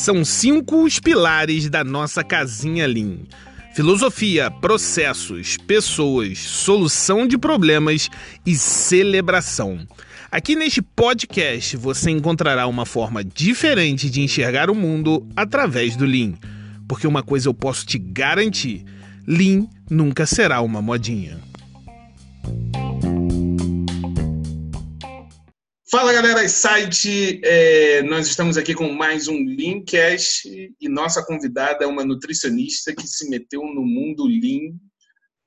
são 0.00 0.24
cinco 0.24 0.84
os 0.84 0.98
pilares 0.98 1.68
da 1.68 1.84
nossa 1.84 2.24
casinha 2.24 2.86
Lean. 2.86 3.18
Filosofia, 3.74 4.50
processos, 4.50 5.58
pessoas, 5.58 6.38
solução 6.38 7.28
de 7.28 7.36
problemas 7.36 8.08
e 8.46 8.56
celebração. 8.56 9.86
Aqui 10.32 10.56
neste 10.56 10.80
podcast 10.80 11.76
você 11.76 12.10
encontrará 12.10 12.66
uma 12.66 12.86
forma 12.86 13.22
diferente 13.22 14.08
de 14.08 14.22
enxergar 14.22 14.70
o 14.70 14.74
mundo 14.74 15.28
através 15.36 15.96
do 15.96 16.06
Lean. 16.06 16.32
Porque 16.88 17.06
uma 17.06 17.22
coisa 17.22 17.50
eu 17.50 17.54
posso 17.54 17.84
te 17.84 17.98
garantir: 17.98 18.86
Lean 19.26 19.66
nunca 19.90 20.24
será 20.24 20.62
uma 20.62 20.80
modinha. 20.80 21.49
Fala 25.90 26.12
galera, 26.12 26.48
site, 26.48 27.40
é, 27.42 28.00
nós 28.04 28.28
estamos 28.28 28.56
aqui 28.56 28.74
com 28.74 28.92
mais 28.92 29.26
um 29.26 29.44
Leancast 29.44 30.48
e 30.80 30.88
nossa 30.88 31.20
convidada 31.26 31.84
é 31.84 31.86
uma 31.88 32.04
nutricionista 32.04 32.94
que 32.94 33.08
se 33.08 33.28
meteu 33.28 33.62
no 33.62 33.82
mundo 33.82 34.24
Lean 34.24 34.78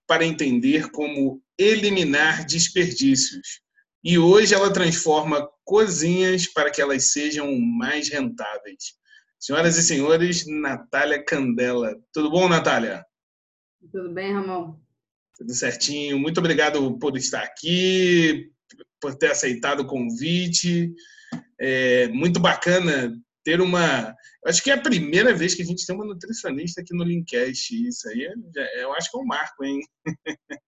para 0.05 0.25
entender 0.25 0.91
como 0.91 1.41
eliminar 1.57 2.45
desperdícios. 2.45 3.61
E 4.03 4.17
hoje 4.17 4.53
ela 4.53 4.73
transforma 4.73 5.49
cozinhas 5.63 6.45
para 6.45 6.69
que 6.69 6.81
elas 6.81 7.13
sejam 7.13 7.57
mais 7.57 8.09
rentáveis. 8.09 8.95
Senhoras 9.39 9.77
e 9.77 9.81
senhores, 9.81 10.45
Natália 10.45 11.23
Candela. 11.23 11.95
Tudo 12.11 12.29
bom, 12.29 12.49
Natália? 12.49 13.05
Tudo 13.89 14.11
bem, 14.11 14.33
Ramon? 14.33 14.75
Tudo 15.37 15.53
certinho. 15.53 16.19
Muito 16.19 16.39
obrigado 16.39 16.99
por 16.99 17.15
estar 17.15 17.43
aqui, 17.43 18.52
por 19.03 19.13
ter 19.15 19.31
aceitado 19.31 19.81
o 19.81 19.85
convite. 19.85 20.95
É 21.59 22.07
muito 22.07 22.39
bacana 22.39 23.13
ter 23.43 23.59
uma. 23.59 24.15
Acho 24.45 24.63
que 24.63 24.71
é 24.71 24.75
a 24.75 24.81
primeira 24.81 25.33
vez 25.35 25.53
que 25.53 25.61
a 25.61 25.65
gente 25.65 25.85
tem 25.85 25.93
uma 25.93 26.05
nutricionista 26.05 26.79
aqui 26.79 26.95
no 26.95 27.03
Linkcast. 27.03 27.87
Isso 27.87 28.07
aí 28.07 28.33
é, 28.55 28.83
eu 28.83 28.93
acho 28.93 29.11
que 29.11 29.17
é 29.17 29.19
um 29.19 29.25
marco, 29.25 29.65
hein? 29.65 29.81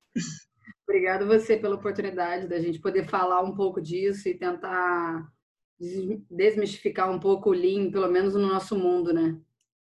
Obrigada 0.88 1.26
você 1.26 1.56
pela 1.56 1.76
oportunidade 1.76 2.48
da 2.48 2.60
gente 2.60 2.80
poder 2.80 3.08
falar 3.08 3.42
um 3.42 3.56
pouco 3.56 3.82
disso 3.82 4.28
e 4.28 4.38
tentar 4.38 5.26
desmistificar 6.30 7.10
um 7.10 7.20
pouco 7.20 7.50
o 7.50 7.54
Lean, 7.54 7.90
pelo 7.90 8.10
menos 8.10 8.34
no 8.34 8.48
nosso 8.48 8.78
mundo, 8.78 9.14
né? 9.14 9.40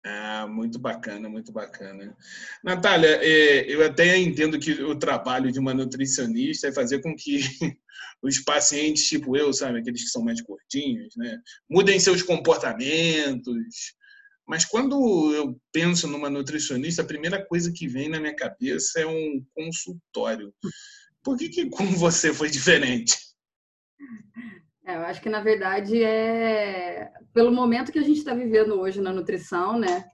Ah, 0.08 0.46
muito 0.46 0.78
bacana, 0.78 1.28
muito 1.28 1.50
bacana. 1.50 2.16
Natália, 2.62 3.18
é, 3.20 3.68
eu 3.68 3.84
até 3.84 4.16
entendo 4.16 4.56
que 4.56 4.70
o 4.70 4.96
trabalho 4.96 5.50
de 5.50 5.58
uma 5.58 5.74
nutricionista 5.74 6.68
é 6.68 6.72
fazer 6.72 7.00
com 7.00 7.12
que 7.16 7.40
os 8.22 8.38
pacientes, 8.38 9.08
tipo 9.08 9.36
eu, 9.36 9.52
sabe, 9.52 9.80
aqueles 9.80 10.04
que 10.04 10.10
são 10.10 10.22
mais 10.22 10.40
curtinhos, 10.40 11.16
né, 11.16 11.40
mudem 11.68 11.98
seus 11.98 12.22
comportamentos. 12.22 13.96
Mas 14.46 14.64
quando 14.64 15.34
eu 15.34 15.60
penso 15.72 16.06
numa 16.06 16.30
nutricionista, 16.30 17.02
a 17.02 17.06
primeira 17.06 17.44
coisa 17.44 17.72
que 17.72 17.88
vem 17.88 18.08
na 18.08 18.20
minha 18.20 18.36
cabeça 18.36 19.00
é 19.00 19.06
um 19.06 19.44
consultório. 19.52 20.54
Por 21.20 21.36
que, 21.36 21.48
que 21.48 21.68
com 21.68 21.84
você 21.86 22.32
foi 22.32 22.48
diferente? 22.48 23.16
É, 24.87 24.95
eu 24.95 25.01
acho 25.01 25.20
que 25.20 25.29
na 25.29 25.41
verdade 25.41 26.03
é 26.03 27.11
pelo 27.34 27.51
momento 27.51 27.91
que 27.91 27.98
a 27.98 28.03
gente 28.03 28.19
está 28.19 28.33
vivendo 28.33 28.81
hoje 28.81 29.01
na 29.01 29.12
nutrição, 29.12 29.79
né? 29.79 30.05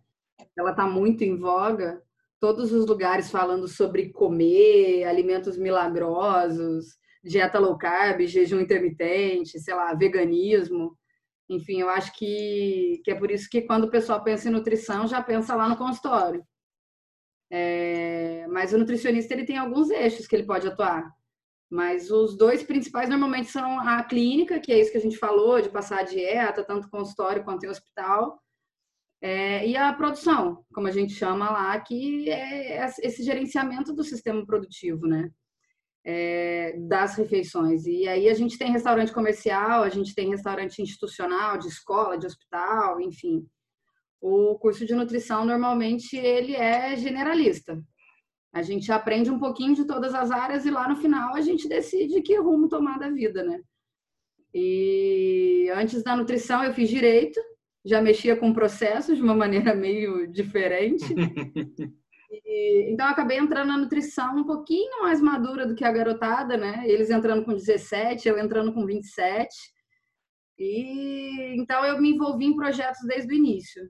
Ela 0.57 0.71
está 0.71 0.87
muito 0.87 1.23
em 1.23 1.37
voga. 1.37 2.03
Todos 2.41 2.73
os 2.73 2.87
lugares 2.87 3.31
falando 3.31 3.69
sobre 3.69 4.11
comer, 4.11 5.05
alimentos 5.05 5.59
milagrosos, 5.59 6.97
dieta 7.23 7.59
low 7.59 7.77
carb, 7.77 8.27
jejum 8.27 8.61
intermitente, 8.61 9.61
sei 9.61 9.75
lá, 9.75 9.95
veganismo. 9.95 10.97
Enfim, 11.51 11.81
eu 11.81 11.91
acho 11.91 12.13
que, 12.15 13.01
que 13.05 13.11
é 13.11 13.15
por 13.15 13.31
isso 13.31 13.49
que 13.51 13.63
quando 13.63 13.85
o 13.85 13.91
pessoal 13.91 14.25
pensa 14.25 14.49
em 14.49 14.53
nutrição, 14.53 15.07
já 15.07 15.23
pensa 15.23 15.55
lá 15.55 15.69
no 15.69 15.77
consultório. 15.77 16.43
É, 17.51 18.47
mas 18.49 18.73
o 18.73 18.79
nutricionista 18.79 19.35
ele 19.35 19.45
tem 19.45 19.59
alguns 19.59 19.91
eixos 19.91 20.27
que 20.27 20.35
ele 20.35 20.47
pode 20.47 20.67
atuar. 20.67 21.13
Mas 21.73 22.11
os 22.11 22.37
dois 22.37 22.63
principais 22.63 23.09
normalmente 23.09 23.51
são 23.51 23.81
a 23.81 24.05
clínica, 24.05 24.61
que 24.61 24.71
é 24.71 24.79
isso 24.79 24.93
que 24.93 24.99
a 24.99 25.01
gente 25.01 25.17
falou, 25.17 25.59
de 25.59 25.71
passar 25.71 26.01
a 26.01 26.03
dieta, 26.03 26.63
tanto 26.63 26.91
consultório 26.91 27.43
quanto 27.43 27.65
em 27.65 27.71
hospital, 27.71 28.39
é, 29.23 29.67
e 29.67 29.75
a 29.75 29.91
produção, 29.95 30.63
como 30.75 30.87
a 30.87 30.91
gente 30.91 31.15
chama 31.15 31.49
lá, 31.49 31.81
que 31.81 32.29
é 32.29 32.87
esse 33.03 33.23
gerenciamento 33.23 33.95
do 33.95 34.05
sistema 34.05 34.45
produtivo, 34.45 35.07
né? 35.07 35.31
É, 36.05 36.77
das 36.81 37.15
refeições. 37.15 37.87
E 37.87 38.07
aí 38.07 38.29
a 38.29 38.35
gente 38.35 38.59
tem 38.59 38.71
restaurante 38.71 39.11
comercial, 39.11 39.83
a 39.83 39.89
gente 39.89 40.15
tem 40.15 40.29
restaurante 40.29 40.83
institucional, 40.83 41.57
de 41.57 41.69
escola, 41.69 42.19
de 42.19 42.27
hospital, 42.27 43.01
enfim. 43.01 43.47
O 44.21 44.59
curso 44.59 44.85
de 44.85 44.95
nutrição 44.95 45.47
normalmente 45.47 46.19
ele 46.19 46.55
é 46.55 46.95
generalista. 46.97 47.83
A 48.53 48.63
gente 48.63 48.93
aprende 48.93 49.31
um 49.31 49.39
pouquinho 49.39 49.75
de 49.75 49.87
todas 49.87 50.15
as 50.15 50.31
áreas 50.31 50.67
e 50.67 50.71
lá 50.71 50.89
no 50.89 50.97
final 50.97 51.35
a 51.35 51.41
gente 51.41 51.69
decide 51.69 52.21
que 52.21 52.37
rumo 52.37 52.69
tomar 52.69 52.99
da 52.99 53.09
vida, 53.09 53.43
né? 53.43 53.61
E 54.55 55.71
antes 55.75 56.03
da 56.03 56.15
nutrição 56.15 56.63
eu 56.63 56.75
fiz 56.75 56.91
direito, 56.91 57.41
já 57.85 58.03
mexia 58.03 58.37
com 58.37 58.53
processos 58.53 59.17
de 59.17 59.23
uma 59.23 59.35
maneira 59.35 59.75
meio 59.75 60.27
diferente. 60.31 61.05
E, 62.47 62.91
então 62.91 63.07
acabei 63.07 63.37
entrando 63.37 63.69
na 63.69 63.77
nutrição 63.77 64.39
um 64.39 64.45
pouquinho 64.45 65.03
mais 65.03 65.21
madura 65.21 65.67
do 65.67 65.75
que 65.75 65.85
a 65.85 65.93
garotada, 65.93 66.57
né? 66.57 66.83
Eles 66.87 67.11
entrando 67.11 67.45
com 67.45 67.53
17, 67.53 68.27
eu 68.27 68.39
entrando 68.39 68.73
com 68.73 68.87
27. 68.87 69.55
E 70.59 71.55
então 71.61 71.85
eu 71.85 72.01
me 72.01 72.15
envolvi 72.15 72.47
em 72.47 72.57
projetos 72.57 73.03
desde 73.07 73.35
o 73.35 73.37
início. 73.37 73.83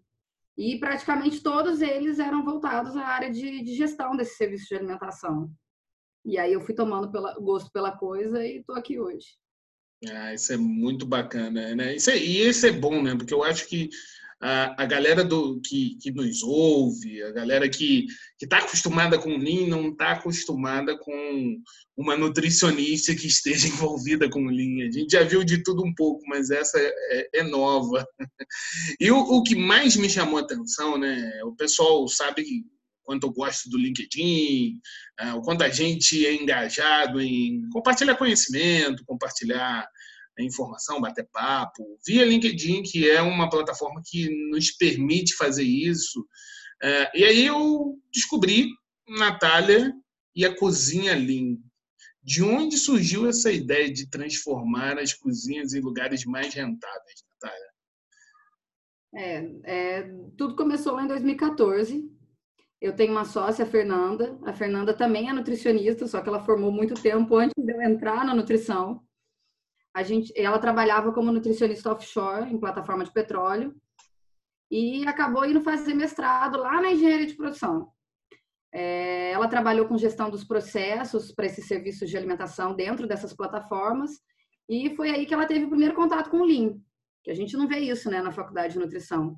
E 0.56 0.78
praticamente 0.78 1.42
todos 1.42 1.80
eles 1.80 2.18
eram 2.18 2.44
voltados 2.44 2.96
à 2.96 3.06
área 3.06 3.30
de, 3.30 3.62
de 3.62 3.74
gestão 3.74 4.16
desse 4.16 4.36
serviço 4.36 4.68
de 4.68 4.76
alimentação. 4.76 5.50
E 6.24 6.38
aí 6.38 6.52
eu 6.52 6.60
fui 6.60 6.74
tomando 6.74 7.10
pela, 7.10 7.34
gosto 7.34 7.70
pela 7.72 7.96
coisa 7.96 8.44
e 8.44 8.58
estou 8.58 8.76
aqui 8.76 9.00
hoje. 9.00 9.26
Ah, 10.08 10.34
isso 10.34 10.52
é 10.52 10.56
muito 10.56 11.06
bacana, 11.06 11.74
né? 11.74 11.96
Isso 11.96 12.10
é, 12.10 12.18
e 12.18 12.48
isso 12.48 12.66
é 12.66 12.72
bom, 12.72 13.02
né? 13.02 13.14
Porque 13.16 13.32
eu 13.32 13.42
acho 13.42 13.68
que 13.68 13.88
a, 14.42 14.82
a 14.82 14.86
galera 14.86 15.24
do, 15.24 15.60
que, 15.60 15.96
que 16.00 16.10
nos 16.10 16.42
ouve, 16.42 17.22
a 17.22 17.30
galera 17.30 17.68
que 17.68 18.06
está 18.40 18.58
acostumada 18.58 19.16
com 19.16 19.36
Lean, 19.36 19.68
não 19.68 19.90
está 19.90 20.12
acostumada 20.12 20.98
com 20.98 21.56
uma 21.96 22.16
nutricionista 22.16 23.14
que 23.14 23.28
esteja 23.28 23.68
envolvida 23.68 24.28
com 24.28 24.44
Lean. 24.46 24.88
A 24.88 24.90
gente 24.90 25.12
já 25.12 25.22
viu 25.22 25.44
de 25.44 25.62
tudo 25.62 25.84
um 25.84 25.94
pouco, 25.94 26.22
mas 26.26 26.50
essa 26.50 26.76
é, 26.76 27.28
é 27.34 27.42
nova. 27.44 28.04
E 28.98 29.10
o, 29.12 29.18
o 29.18 29.42
que 29.44 29.54
mais 29.54 29.94
me 29.96 30.10
chamou 30.10 30.38
a 30.38 30.42
atenção, 30.42 30.98
né? 30.98 31.40
O 31.44 31.54
pessoal 31.54 32.06
sabe 32.08 32.44
quanto 33.04 33.26
eu 33.26 33.32
gosto 33.32 33.68
do 33.68 33.78
LinkedIn, 33.78 34.80
uh, 35.22 35.36
o 35.36 35.42
quanto 35.42 35.62
a 35.62 35.68
gente 35.68 36.26
é 36.26 36.34
engajado 36.34 37.20
em 37.20 37.68
compartilhar 37.70 38.16
conhecimento, 38.16 39.04
compartilhar 39.04 39.86
informação, 40.40 41.00
bater 41.00 41.28
papo, 41.30 41.98
via 42.06 42.24
LinkedIn, 42.24 42.82
que 42.82 43.08
é 43.08 43.20
uma 43.20 43.50
plataforma 43.50 44.02
que 44.04 44.30
nos 44.50 44.70
permite 44.70 45.34
fazer 45.34 45.64
isso. 45.64 46.26
É, 46.82 47.18
e 47.18 47.24
aí 47.24 47.46
eu 47.46 47.98
descobri 48.12 48.70
Natália 49.08 49.92
e 50.34 50.44
a 50.44 50.56
Cozinha 50.56 51.14
Lean. 51.14 51.58
De 52.22 52.42
onde 52.42 52.78
surgiu 52.78 53.28
essa 53.28 53.50
ideia 53.50 53.92
de 53.92 54.08
transformar 54.08 54.98
as 54.98 55.12
cozinhas 55.12 55.74
em 55.74 55.80
lugares 55.80 56.24
mais 56.24 56.54
rentáveis, 56.54 57.24
Natália? 57.32 57.72
É, 59.14 59.50
é, 59.64 60.02
tudo 60.38 60.56
começou 60.56 60.94
lá 60.94 61.04
em 61.04 61.08
2014. 61.08 62.08
Eu 62.80 62.94
tenho 62.94 63.12
uma 63.12 63.24
sócia, 63.24 63.64
a 63.64 63.68
Fernanda. 63.68 64.38
A 64.44 64.52
Fernanda 64.52 64.94
também 64.94 65.28
é 65.28 65.32
nutricionista, 65.32 66.06
só 66.06 66.20
que 66.20 66.28
ela 66.28 66.44
formou 66.44 66.72
muito 66.72 66.94
tempo 66.94 67.36
antes 67.36 67.54
de 67.56 67.72
eu 67.72 67.82
entrar 67.82 68.24
na 68.24 68.34
nutrição 68.34 69.02
a 69.94 70.02
gente, 70.02 70.32
ela 70.36 70.58
trabalhava 70.58 71.12
como 71.12 71.32
nutricionista 71.32 71.92
offshore 71.92 72.52
em 72.52 72.58
plataforma 72.58 73.04
de 73.04 73.12
petróleo 73.12 73.74
e 74.70 75.06
acabou 75.06 75.44
indo 75.44 75.60
fazer 75.60 75.94
mestrado 75.94 76.58
lá 76.58 76.80
na 76.80 76.92
engenharia 76.92 77.26
de 77.26 77.34
produção. 77.34 77.92
É, 78.74 79.32
ela 79.32 79.48
trabalhou 79.48 79.86
com 79.86 79.98
gestão 79.98 80.30
dos 80.30 80.44
processos 80.44 81.30
para 81.30 81.44
esses 81.44 81.66
serviços 81.66 82.08
de 82.08 82.16
alimentação 82.16 82.74
dentro 82.74 83.06
dessas 83.06 83.34
plataformas 83.34 84.12
e 84.66 84.96
foi 84.96 85.10
aí 85.10 85.26
que 85.26 85.34
ela 85.34 85.44
teve 85.44 85.66
o 85.66 85.68
primeiro 85.68 85.94
contato 85.94 86.30
com 86.30 86.38
o 86.38 86.44
Lean, 86.44 86.80
que 87.22 87.30
a 87.30 87.34
gente 87.34 87.54
não 87.54 87.68
vê 87.68 87.80
isso 87.80 88.10
né, 88.10 88.22
na 88.22 88.32
faculdade 88.32 88.72
de 88.72 88.78
nutrição. 88.78 89.36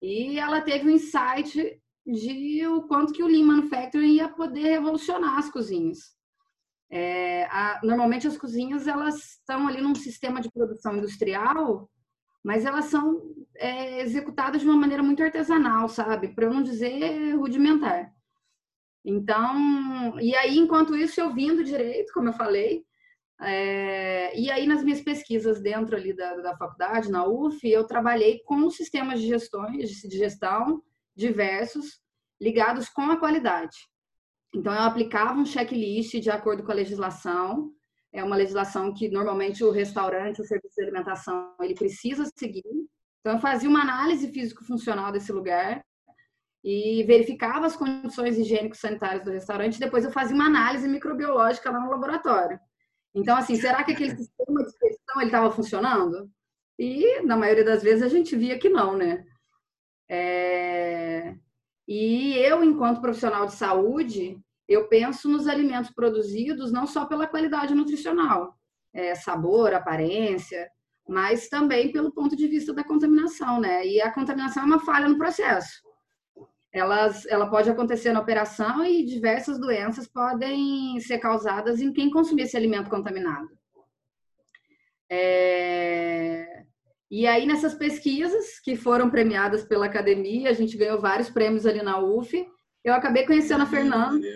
E 0.00 0.38
ela 0.38 0.60
teve 0.60 0.86
um 0.86 0.90
insight 0.90 1.80
de 2.06 2.66
o 2.66 2.82
quanto 2.82 3.12
que 3.12 3.22
o 3.22 3.26
Lean 3.26 3.44
Manufacturing 3.44 4.14
ia 4.14 4.28
poder 4.28 4.62
revolucionar 4.62 5.38
as 5.38 5.50
cozinhas. 5.50 6.16
É, 6.92 7.44
a, 7.46 7.80
normalmente 7.82 8.28
as 8.28 8.36
cozinhas 8.36 8.86
elas 8.86 9.16
estão 9.38 9.66
ali 9.66 9.80
num 9.80 9.94
sistema 9.94 10.40
de 10.42 10.50
produção 10.52 10.96
industrial, 10.98 11.90
mas 12.44 12.66
elas 12.66 12.86
são 12.86 13.22
é, 13.56 14.02
executadas 14.02 14.60
de 14.60 14.68
uma 14.68 14.76
maneira 14.76 15.02
muito 15.02 15.22
artesanal, 15.22 15.88
sabe? 15.88 16.28
Para 16.28 16.50
não 16.50 16.62
dizer 16.62 17.34
rudimentar. 17.36 18.12
Então, 19.04 20.20
e 20.20 20.34
aí, 20.36 20.58
enquanto 20.58 20.94
isso, 20.96 21.20
eu 21.20 21.32
vindo 21.34 21.64
direito, 21.64 22.12
como 22.12 22.28
eu 22.28 22.32
falei, 22.34 22.84
É, 23.44 24.38
e 24.38 24.50
aí, 24.52 24.66
nas 24.68 24.84
minhas 24.84 25.00
pesquisas 25.02 25.60
dentro 25.60 25.96
ali 25.96 26.12
da, 26.14 26.36
da 26.36 26.56
faculdade, 26.56 27.10
na 27.10 27.26
UF, 27.26 27.58
eu 27.68 27.84
trabalhei 27.86 28.40
com 28.44 28.70
sistemas 28.70 29.20
de, 29.20 29.26
gestões, 29.28 29.90
de 29.90 30.16
gestão 30.16 30.82
diversos 31.16 32.00
ligados 32.40 32.88
com 32.88 33.02
a 33.10 33.16
qualidade. 33.18 33.76
Então, 34.54 34.72
eu 34.72 34.80
aplicava 34.80 35.38
um 35.38 35.46
checklist 35.46 36.18
de 36.20 36.30
acordo 36.30 36.62
com 36.62 36.70
a 36.70 36.74
legislação, 36.74 37.72
é 38.12 38.22
uma 38.22 38.36
legislação 38.36 38.92
que 38.92 39.08
normalmente 39.08 39.64
o 39.64 39.70
restaurante, 39.70 40.40
o 40.40 40.44
serviço 40.44 40.74
de 40.76 40.82
alimentação, 40.82 41.54
ele 41.60 41.74
precisa 41.74 42.30
seguir. 42.36 42.62
Então, 43.20 43.34
eu 43.34 43.40
fazia 43.40 43.68
uma 43.68 43.80
análise 43.80 44.30
físico-funcional 44.30 45.10
desse 45.10 45.32
lugar 45.32 45.82
e 46.64 47.02
verificava 47.04 47.66
as 47.66 47.74
condições 47.74 48.38
higiênico-sanitárias 48.38 49.24
do 49.24 49.30
restaurante. 49.30 49.80
Depois, 49.80 50.04
eu 50.04 50.12
fazia 50.12 50.34
uma 50.34 50.46
análise 50.46 50.86
microbiológica 50.86 51.70
lá 51.70 51.80
no 51.80 51.90
laboratório. 51.90 52.60
Então, 53.14 53.36
assim, 53.36 53.56
será 53.56 53.82
que 53.84 53.92
aquele 53.92 54.16
sistema 54.16 54.64
de 54.64 54.70
gestão 54.70 55.22
estava 55.22 55.50
funcionando? 55.50 56.30
E 56.78 57.20
na 57.22 57.36
maioria 57.36 57.64
das 57.64 57.82
vezes 57.82 58.02
a 58.02 58.08
gente 58.08 58.34
via 58.36 58.58
que 58.58 58.68
não, 58.68 58.96
né? 58.96 59.24
É... 60.08 61.36
E 61.86 62.34
eu, 62.38 62.62
enquanto 62.62 63.00
profissional 63.00 63.46
de 63.46 63.54
saúde, 63.54 64.38
eu 64.68 64.88
penso 64.88 65.28
nos 65.28 65.46
alimentos 65.46 65.90
produzidos 65.90 66.72
não 66.72 66.86
só 66.86 67.04
pela 67.04 67.26
qualidade 67.26 67.74
nutricional, 67.74 68.54
é, 68.94 69.14
sabor, 69.14 69.74
aparência, 69.74 70.70
mas 71.08 71.48
também 71.48 71.92
pelo 71.92 72.12
ponto 72.12 72.36
de 72.36 72.46
vista 72.46 72.72
da 72.72 72.84
contaminação, 72.84 73.60
né? 73.60 73.86
E 73.86 74.00
a 74.00 74.12
contaminação 74.12 74.62
é 74.62 74.66
uma 74.66 74.80
falha 74.80 75.08
no 75.08 75.18
processo 75.18 75.82
elas, 76.72 77.26
ela 77.26 77.50
pode 77.50 77.68
acontecer 77.68 78.12
na 78.12 78.20
operação 78.20 78.84
e 78.84 79.04
diversas 79.04 79.58
doenças 79.58 80.08
podem 80.08 80.98
ser 81.00 81.18
causadas 81.18 81.80
em 81.82 81.92
quem 81.92 82.10
consumir 82.10 82.42
esse 82.42 82.56
alimento 82.56 82.88
contaminado. 82.88 83.48
É... 85.10 86.64
E 87.12 87.26
aí, 87.26 87.44
nessas 87.44 87.74
pesquisas 87.74 88.58
que 88.58 88.74
foram 88.74 89.10
premiadas 89.10 89.62
pela 89.62 89.84
academia, 89.84 90.48
a 90.48 90.54
gente 90.54 90.78
ganhou 90.78 90.98
vários 90.98 91.28
prêmios 91.28 91.66
ali 91.66 91.82
na 91.82 92.02
UF. 92.02 92.42
Eu 92.82 92.94
acabei 92.94 93.26
conhecendo 93.26 93.64
a 93.64 93.66
Fernanda, 93.66 94.26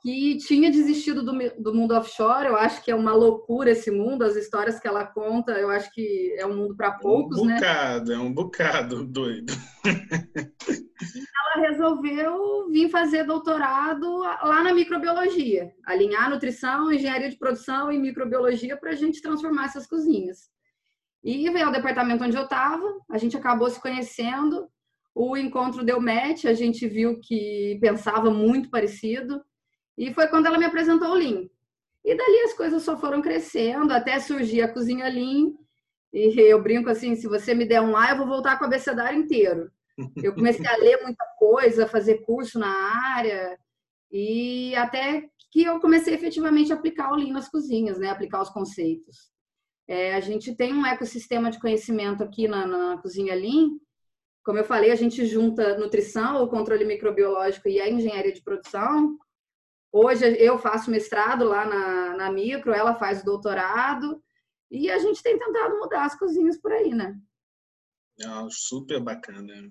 que 0.00 0.38
tinha 0.38 0.70
desistido 0.70 1.22
do, 1.22 1.32
do 1.62 1.74
mundo 1.74 1.94
offshore. 1.94 2.46
Eu 2.46 2.56
acho 2.56 2.82
que 2.82 2.90
é 2.90 2.94
uma 2.94 3.12
loucura 3.12 3.72
esse 3.72 3.90
mundo, 3.90 4.24
as 4.24 4.34
histórias 4.34 4.80
que 4.80 4.88
ela 4.88 5.04
conta, 5.04 5.52
eu 5.52 5.68
acho 5.68 5.92
que 5.92 6.34
é 6.38 6.46
um 6.46 6.56
mundo 6.56 6.74
para 6.74 6.92
poucos, 6.92 7.38
um 7.38 7.44
né? 7.44 7.56
bocado, 7.56 8.10
né? 8.12 8.16
É 8.16 8.18
um 8.18 8.32
bocado 8.32 9.04
doido. 9.04 9.52
ela 11.54 11.68
resolveu 11.68 12.70
vir 12.70 12.88
fazer 12.88 13.24
doutorado 13.24 14.20
lá 14.20 14.62
na 14.62 14.72
microbiologia, 14.72 15.70
alinhar 15.84 16.30
nutrição, 16.30 16.90
engenharia 16.90 17.28
de 17.28 17.36
produção 17.36 17.92
e 17.92 17.98
microbiologia 17.98 18.74
para 18.74 18.92
a 18.92 18.96
gente 18.96 19.20
transformar 19.20 19.66
essas 19.66 19.86
cozinhas. 19.86 20.53
E 21.24 21.48
veio 21.48 21.66
ao 21.66 21.72
departamento 21.72 22.22
onde 22.22 22.36
eu 22.36 22.44
estava, 22.44 22.86
a 23.08 23.16
gente 23.16 23.34
acabou 23.34 23.70
se 23.70 23.80
conhecendo, 23.80 24.68
o 25.14 25.36
encontro 25.36 25.82
deu 25.82 25.98
match, 25.98 26.44
a 26.44 26.52
gente 26.52 26.86
viu 26.86 27.18
que 27.18 27.78
pensava 27.80 28.30
muito 28.30 28.68
parecido, 28.68 29.42
e 29.96 30.12
foi 30.12 30.28
quando 30.28 30.46
ela 30.46 30.58
me 30.58 30.66
apresentou 30.66 31.08
o 31.08 31.14
Lean. 31.14 31.48
E 32.04 32.14
dali 32.14 32.40
as 32.40 32.52
coisas 32.52 32.82
só 32.82 32.98
foram 32.98 33.22
crescendo, 33.22 33.92
até 33.92 34.20
surgir 34.20 34.60
a 34.60 34.72
cozinha 34.72 35.08
Lean. 35.08 35.54
E 36.12 36.38
eu 36.38 36.62
brinco 36.62 36.90
assim, 36.90 37.16
se 37.16 37.26
você 37.26 37.54
me 37.54 37.64
der 37.64 37.80
um 37.80 37.96
A, 37.96 38.10
eu 38.10 38.18
vou 38.18 38.26
voltar 38.26 38.58
com 38.58 38.64
o 38.64 38.66
abecedário 38.66 39.18
inteiro. 39.18 39.70
Eu 40.22 40.34
comecei 40.34 40.66
a 40.66 40.76
ler 40.76 41.00
muita 41.02 41.24
coisa, 41.38 41.86
fazer 41.86 42.18
curso 42.26 42.58
na 42.58 42.68
área, 43.14 43.58
e 44.12 44.74
até 44.76 45.26
que 45.50 45.62
eu 45.64 45.80
comecei 45.80 46.12
efetivamente 46.12 46.72
a 46.72 46.76
aplicar 46.76 47.12
o 47.12 47.16
Lean 47.16 47.32
nas 47.32 47.48
cozinhas, 47.48 47.98
né? 47.98 48.10
Aplicar 48.10 48.42
os 48.42 48.50
conceitos. 48.50 49.32
É, 49.86 50.14
a 50.14 50.20
gente 50.20 50.54
tem 50.54 50.72
um 50.72 50.86
ecossistema 50.86 51.50
de 51.50 51.58
conhecimento 51.58 52.22
aqui 52.22 52.48
na, 52.48 52.66
na 52.66 52.98
cozinha 52.98 53.34
Lean. 53.34 53.78
Como 54.44 54.58
eu 54.58 54.64
falei, 54.64 54.90
a 54.90 54.96
gente 54.96 55.24
junta 55.26 55.78
nutrição, 55.78 56.42
o 56.42 56.48
controle 56.48 56.84
microbiológico 56.84 57.68
e 57.68 57.80
a 57.80 57.88
engenharia 57.88 58.32
de 58.32 58.42
produção. 58.42 59.18
Hoje 59.92 60.24
eu 60.38 60.58
faço 60.58 60.90
mestrado 60.90 61.44
lá 61.44 61.64
na, 61.64 62.16
na 62.16 62.32
micro, 62.32 62.72
ela 62.72 62.94
faz 62.96 63.22
doutorado 63.22 64.22
e 64.70 64.90
a 64.90 64.98
gente 64.98 65.22
tem 65.22 65.38
tentado 65.38 65.78
mudar 65.78 66.04
as 66.04 66.18
cozinhas 66.18 66.58
por 66.58 66.72
aí, 66.72 66.90
né? 66.90 67.16
Não, 68.18 68.50
super 68.50 69.00
bacana. 69.00 69.70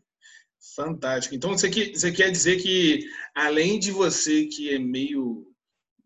Fantástico. 0.75 1.35
Então 1.35 1.51
você, 1.51 1.69
que, 1.69 1.93
você 1.93 2.11
quer 2.11 2.31
dizer 2.31 2.61
que 2.61 3.05
além 3.35 3.77
de 3.77 3.91
você 3.91 4.45
que 4.45 4.73
é 4.73 4.79
meio 4.79 5.52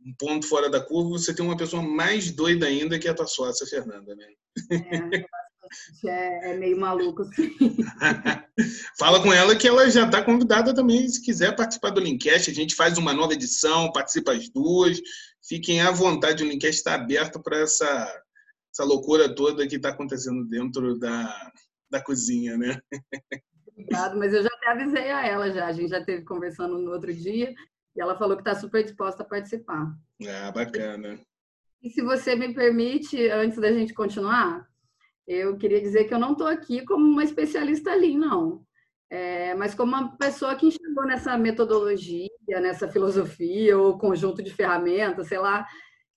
um 0.08 0.14
ponto 0.18 0.48
fora 0.48 0.70
da 0.70 0.80
curva, 0.80 1.10
você 1.10 1.36
tem 1.36 1.46
uma 1.46 1.58
pessoa 1.58 1.84
mais 1.84 2.32
doida 2.32 2.66
ainda 2.66 2.98
que 2.98 3.10
a 3.10 3.14
tua 3.14 3.28
sócia, 3.28 3.68
Fernanda, 3.68 4.16
né? 4.16 4.26
É, 6.06 6.10
é, 6.10 6.52
é 6.52 6.58
meio 6.58 6.80
maluco, 6.80 7.26
sim. 7.26 7.54
Fala 8.98 9.22
com 9.22 9.34
ela 9.34 9.54
que 9.54 9.68
ela 9.68 9.90
já 9.90 10.06
está 10.06 10.24
convidada 10.24 10.74
também, 10.74 11.10
se 11.10 11.22
quiser 11.22 11.54
participar 11.58 11.90
do 11.90 12.00
Linkcast. 12.00 12.50
A 12.50 12.54
gente 12.54 12.74
faz 12.74 12.98
uma 12.98 13.14
nova 13.14 13.34
edição, 13.34 13.92
participa 13.92 14.32
as 14.32 14.48
duas. 14.48 14.98
Fiquem 15.46 15.82
à 15.82 15.92
vontade, 15.92 16.42
o 16.42 16.48
Linkcast 16.48 16.78
está 16.78 16.94
aberto 16.96 17.42
para 17.42 17.60
essa, 17.60 18.24
essa 18.74 18.86
loucura 18.86 19.36
toda 19.36 19.68
que 19.68 19.76
está 19.76 19.90
acontecendo 19.90 20.48
dentro 20.48 20.98
da, 20.98 21.52
da 21.92 22.02
cozinha, 22.02 22.58
né? 22.58 22.80
Obrigado, 23.78 24.18
mas 24.18 24.34
eu 24.34 24.42
já 24.42 24.50
até 24.54 24.68
avisei 24.70 25.12
a 25.12 25.28
ela 25.28 25.52
já. 25.52 25.68
A 25.68 25.74
gente 25.74 25.90
já 25.90 26.00
esteve 26.00 26.24
conversando 26.24 26.80
no 26.80 26.92
outro 26.92 27.14
dia 27.14 27.54
e 27.98 28.02
ela 28.02 28.16
falou 28.16 28.38
que 28.38 28.42
está 28.42 28.54
super 28.54 28.84
disposta 28.84 29.24
a 29.24 29.26
participar. 29.26 29.92
Ah, 30.28 30.52
bacana. 30.52 31.20
E 31.82 31.90
se 31.90 32.02
você 32.02 32.36
me 32.36 32.54
permite, 32.54 33.30
antes 33.30 33.58
da 33.58 33.72
gente 33.72 33.94
continuar, 33.94 34.68
eu 35.28 35.58
queria 35.58 35.82
dizer 35.82 36.06
que 36.06 36.14
eu 36.14 36.20
não 36.20 36.34
estou 36.34 36.48
aqui 36.48 36.86
como 36.86 37.06
uma 37.06 37.24
especialista 37.24 37.92
ali, 37.92 38.16
não. 38.16 38.66
É, 39.10 39.56
mas 39.56 39.74
como 39.74 39.96
uma 39.96 40.18
pessoa 40.18 40.56
que 40.56 40.68
enxergou 40.68 41.06
nessa 41.06 41.38
metodologia, 41.38 42.30
nessa 42.48 42.88
filosofia 42.88 43.78
ou 43.78 43.98
conjunto 43.98 44.44
de 44.44 44.54
ferramentas, 44.54 45.28
sei 45.28 45.40
lá, 45.40 45.66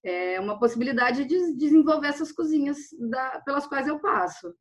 é 0.03 0.41
uma 0.41 0.59
possibilidade 0.59 1.25
de 1.25 1.57
desenvolver 1.57 2.09
essas 2.09 2.33
cozinhas 2.33 2.79
da, 2.99 3.41
pelas 3.45 3.67
quais 3.67 3.87
eu 3.87 3.99
passo. 4.01 4.55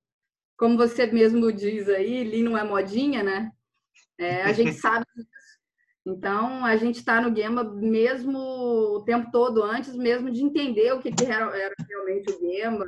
Como 0.57 0.77
você 0.77 1.07
mesmo 1.07 1.51
diz 1.51 1.87
aí, 1.89 2.23
Lean 2.23 2.43
não 2.43 2.57
é 2.57 2.63
modinha, 2.63 3.23
né? 3.23 3.51
É, 4.17 4.43
a 4.43 4.51
gente 4.51 4.73
sabe. 4.79 5.05
Então, 6.05 6.65
a 6.65 6.75
gente 6.77 6.95
está 6.95 7.21
no 7.21 7.35
Gema 7.35 7.63
mesmo 7.63 8.37
o 8.39 9.03
tempo 9.03 9.29
todo, 9.31 9.61
antes 9.63 9.95
mesmo 9.95 10.31
de 10.31 10.43
entender 10.43 10.93
o 10.93 10.99
que, 10.99 11.11
que 11.11 11.25
era, 11.25 11.55
era 11.55 11.75
realmente 11.87 12.31
o 12.31 12.39
Gema, 12.39 12.85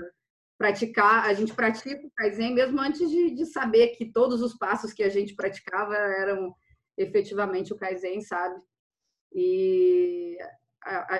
praticar, 0.57 1.25
a 1.25 1.33
gente 1.33 1.53
pratica 1.53 2.05
o 2.05 2.11
Kaizen 2.15 2.53
mesmo 2.53 2.79
antes 2.79 3.09
de, 3.09 3.31
de 3.31 3.45
saber 3.45 3.89
que 3.89 4.11
todos 4.11 4.41
os 4.41 4.55
passos 4.55 4.93
que 4.93 5.03
a 5.03 5.09
gente 5.09 5.35
praticava 5.35 5.95
eram 5.95 6.55
efetivamente 6.97 7.73
o 7.73 7.75
Kaizen, 7.75 8.21
sabe? 8.21 8.61
E 9.33 10.37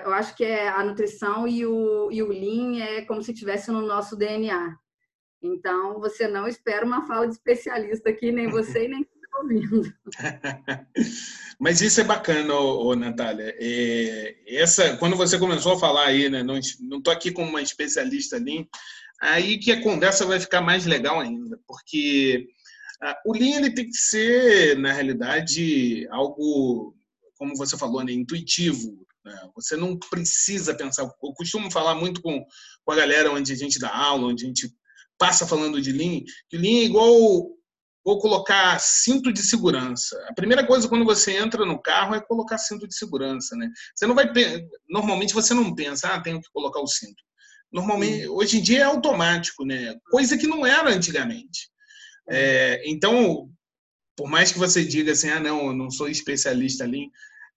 eu 0.03 0.13
acho 0.13 0.35
que 0.35 0.43
é 0.43 0.67
a 0.67 0.83
nutrição 0.83 1.47
e 1.47 1.65
o, 1.65 2.11
e 2.11 2.21
o 2.21 2.27
Lean 2.27 2.83
é 2.83 3.05
como 3.05 3.21
se 3.21 3.31
estivesse 3.31 3.71
no 3.71 3.81
nosso 3.81 4.15
DNA. 4.15 4.75
Então, 5.41 5.99
você 5.99 6.27
não 6.27 6.47
espera 6.47 6.85
uma 6.85 7.07
fala 7.07 7.27
de 7.27 7.33
especialista 7.33 8.09
aqui, 8.09 8.31
nem 8.31 8.47
você, 8.47 8.87
nem 8.87 9.07
ouvindo. 9.41 9.93
Mas 11.59 11.81
isso 11.81 12.01
é 12.01 12.03
bacana, 12.03 12.53
ô, 12.55 12.87
ô 12.87 12.95
Natália. 12.95 13.55
É, 13.59 14.35
essa, 14.47 14.97
quando 14.97 15.15
você 15.15 15.37
começou 15.37 15.73
a 15.73 15.79
falar 15.79 16.07
aí, 16.07 16.29
né, 16.29 16.43
não 16.43 16.57
estou 16.57 17.13
aqui 17.13 17.31
como 17.31 17.49
uma 17.49 17.61
especialista 17.61 18.35
ali, 18.35 18.67
aí 19.21 19.59
que 19.59 19.71
a 19.71 19.81
conversa 19.81 20.25
vai 20.25 20.39
ficar 20.39 20.61
mais 20.61 20.85
legal 20.85 21.19
ainda, 21.19 21.59
porque 21.67 22.47
ah, 23.01 23.17
o 23.25 23.33
Lean 23.33 23.57
ele 23.57 23.73
tem 23.73 23.87
que 23.87 23.97
ser, 23.97 24.77
na 24.77 24.91
realidade, 24.91 26.07
algo, 26.09 26.95
como 27.37 27.55
você 27.55 27.77
falou, 27.77 28.03
né, 28.03 28.11
intuitivo. 28.11 29.05
Né? 29.25 29.49
Você 29.55 29.75
não 29.75 29.97
precisa 29.97 30.73
pensar. 30.73 31.03
Eu 31.03 31.33
costumo 31.33 31.71
falar 31.71 31.95
muito 31.95 32.21
com, 32.21 32.45
com 32.83 32.91
a 32.91 32.95
galera 32.95 33.31
onde 33.31 33.51
a 33.51 33.55
gente 33.55 33.79
dá 33.79 33.95
aula, 33.95 34.27
onde 34.27 34.43
a 34.43 34.47
gente 34.47 34.71
passa 35.17 35.45
falando 35.45 35.81
de 35.81 35.91
Lean, 35.91 36.21
que 36.49 36.57
Lean 36.57 36.81
é 36.81 36.85
igual 36.85 37.47
vou 38.03 38.19
colocar 38.19 38.79
cinto 38.79 39.31
de 39.31 39.41
segurança. 39.41 40.17
A 40.27 40.33
primeira 40.33 40.65
coisa 40.65 40.87
quando 40.87 41.05
você 41.05 41.37
entra 41.37 41.65
no 41.65 41.81
carro 41.81 42.15
é 42.15 42.21
colocar 42.21 42.57
cinto 42.57 42.87
de 42.87 42.95
segurança, 42.95 43.55
né? 43.55 43.69
Você 43.95 44.07
não 44.07 44.15
vai 44.15 44.31
normalmente 44.89 45.33
você 45.33 45.53
não 45.53 45.73
pensa, 45.73 46.07
ah, 46.09 46.21
tenho 46.21 46.41
que 46.41 46.49
colocar 46.51 46.79
o 46.81 46.87
cinto. 46.87 47.21
Normalmente, 47.71 48.27
hoje 48.27 48.57
em 48.57 48.61
dia 48.61 48.79
é 48.79 48.83
automático, 48.83 49.65
né? 49.65 49.95
Coisa 50.09 50.37
que 50.37 50.47
não 50.47 50.65
era 50.65 50.89
antigamente. 50.89 51.69
É, 52.29 52.81
então, 52.85 53.49
por 54.15 54.29
mais 54.29 54.51
que 54.51 54.59
você 54.59 54.83
diga 54.83 55.13
assim, 55.13 55.29
ah, 55.29 55.39
não, 55.39 55.67
eu 55.67 55.73
não 55.73 55.89
sou 55.89 56.09
especialista 56.09 56.83
ali, 56.83 57.09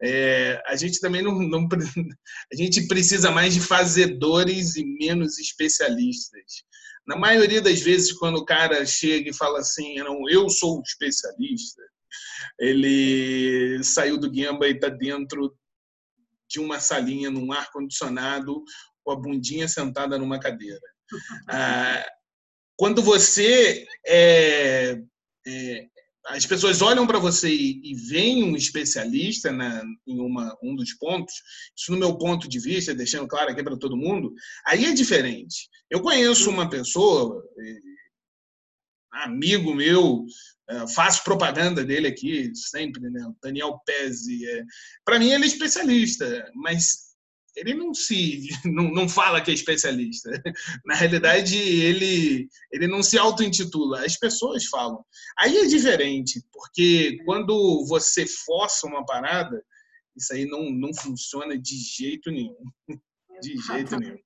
é, 0.02 0.62
a 0.66 0.76
gente 0.76 1.00
também 1.00 1.22
não, 1.22 1.32
não, 1.40 1.66
a 2.52 2.56
gente 2.56 2.86
precisa 2.86 3.30
mais 3.30 3.54
de 3.54 3.60
fazedores 3.60 4.76
e 4.76 4.84
menos 4.84 5.38
especialistas. 5.38 6.64
Na 7.06 7.16
maioria 7.16 7.60
das 7.60 7.80
vezes, 7.80 8.12
quando 8.12 8.36
o 8.36 8.44
cara 8.44 8.84
chega 8.86 9.30
e 9.30 9.34
fala 9.34 9.58
assim, 9.58 9.96
não, 9.96 10.28
eu 10.28 10.48
sou 10.48 10.80
especialista, 10.80 11.82
ele 12.58 13.82
saiu 13.82 14.18
do 14.18 14.30
Gamba 14.30 14.66
e 14.66 14.72
está 14.72 14.88
dentro 14.88 15.56
de 16.48 16.60
uma 16.60 16.80
salinha 16.80 17.30
num 17.30 17.52
ar 17.52 17.70
condicionado 17.70 18.62
com 19.02 19.12
a 19.12 19.16
bundinha 19.16 19.68
sentada 19.68 20.18
numa 20.18 20.38
cadeira. 20.38 20.80
Ah, 21.48 22.04
quando 22.76 23.02
você 23.02 23.86
é, 24.06 24.98
é, 25.46 25.86
as 26.26 26.46
pessoas 26.46 26.80
olham 26.80 27.06
para 27.06 27.18
você 27.18 27.48
e, 27.48 27.80
e 27.84 27.94
veem 27.94 28.44
um 28.44 28.56
especialista 28.56 29.52
na, 29.52 29.82
em 30.06 30.20
uma, 30.20 30.56
um 30.62 30.74
dos 30.74 30.94
pontos, 30.94 31.34
isso 31.76 31.92
no 31.92 31.98
meu 31.98 32.16
ponto 32.16 32.48
de 32.48 32.58
vista, 32.58 32.94
deixando 32.94 33.28
claro 33.28 33.50
aqui 33.50 33.62
para 33.62 33.76
todo 33.76 33.96
mundo, 33.96 34.32
aí 34.66 34.86
é 34.86 34.92
diferente. 34.92 35.68
Eu 35.90 36.00
conheço 36.00 36.48
uma 36.48 36.68
pessoa, 36.68 37.44
eh, 37.58 37.78
amigo 39.12 39.74
meu, 39.74 40.24
eh, 40.70 40.86
faço 40.94 41.22
propaganda 41.24 41.84
dele 41.84 42.08
aqui 42.08 42.50
sempre, 42.54 43.02
né? 43.10 43.30
Daniel 43.42 43.78
Pezzi. 43.84 44.46
É, 44.48 44.64
para 45.04 45.18
mim 45.18 45.30
ele 45.30 45.44
é 45.44 45.46
especialista, 45.46 46.50
mas 46.54 47.13
ele 47.56 47.74
não 47.74 47.94
se 47.94 48.48
não, 48.64 48.90
não 48.90 49.08
fala 49.08 49.40
que 49.40 49.50
é 49.50 49.54
especialista. 49.54 50.30
Na 50.84 50.94
realidade, 50.94 51.56
ele 51.56 52.48
ele 52.72 52.86
não 52.86 53.02
se 53.02 53.18
auto-intitula, 53.18 54.04
as 54.04 54.16
pessoas 54.16 54.66
falam. 54.66 55.04
Aí 55.38 55.56
é 55.56 55.66
diferente, 55.66 56.42
porque 56.52 57.18
quando 57.24 57.86
você 57.86 58.26
força 58.26 58.86
uma 58.86 59.04
parada, 59.04 59.62
isso 60.16 60.32
aí 60.32 60.46
não, 60.46 60.70
não 60.70 60.94
funciona 60.94 61.58
de 61.58 61.76
jeito 61.76 62.30
nenhum. 62.30 62.56
De 63.42 63.56
jeito 63.66 63.98
nenhum. 63.98 64.16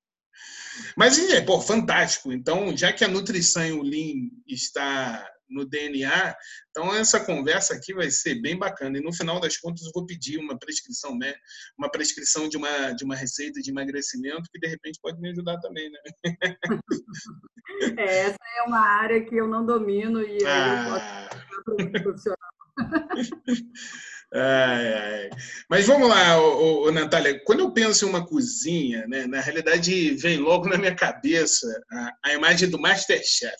Mas 0.95 1.17
é, 1.17 1.41
pô, 1.41 1.59
fantástico. 1.59 2.31
Então, 2.31 2.77
já 2.77 2.93
que 2.93 3.03
a 3.03 3.07
nutrição 3.07 3.65
e 3.65 3.71
o 3.71 3.81
Lean 3.81 4.29
está 4.47 5.27
no 5.49 5.65
DNA. 5.65 6.35
Então, 6.69 6.93
essa 6.93 7.19
conversa 7.19 7.73
aqui 7.73 7.93
vai 7.93 8.09
ser 8.09 8.35
bem 8.41 8.57
bacana. 8.57 8.97
E 8.97 9.01
no 9.01 9.13
final 9.13 9.39
das 9.39 9.57
contas, 9.57 9.85
eu 9.85 9.91
vou 9.93 10.05
pedir 10.05 10.37
uma 10.37 10.57
prescrição, 10.57 11.17
né? 11.17 11.33
Uma 11.77 11.89
prescrição 11.89 12.47
de 12.47 12.57
uma, 12.57 12.91
de 12.91 13.03
uma 13.03 13.15
receita 13.15 13.59
de 13.61 13.71
emagrecimento 13.71 14.49
que, 14.51 14.59
de 14.59 14.67
repente, 14.67 14.99
pode 15.01 15.19
me 15.19 15.29
ajudar 15.31 15.57
também, 15.59 15.89
né? 15.89 15.99
É, 17.97 18.21
essa 18.21 18.37
é 18.57 18.63
uma 18.63 18.79
área 18.79 19.23
que 19.23 19.35
eu 19.35 19.47
não 19.47 19.65
domino 19.65 20.21
e 20.21 20.43
ah. 20.45 21.29
eu 21.65 21.75
posso 21.75 21.91
profissional. 22.01 22.37
Ai, 24.31 24.93
ai. 24.93 25.29
Mas 25.69 25.87
vamos 25.87 26.07
lá, 26.07 26.39
ô, 26.39 26.87
ô, 26.87 26.91
Natália. 26.91 27.41
Quando 27.43 27.61
eu 27.61 27.73
penso 27.73 28.05
em 28.05 28.09
uma 28.09 28.25
cozinha, 28.25 29.07
né, 29.07 29.25
na 29.25 29.41
realidade 29.41 30.11
vem 30.11 30.37
logo 30.37 30.67
na 30.67 30.77
minha 30.77 30.93
cabeça 30.95 31.67
a, 31.91 32.11
a 32.25 32.33
imagem 32.33 32.69
do 32.69 32.79
Masterchef. 32.79 33.57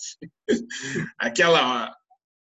Aquela 1.18 1.92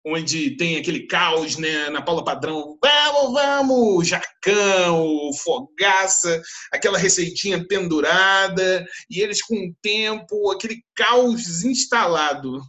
onde 0.05 0.55
tem 0.57 0.77
aquele 0.77 1.07
caos 1.07 1.57
né, 1.57 1.89
na 1.89 2.01
Paula 2.01 2.23
Padrão. 2.23 2.77
Vamos, 2.81 3.33
vamos! 3.33 4.07
Jacão, 4.07 5.31
fogaça, 5.43 6.41
aquela 6.71 6.97
receitinha 6.97 7.65
pendurada, 7.67 8.85
e 9.09 9.19
eles 9.21 9.41
com 9.41 9.55
o 9.55 9.75
tempo, 9.81 10.51
aquele 10.51 10.81
caos 10.95 11.63
instalado. 11.63 12.61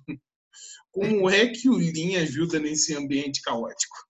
Como 0.91 1.31
é 1.31 1.47
que 1.47 1.69
o 1.69 1.77
Lean 1.77 2.21
ajuda 2.23 2.59
nesse 2.59 2.95
ambiente 2.95 3.41
caótico? 3.43 4.10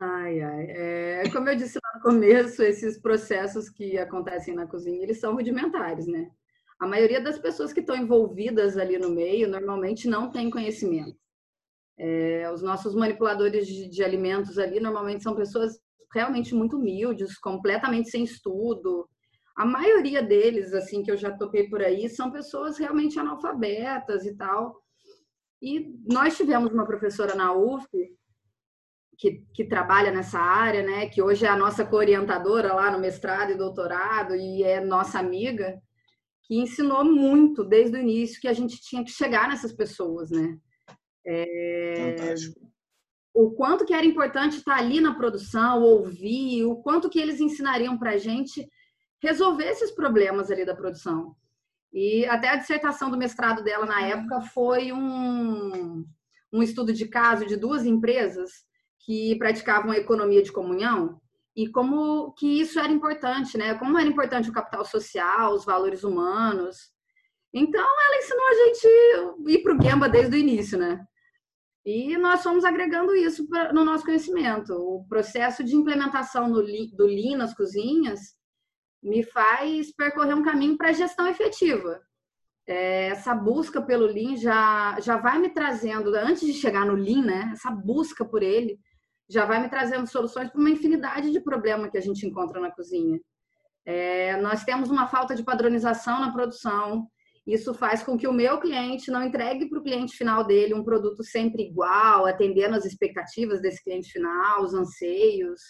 Ai, 0.00 0.40
ai. 0.40 0.66
É, 0.70 1.30
como 1.32 1.48
eu 1.48 1.56
disse 1.56 1.78
lá 1.82 1.92
no 1.94 2.02
começo, 2.02 2.62
esses 2.62 2.98
processos 3.00 3.70
que 3.70 3.98
acontecem 3.98 4.54
na 4.54 4.66
cozinha, 4.66 5.02
eles 5.02 5.18
são 5.18 5.34
rudimentares, 5.34 6.06
né? 6.06 6.30
A 6.78 6.86
maioria 6.86 7.20
das 7.20 7.38
pessoas 7.38 7.72
que 7.72 7.80
estão 7.80 7.96
envolvidas 7.96 8.76
ali 8.76 8.98
no 8.98 9.10
meio, 9.10 9.48
normalmente 9.48 10.06
não 10.06 10.30
tem 10.30 10.50
conhecimento. 10.50 11.16
É, 11.98 12.50
os 12.52 12.60
nossos 12.60 12.94
manipuladores 12.94 13.66
de, 13.66 13.88
de 13.88 14.04
alimentos 14.04 14.58
ali, 14.58 14.78
normalmente 14.78 15.22
são 15.22 15.34
pessoas 15.34 15.80
realmente 16.12 16.54
muito 16.54 16.76
humildes, 16.76 17.38
completamente 17.38 18.10
sem 18.10 18.24
estudo. 18.24 19.08
A 19.56 19.64
maioria 19.64 20.22
deles, 20.22 20.74
assim, 20.74 21.02
que 21.02 21.10
eu 21.10 21.16
já 21.16 21.32
toquei 21.34 21.70
por 21.70 21.82
aí, 21.82 22.10
são 22.10 22.30
pessoas 22.30 22.76
realmente 22.76 23.18
analfabetas 23.18 24.26
e 24.26 24.36
tal. 24.36 24.78
E 25.62 25.94
nós 26.06 26.36
tivemos 26.36 26.70
uma 26.70 26.86
professora 26.86 27.34
na 27.34 27.54
UF 27.54 27.88
que, 29.18 29.44
que, 29.52 29.64
trabalha 29.64 30.10
nessa 30.10 30.38
área, 30.38 30.82
né, 30.82 31.08
que 31.08 31.22
hoje 31.22 31.44
é 31.46 31.48
a 31.48 31.56
nossa 31.56 31.84
co-orientadora 31.84 32.74
lá 32.74 32.90
no 32.90 32.98
mestrado 32.98 33.52
e 33.52 33.56
doutorado 33.56 34.34
e 34.34 34.62
é 34.62 34.80
nossa 34.80 35.18
amiga, 35.18 35.80
que 36.44 36.56
ensinou 36.58 37.04
muito 37.04 37.64
desde 37.64 37.96
o 37.96 38.00
início 38.00 38.40
que 38.40 38.48
a 38.48 38.52
gente 38.52 38.80
tinha 38.80 39.04
que 39.04 39.10
chegar 39.10 39.48
nessas 39.48 39.72
pessoas, 39.72 40.30
né? 40.30 40.56
É, 41.26 42.34
o 43.34 43.50
quanto 43.50 43.84
que 43.84 43.92
era 43.92 44.06
importante 44.06 44.56
estar 44.56 44.76
ali 44.76 45.00
na 45.00 45.14
produção, 45.14 45.82
ouvir, 45.82 46.64
o 46.64 46.76
quanto 46.76 47.10
que 47.10 47.18
eles 47.18 47.40
ensinariam 47.40 47.98
para 47.98 48.12
a 48.12 48.16
gente 48.16 48.66
resolver 49.20 49.64
esses 49.64 49.90
problemas 49.90 50.50
ali 50.50 50.64
da 50.64 50.74
produção. 50.74 51.34
E 51.92 52.24
até 52.26 52.48
a 52.48 52.56
dissertação 52.56 53.10
do 53.10 53.16
mestrado 53.16 53.62
dela 53.64 53.84
na 53.86 54.02
época 54.02 54.40
foi 54.40 54.92
um, 54.92 56.04
um 56.52 56.62
estudo 56.62 56.92
de 56.92 57.08
caso 57.08 57.44
de 57.46 57.56
duas 57.56 57.84
empresas 57.84 58.52
que 59.06 59.36
praticavam 59.36 59.92
a 59.92 59.96
economia 59.96 60.42
de 60.42 60.50
comunhão 60.50 61.20
e 61.54 61.68
como 61.68 62.32
que 62.32 62.60
isso 62.60 62.78
era 62.80 62.92
importante, 62.92 63.56
né? 63.56 63.74
Como 63.76 63.96
era 63.96 64.08
importante 64.08 64.50
o 64.50 64.52
capital 64.52 64.84
social, 64.84 65.54
os 65.54 65.64
valores 65.64 66.02
humanos. 66.02 66.90
Então, 67.54 67.80
ela 67.80 68.18
ensinou 68.18 68.48
a 68.48 68.54
gente 68.54 69.52
ir 69.52 69.62
para 69.62 69.74
o 69.74 69.80
Gemba 69.80 70.08
desde 70.08 70.36
o 70.36 70.38
início, 70.38 70.76
né? 70.76 71.06
E 71.84 72.18
nós 72.18 72.42
fomos 72.42 72.64
agregando 72.64 73.14
isso 73.14 73.46
no 73.72 73.84
nosso 73.84 74.04
conhecimento. 74.04 74.74
O 74.74 75.06
processo 75.08 75.62
de 75.62 75.76
implementação 75.76 76.50
do 76.50 76.60
Lean 76.60 77.38
nas 77.38 77.54
cozinhas 77.54 78.34
me 79.00 79.22
faz 79.22 79.94
percorrer 79.94 80.34
um 80.34 80.42
caminho 80.42 80.76
para 80.76 80.92
gestão 80.92 81.28
efetiva. 81.28 82.02
É, 82.66 83.06
essa 83.06 83.32
busca 83.32 83.80
pelo 83.80 84.04
Lean 84.04 84.36
já, 84.36 84.98
já 85.00 85.16
vai 85.16 85.38
me 85.38 85.48
trazendo, 85.48 86.12
antes 86.16 86.44
de 86.44 86.54
chegar 86.54 86.84
no 86.84 86.94
Lean, 86.96 87.22
né? 87.24 87.50
Essa 87.52 87.70
busca 87.70 88.24
por 88.24 88.42
ele 88.42 88.80
já 89.28 89.44
vai 89.44 89.60
me 89.60 89.68
trazendo 89.68 90.06
soluções 90.06 90.50
para 90.50 90.60
uma 90.60 90.70
infinidade 90.70 91.32
de 91.32 91.40
problemas 91.40 91.90
que 91.90 91.98
a 91.98 92.02
gente 92.02 92.26
encontra 92.26 92.60
na 92.60 92.70
cozinha. 92.70 93.20
É, 93.84 94.36
nós 94.40 94.64
temos 94.64 94.90
uma 94.90 95.06
falta 95.06 95.34
de 95.34 95.44
padronização 95.44 96.20
na 96.20 96.32
produção. 96.32 97.06
Isso 97.46 97.72
faz 97.72 98.02
com 98.02 98.18
que 98.18 98.26
o 98.26 98.32
meu 98.32 98.58
cliente 98.58 99.10
não 99.10 99.22
entregue 99.22 99.68
para 99.68 99.78
o 99.78 99.82
cliente 99.82 100.16
final 100.16 100.44
dele 100.44 100.74
um 100.74 100.82
produto 100.82 101.22
sempre 101.22 101.62
igual, 101.62 102.26
atendendo 102.26 102.74
às 102.74 102.84
expectativas 102.84 103.60
desse 103.60 103.82
cliente 103.82 104.10
final, 104.10 104.64
os 104.64 104.74
anseios. 104.74 105.60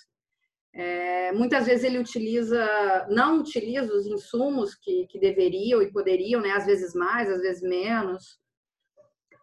É, 0.75 1.33
muitas 1.33 1.67
vezes 1.67 1.85
ele 1.85 1.99
utiliza, 1.99 3.07
não 3.11 3.41
utiliza 3.41 3.95
os 3.95 4.07
insumos 4.07 4.75
que, 4.75 5.07
que 5.09 5.19
deveriam 5.19 5.81
e 5.83 5.91
poderiam, 5.91 6.41
né? 6.41 6.51
às 6.51 6.67
vezes 6.67 6.95
mais, 6.95 7.31
às 7.31 7.41
vezes 7.41 7.63
menos. 7.63 8.39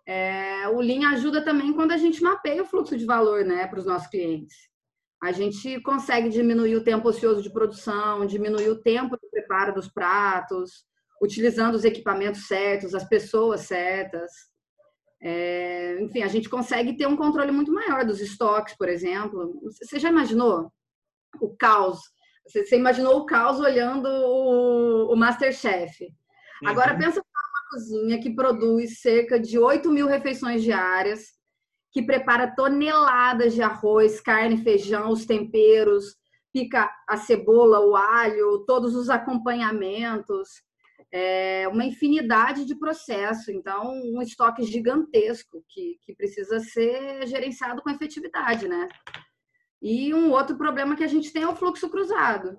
É, 0.05 0.67
o 0.67 0.81
Lean 0.81 1.10
ajuda 1.10 1.43
também 1.43 1.74
quando 1.74 1.91
a 1.91 1.98
gente 1.98 2.22
mapeia 2.22 2.63
o 2.63 2.65
fluxo 2.65 2.98
de 2.98 3.05
valor 3.05 3.45
né, 3.45 3.67
para 3.67 3.79
os 3.79 3.86
nossos 3.86 4.07
clientes. 4.07 4.55
A 5.22 5.31
gente 5.31 5.79
consegue 5.81 6.27
diminuir 6.27 6.75
o 6.75 6.83
tempo 6.83 7.07
ocioso 7.07 7.41
de 7.41 7.51
produção, 7.51 8.25
diminuir 8.25 8.67
o 8.69 8.81
tempo 8.81 9.17
de 9.17 9.29
preparo 9.29 9.74
dos 9.74 9.88
pratos, 9.88 10.83
utilizando 11.22 11.75
os 11.75 11.86
equipamentos 11.86 12.48
certos, 12.48 12.93
as 12.93 13.07
pessoas 13.07 13.62
certas. 13.62 14.29
É, 15.22 16.01
enfim, 16.01 16.24
a 16.24 16.27
gente 16.27 16.50
consegue 16.50 16.98
ter 16.98 17.07
um 17.07 17.15
controle 17.15 17.53
muito 17.53 17.72
maior 17.72 18.05
dos 18.05 18.19
estoques, 18.19 18.75
por 18.75 18.89
exemplo. 18.89 19.62
Você 19.63 19.98
já 19.98 20.10
imaginou 20.10 20.69
o 21.39 21.55
caos? 21.55 22.00
Você, 22.45 22.75
imaginou 22.75 23.17
o 23.19 23.25
caos 23.25 23.62
olhando 23.62 24.07
o, 24.07 25.13
o 25.13 25.15
Masterchef. 25.15 26.13
Agora 26.65 26.91
uhum. 26.93 27.00
pensa 27.00 27.24
cozinha 27.74 28.22
que 28.22 28.30
produz 28.30 29.01
cerca 29.01 29.39
de 29.39 29.58
8 29.58 29.89
mil 29.89 30.06
refeições 30.08 30.62
diárias, 30.62 31.34
que 31.92 32.03
prepara 32.03 32.53
toneladas 32.56 33.53
de 33.53 33.63
arroz, 33.63 34.22
carne, 34.22 34.63
feijão, 34.63 35.12
os 35.12 35.25
temperos, 35.25 36.15
pica 36.53 36.92
a 37.10 37.18
cebola, 37.18 37.80
o 37.80 37.96
alho, 37.96 38.63
todos 38.68 38.96
os 38.96 39.10
acompanhamentos, 39.10 40.50
é 41.12 41.68
uma 41.68 41.86
infinidade 41.86 42.65
de 42.65 42.75
processos. 42.75 43.50
Então, 43.50 43.92
um 43.92 44.22
estoque 44.22 44.63
gigantesco 44.63 45.63
que, 45.68 45.98
que 46.03 46.15
precisa 46.15 46.60
ser 46.60 47.25
gerenciado 47.27 47.82
com 47.82 47.89
efetividade, 47.89 48.68
né? 48.68 48.88
E 49.82 50.13
um 50.13 50.32
outro 50.32 50.56
problema 50.58 50.96
que 50.96 51.03
a 51.03 51.08
gente 51.08 51.32
tem 51.34 51.44
é 51.44 51.48
o 51.48 51.56
fluxo 51.56 51.89
cruzado 51.89 52.58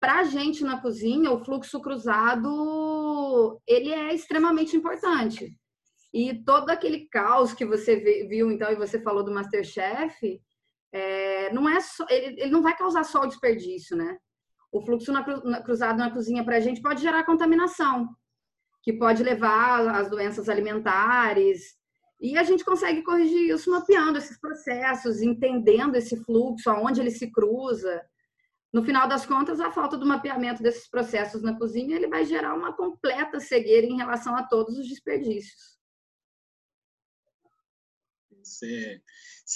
para 0.00 0.20
a 0.20 0.24
gente 0.24 0.64
na 0.64 0.80
cozinha, 0.80 1.30
o 1.30 1.44
fluxo 1.44 1.80
cruzado 1.80 3.60
ele 3.66 3.92
é 3.92 4.14
extremamente 4.14 4.74
importante. 4.74 5.54
E 6.12 6.42
todo 6.42 6.70
aquele 6.70 7.06
caos 7.08 7.52
que 7.52 7.64
você 7.64 8.26
viu 8.26 8.50
então 8.50 8.72
e 8.72 8.76
você 8.76 9.00
falou 9.00 9.22
do 9.22 9.32
MasterChef, 9.32 10.40
é, 10.92 11.52
não 11.52 11.68
é 11.68 11.80
só, 11.80 12.04
ele, 12.08 12.40
ele, 12.40 12.50
não 12.50 12.62
vai 12.62 12.76
causar 12.76 13.04
só 13.04 13.20
o 13.20 13.26
desperdício, 13.26 13.96
né? 13.96 14.16
O 14.72 14.80
fluxo 14.80 15.12
na, 15.12 15.24
na, 15.44 15.62
cruzado 15.62 15.98
na 15.98 16.10
cozinha 16.10 16.44
para 16.44 16.56
a 16.56 16.60
gente 16.60 16.82
pode 16.82 17.02
gerar 17.02 17.24
contaminação, 17.24 18.08
que 18.82 18.92
pode 18.92 19.22
levar 19.22 19.86
às 19.94 20.10
doenças 20.10 20.48
alimentares. 20.48 21.78
E 22.20 22.36
a 22.36 22.42
gente 22.42 22.64
consegue 22.64 23.02
corrigir 23.02 23.54
isso 23.54 23.70
mapeando 23.70 24.18
esses 24.18 24.38
processos, 24.38 25.22
entendendo 25.22 25.94
esse 25.94 26.16
fluxo, 26.24 26.70
aonde 26.70 27.00
ele 27.00 27.10
se 27.10 27.30
cruza. 27.30 28.02
No 28.72 28.84
final 28.84 29.08
das 29.08 29.26
contas, 29.26 29.58
a 29.58 29.72
falta 29.72 29.98
do 29.98 30.06
mapeamento 30.06 30.62
desses 30.62 30.88
processos 30.88 31.42
na 31.42 31.58
cozinha 31.58 31.96
ele 31.96 32.06
vai 32.06 32.24
gerar 32.24 32.54
uma 32.54 32.72
completa 32.72 33.40
cegueira 33.40 33.86
em 33.86 33.96
relação 33.96 34.36
a 34.36 34.44
todos 34.44 34.78
os 34.78 34.88
desperdícios. 34.88 35.78
Isso, 38.42 38.64
é, 38.64 39.00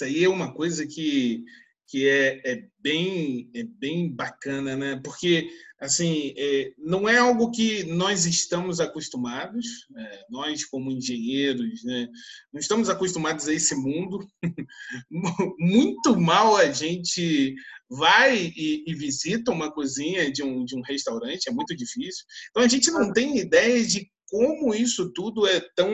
aí 0.03 0.23
é 0.23 0.29
uma 0.29 0.53
coisa 0.53 0.85
que 0.85 1.43
que 1.87 2.09
é, 2.09 2.41
é, 2.43 2.67
bem, 2.79 3.49
é 3.53 3.63
bem 3.63 4.09
bacana, 4.09 4.75
né? 4.75 4.99
Porque 5.03 5.49
assim 5.85 6.33
é, 6.37 6.73
não 6.77 7.07
é 7.07 7.17
algo 7.17 7.51
que 7.51 7.83
nós 7.83 8.25
estamos 8.25 8.79
acostumados, 8.79 9.65
é, 9.97 10.25
nós 10.29 10.65
como 10.65 10.91
engenheiros, 10.91 11.83
né? 11.83 12.07
Não 12.51 12.59
estamos 12.59 12.89
acostumados 12.89 13.47
a 13.47 13.53
esse 13.53 13.75
mundo. 13.75 14.27
Muito 15.59 16.19
mal 16.19 16.57
a 16.57 16.71
gente 16.71 17.55
vai 17.89 18.51
e, 18.55 18.83
e, 18.87 18.95
visita 18.95 19.51
uma 19.51 19.71
cozinha 19.71 20.31
de 20.31 20.43
um, 20.43 20.65
de 20.65 20.75
um 20.75 20.81
restaurante, 20.81 21.47
é 21.47 21.51
muito 21.51 21.75
difícil. 21.75 22.25
Então 22.49 22.63
a 22.63 22.67
gente 22.67 22.89
não 22.89 23.13
tem 23.13 23.37
ideia 23.37 23.85
de 23.85 24.09
como 24.27 24.73
isso 24.73 25.11
tudo 25.13 25.47
é 25.47 25.61
tão 25.75 25.91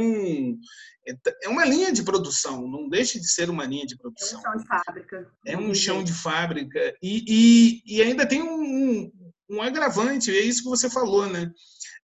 é 1.41 1.49
uma 1.49 1.65
linha 1.65 1.91
de 1.91 2.03
produção, 2.03 2.67
não 2.67 2.87
deixa 2.87 3.19
de 3.19 3.27
ser 3.27 3.49
uma 3.49 3.65
linha 3.65 3.85
de 3.85 3.97
produção. 3.97 4.39
É 4.39 4.49
um 4.49 4.53
chão 4.53 4.57
de 4.57 4.67
fábrica. 4.67 5.31
É 5.47 5.57
um 5.57 5.73
chão 5.73 6.03
de 6.03 6.13
fábrica. 6.13 6.95
E, 7.01 7.25
e, 7.27 7.95
e 7.97 8.01
ainda 8.01 8.25
tem 8.25 8.41
um, 8.41 9.11
um, 9.51 9.61
agravante, 9.61 10.31
é 10.31 10.41
isso 10.41 10.63
que 10.63 10.69
você 10.69 10.89
falou, 10.89 11.27
né? 11.27 11.51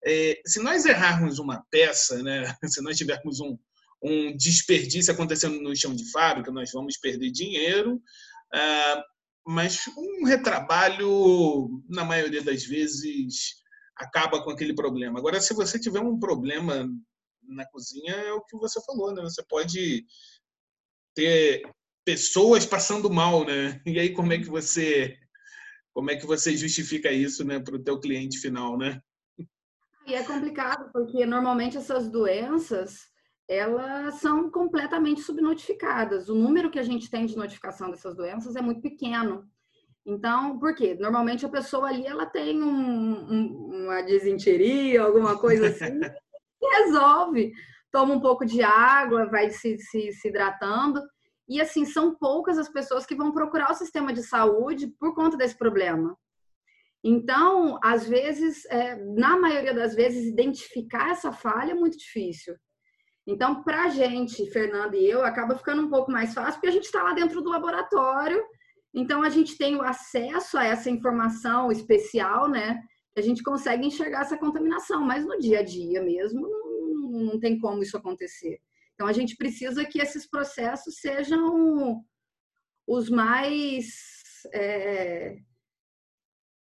É, 0.04 0.40
se 0.46 0.60
nós 0.60 0.84
errarmos 0.84 1.38
uma 1.38 1.64
peça, 1.70 2.22
né? 2.22 2.44
se 2.66 2.82
nós 2.82 2.96
tivermos 2.96 3.40
um, 3.40 3.58
um 4.02 4.36
desperdício 4.36 5.12
acontecendo 5.12 5.60
no 5.60 5.74
chão 5.74 5.94
de 5.94 6.10
fábrica, 6.10 6.50
nós 6.50 6.70
vamos 6.72 6.96
perder 6.98 7.30
dinheiro, 7.30 8.00
ah, 8.52 9.04
mas 9.46 9.80
um 9.96 10.24
retrabalho, 10.24 11.82
na 11.88 12.04
maioria 12.04 12.42
das 12.42 12.64
vezes, 12.64 13.56
acaba 13.96 14.42
com 14.42 14.50
aquele 14.50 14.74
problema. 14.74 15.18
Agora, 15.18 15.40
se 15.40 15.54
você 15.54 15.78
tiver 15.78 16.00
um 16.00 16.18
problema 16.18 16.88
na 17.48 17.66
cozinha 17.66 18.12
é 18.12 18.32
o 18.32 18.44
que 18.44 18.56
você 18.56 18.80
falou, 18.84 19.12
né? 19.12 19.22
Você 19.22 19.42
pode 19.42 20.04
ter 21.14 21.62
pessoas 22.04 22.64
passando 22.64 23.10
mal, 23.10 23.44
né? 23.44 23.80
E 23.86 23.98
aí 23.98 24.12
como 24.12 24.32
é 24.32 24.38
que 24.38 24.48
você 24.48 25.16
como 25.98 26.12
é 26.12 26.16
que 26.16 26.26
você 26.26 26.56
justifica 26.56 27.10
isso, 27.10 27.44
né, 27.44 27.58
para 27.58 27.74
o 27.74 27.82
teu 27.82 27.98
cliente 27.98 28.38
final, 28.38 28.78
né? 28.78 29.02
E 30.06 30.14
é 30.14 30.22
complicado 30.22 30.88
porque 30.92 31.26
normalmente 31.26 31.76
essas 31.76 32.08
doenças 32.08 33.00
elas 33.48 34.14
são 34.20 34.48
completamente 34.48 35.22
subnotificadas. 35.22 36.28
O 36.28 36.36
número 36.36 36.70
que 36.70 36.78
a 36.78 36.84
gente 36.84 37.10
tem 37.10 37.26
de 37.26 37.36
notificação 37.36 37.90
dessas 37.90 38.14
doenças 38.14 38.54
é 38.54 38.62
muito 38.62 38.80
pequeno. 38.80 39.50
Então, 40.06 40.56
por 40.60 40.72
quê? 40.72 40.94
Normalmente 40.94 41.44
a 41.44 41.48
pessoa 41.48 41.88
ali 41.88 42.06
ela 42.06 42.26
tem 42.26 42.62
um, 42.62 43.32
um, 43.32 43.82
uma 43.82 44.00
desinteria, 44.00 45.02
alguma 45.02 45.36
coisa 45.36 45.66
assim, 45.66 45.98
resolve. 46.62 47.52
Toma 47.90 48.14
um 48.14 48.20
pouco 48.20 48.46
de 48.46 48.62
água, 48.62 49.26
vai 49.26 49.50
se, 49.50 49.76
se, 49.78 50.12
se 50.12 50.28
hidratando. 50.28 51.02
E 51.48 51.60
assim, 51.60 51.84
são 51.84 52.14
poucas 52.14 52.58
as 52.58 52.68
pessoas 52.68 53.06
que 53.06 53.14
vão 53.14 53.32
procurar 53.32 53.70
o 53.70 53.74
sistema 53.74 54.12
de 54.12 54.22
saúde 54.22 54.88
por 54.98 55.14
conta 55.14 55.36
desse 55.36 55.56
problema. 55.56 56.16
Então, 57.02 57.78
às 57.82 58.06
vezes, 58.06 58.64
é, 58.66 58.96
na 58.96 59.36
maioria 59.38 59.72
das 59.72 59.94
vezes, 59.94 60.26
identificar 60.26 61.10
essa 61.10 61.32
falha 61.32 61.72
é 61.72 61.74
muito 61.74 61.96
difícil. 61.96 62.54
Então, 63.26 63.62
para 63.62 63.84
a 63.84 63.88
gente, 63.88 64.50
Fernanda 64.50 64.96
e 64.96 65.08
eu, 65.08 65.24
acaba 65.24 65.56
ficando 65.56 65.82
um 65.82 65.90
pouco 65.90 66.10
mais 66.10 66.34
fácil, 66.34 66.54
porque 66.54 66.68
a 66.68 66.72
gente 66.72 66.84
está 66.84 67.02
lá 67.02 67.12
dentro 67.12 67.40
do 67.40 67.50
laboratório, 67.50 68.42
então 68.92 69.22
a 69.22 69.28
gente 69.28 69.56
tem 69.56 69.76
o 69.76 69.82
acesso 69.82 70.58
a 70.58 70.64
essa 70.64 70.90
informação 70.90 71.70
especial, 71.70 72.48
né? 72.48 72.82
a 73.18 73.22
gente 73.22 73.42
consegue 73.42 73.86
enxergar 73.86 74.22
essa 74.22 74.38
contaminação, 74.38 75.02
mas 75.02 75.24
no 75.24 75.38
dia 75.38 75.60
a 75.60 75.62
dia 75.62 76.02
mesmo 76.02 76.40
não, 76.40 77.24
não 77.24 77.40
tem 77.40 77.58
como 77.58 77.82
isso 77.82 77.96
acontecer. 77.96 78.60
Então 78.98 79.06
a 79.06 79.12
gente 79.12 79.36
precisa 79.36 79.84
que 79.84 80.00
esses 80.00 80.26
processos 80.26 80.96
sejam 80.96 82.04
os 82.84 83.08
mais, 83.08 83.86
é, 84.52 85.36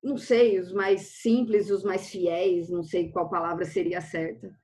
não 0.03 0.17
sei, 0.17 0.59
os 0.59 0.71
mais 0.71 1.19
simples, 1.21 1.71
os 1.71 1.83
mais 1.83 2.09
fiéis, 2.09 2.69
não 2.69 2.83
sei 2.83 3.09
qual 3.09 3.29
palavra 3.29 3.65
seria 3.65 4.01
certa 4.01 4.55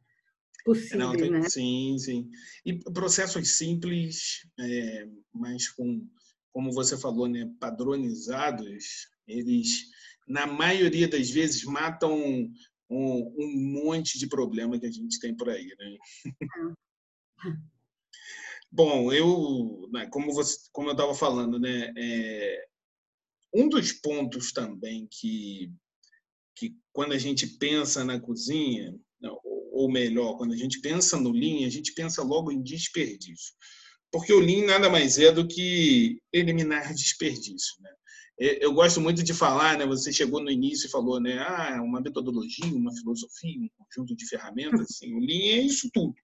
possível, 0.63 0.99
não, 0.99 1.15
tem, 1.17 1.29
né? 1.29 1.49
Sim, 1.49 1.97
sim. 1.97 2.29
E 2.65 2.79
processos 2.91 3.57
simples, 3.57 4.47
é, 4.59 5.07
mas 5.33 5.69
com, 5.69 6.07
como 6.51 6.71
você 6.71 6.97
falou, 6.97 7.27
né, 7.27 7.51
padronizados, 7.59 9.09
eles 9.27 9.91
na 10.27 10.47
maioria 10.47 11.07
das 11.07 11.29
vezes, 11.29 11.63
matam 11.63 12.17
um, 12.17 12.53
um, 12.89 13.83
monte 13.83 14.17
de 14.17 14.27
problema 14.27 14.79
que 14.79 14.86
a 14.86 14.91
gente 14.91 15.19
tem 15.19 15.36
por 15.36 15.49
aí. 15.49 15.67
Né? 15.77 15.97
Bom, 18.71 19.13
eu, 19.13 19.88
né, 19.91 20.08
como, 20.08 20.34
você, 20.34 20.58
como 20.71 20.89
eu 20.89 20.93
estava 20.93 21.13
falando, 21.13 21.60
né, 21.60 21.93
é, 21.95 22.65
um 23.53 23.69
dos 23.69 23.91
pontos 23.91 24.51
também 24.51 25.08
que, 25.12 25.71
que 26.56 26.75
quando 26.91 27.13
a 27.13 27.17
gente 27.17 27.45
pensa 27.45 28.03
na 28.03 28.19
cozinha, 28.19 28.93
ou 29.73 29.91
melhor, 29.91 30.38
quando 30.38 30.53
a 30.53 30.58
gente 30.58 30.79
pensa 30.82 31.19
no 31.19 31.32
Lean, 31.32 31.65
a 31.65 31.69
gente 31.69 31.93
pensa 31.93 32.21
logo 32.23 32.51
em 32.51 32.62
desperdício. 32.62 33.53
Porque 34.12 34.32
o 34.32 34.39
Lean 34.39 34.67
nada 34.67 34.89
mais 34.89 35.17
é 35.17 35.32
do 35.32 35.47
que 35.47 36.21
eliminar 36.32 36.93
desperdício. 36.93 37.82
Né? 37.82 37.89
eu 38.38 38.73
gosto 38.73 39.01
muito 39.01 39.23
de 39.23 39.34
falar, 39.34 39.77
né? 39.77 39.86
Você 39.86 40.12
chegou 40.12 40.41
no 40.41 40.51
início 40.51 40.88
e 40.88 40.91
falou, 40.91 41.19
né? 41.19 41.39
Ah, 41.39 41.82
uma 41.82 42.01
metodologia, 42.01 42.65
uma 42.65 42.93
filosofia, 42.95 43.60
um 43.60 43.69
conjunto 43.77 44.15
de 44.15 44.27
ferramentas. 44.27 44.82
Assim, 44.89 45.13
o 45.13 45.19
Lean 45.19 45.58
é 45.58 45.62
isso 45.62 45.89
tudo. 45.91 46.15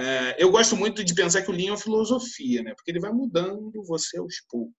É, 0.00 0.36
eu 0.38 0.50
gosto 0.50 0.74
muito 0.76 1.04
de 1.04 1.14
pensar 1.14 1.42
que 1.42 1.50
o 1.50 1.52
Lean 1.52 1.68
é 1.68 1.70
uma 1.72 1.76
filosofia, 1.76 2.62
né? 2.62 2.72
Porque 2.74 2.90
ele 2.90 3.00
vai 3.00 3.12
mudando 3.12 3.84
você 3.84 4.16
aos 4.16 4.40
poucos. 4.48 4.74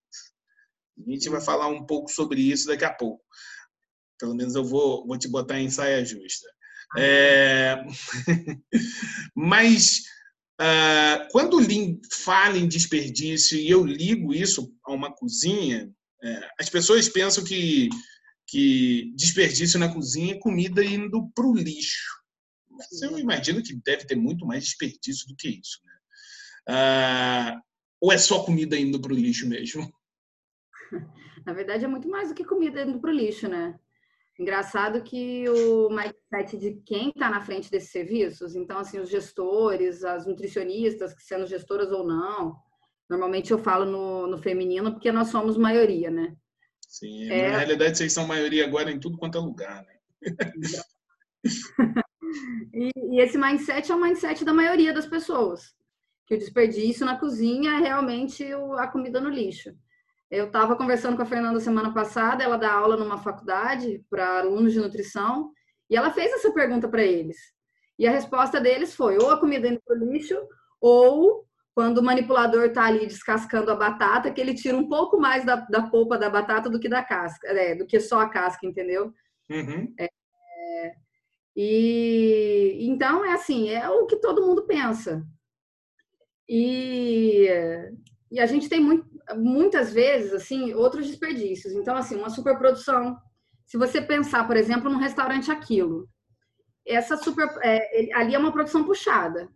A 1.07 1.11
gente 1.11 1.29
vai 1.29 1.39
falar 1.39 1.67
um 1.67 1.85
pouco 1.85 2.09
sobre 2.09 2.41
isso 2.41 2.65
daqui 2.65 2.83
a 2.83 2.91
pouco. 2.91 3.23
Pelo 4.19 4.33
menos 4.33 4.55
eu 4.55 4.63
vou, 4.63 5.05
vou 5.05 5.17
te 5.19 5.27
botar 5.27 5.59
em 5.59 5.69
saia 5.69 6.03
justa. 6.03 6.47
É... 6.97 7.83
Mas 9.35 9.99
uh, 10.59 11.27
quando 11.31 11.57
o 11.57 11.59
Lean 11.59 11.99
fala 12.11 12.57
em 12.57 12.67
desperdício 12.67 13.59
e 13.59 13.69
eu 13.69 13.85
ligo 13.85 14.33
isso 14.33 14.73
a 14.83 14.91
uma 14.91 15.13
cozinha, 15.13 15.87
é, 16.23 16.49
as 16.59 16.69
pessoas 16.69 17.07
pensam 17.07 17.43
que, 17.43 17.89
que 18.47 19.11
desperdício 19.15 19.79
na 19.79 19.93
cozinha 19.93 20.33
é 20.33 20.39
comida 20.39 20.83
indo 20.83 21.31
para 21.35 21.45
o 21.45 21.55
lixo. 21.55 22.20
Mas 22.89 23.01
eu 23.01 23.17
imagino 23.17 23.61
que 23.61 23.75
deve 23.83 24.05
ter 24.05 24.15
muito 24.15 24.45
mais 24.45 24.63
desperdício 24.63 25.27
do 25.27 25.35
que 25.35 25.49
isso. 25.49 25.79
Né? 25.85 25.93
Ah, 26.69 27.61
ou 27.99 28.11
é 28.11 28.17
só 28.17 28.43
comida 28.43 28.77
indo 28.77 28.99
para 28.99 29.13
o 29.13 29.15
lixo 29.15 29.47
mesmo? 29.47 29.91
Na 31.45 31.53
verdade, 31.53 31.85
é 31.85 31.87
muito 31.87 32.07
mais 32.07 32.29
do 32.29 32.35
que 32.35 32.45
comida 32.45 32.83
indo 32.83 32.99
para 32.99 33.11
o 33.11 33.13
lixo, 33.13 33.47
né? 33.47 33.79
Engraçado 34.39 35.03
que 35.03 35.47
o 35.49 35.89
mindset 35.89 36.57
de 36.57 36.81
quem 36.85 37.09
está 37.09 37.29
na 37.29 37.41
frente 37.41 37.69
desses 37.69 37.91
serviços, 37.91 38.55
então, 38.55 38.79
assim, 38.79 38.99
os 38.99 39.09
gestores, 39.09 40.03
as 40.03 40.25
nutricionistas, 40.25 41.13
que 41.13 41.21
sendo 41.21 41.45
gestoras 41.45 41.91
ou 41.91 42.07
não, 42.07 42.55
Normalmente 43.11 43.51
eu 43.51 43.59
falo 43.59 43.83
no, 43.83 44.25
no 44.25 44.37
feminino 44.37 44.93
porque 44.93 45.11
nós 45.11 45.27
somos 45.27 45.57
maioria, 45.57 46.09
né? 46.09 46.33
Sim, 46.87 47.29
é... 47.29 47.51
na 47.51 47.57
realidade 47.57 47.97
vocês 47.97 48.13
são 48.13 48.25
maioria 48.25 48.65
agora 48.65 48.89
em 48.89 49.01
tudo 49.01 49.17
quanto 49.17 49.37
é 49.37 49.41
lugar, 49.41 49.83
né? 49.83 49.99
e, 52.73 52.91
e, 52.95 53.19
esse 53.21 53.37
mindset 53.37 53.91
é 53.91 53.95
o 53.95 54.01
mindset 54.01 54.43
da 54.45 54.53
maioria 54.53 54.93
das 54.93 55.05
pessoas. 55.05 55.73
Que 56.25 56.35
o 56.35 56.37
desperdício 56.37 57.05
na 57.05 57.17
cozinha 57.17 57.73
é 57.73 57.79
realmente 57.79 58.45
a 58.77 58.87
comida 58.87 59.19
no 59.19 59.29
lixo. 59.29 59.75
Eu 60.29 60.45
estava 60.45 60.75
conversando 60.75 61.17
com 61.17 61.23
a 61.23 61.25
Fernanda 61.25 61.59
semana 61.59 61.93
passada, 61.93 62.43
ela 62.43 62.57
dá 62.57 62.71
aula 62.71 62.95
numa 62.95 63.17
faculdade 63.17 64.03
para 64.09 64.39
alunos 64.39 64.71
de 64.71 64.79
nutrição, 64.79 65.51
e 65.89 65.95
ela 65.97 66.11
fez 66.11 66.31
essa 66.31 66.53
pergunta 66.53 66.87
para 66.87 67.03
eles. 67.03 67.37
E 67.99 68.07
a 68.07 68.11
resposta 68.11 68.59
deles 68.59 68.95
foi: 68.95 69.17
ou 69.17 69.29
a 69.29 69.39
comida 69.39 69.67
indo 69.67 69.81
para 69.85 69.97
o 69.97 70.11
lixo, 70.11 70.37
ou 70.79 71.45
quando 71.75 71.99
o 71.99 72.03
manipulador 72.03 72.65
está 72.65 72.85
ali 72.85 73.05
descascando 73.05 73.71
a 73.71 73.75
batata, 73.75 74.31
que 74.31 74.39
ele 74.39 74.53
tira 74.53 74.77
um 74.77 74.87
pouco 74.87 75.19
mais 75.19 75.45
da, 75.45 75.55
da 75.55 75.83
polpa 75.83 76.17
da 76.17 76.29
batata 76.29 76.69
do 76.69 76.79
que 76.79 76.89
da 76.89 77.03
casca, 77.03 77.47
é, 77.47 77.75
do 77.75 77.85
que 77.85 77.99
só 77.99 78.21
a 78.21 78.29
casca, 78.29 78.65
entendeu? 78.65 79.13
Uhum. 79.49 79.93
É, 79.99 80.05
é, 80.05 80.93
e 81.55 82.77
então 82.81 83.25
é 83.25 83.33
assim, 83.33 83.69
é 83.69 83.89
o 83.89 84.05
que 84.05 84.17
todo 84.17 84.45
mundo 84.45 84.65
pensa. 84.65 85.25
E, 86.47 87.47
e 88.31 88.39
a 88.39 88.45
gente 88.45 88.67
tem 88.67 88.79
muito, 88.79 89.07
muitas 89.35 89.93
vezes 89.93 90.33
assim 90.33 90.73
outros 90.73 91.07
desperdícios. 91.07 91.73
Então 91.73 91.95
assim, 91.95 92.15
uma 92.17 92.29
superprodução. 92.29 93.17
Se 93.65 93.77
você 93.77 94.01
pensar, 94.01 94.45
por 94.47 94.57
exemplo, 94.57 94.89
num 94.89 94.97
restaurante 94.97 95.51
aquilo, 95.51 96.07
essa 96.85 97.15
super 97.17 97.47
é, 97.63 98.09
ali 98.13 98.35
é 98.35 98.37
uma 98.37 98.51
produção 98.51 98.83
puxada. 98.83 99.49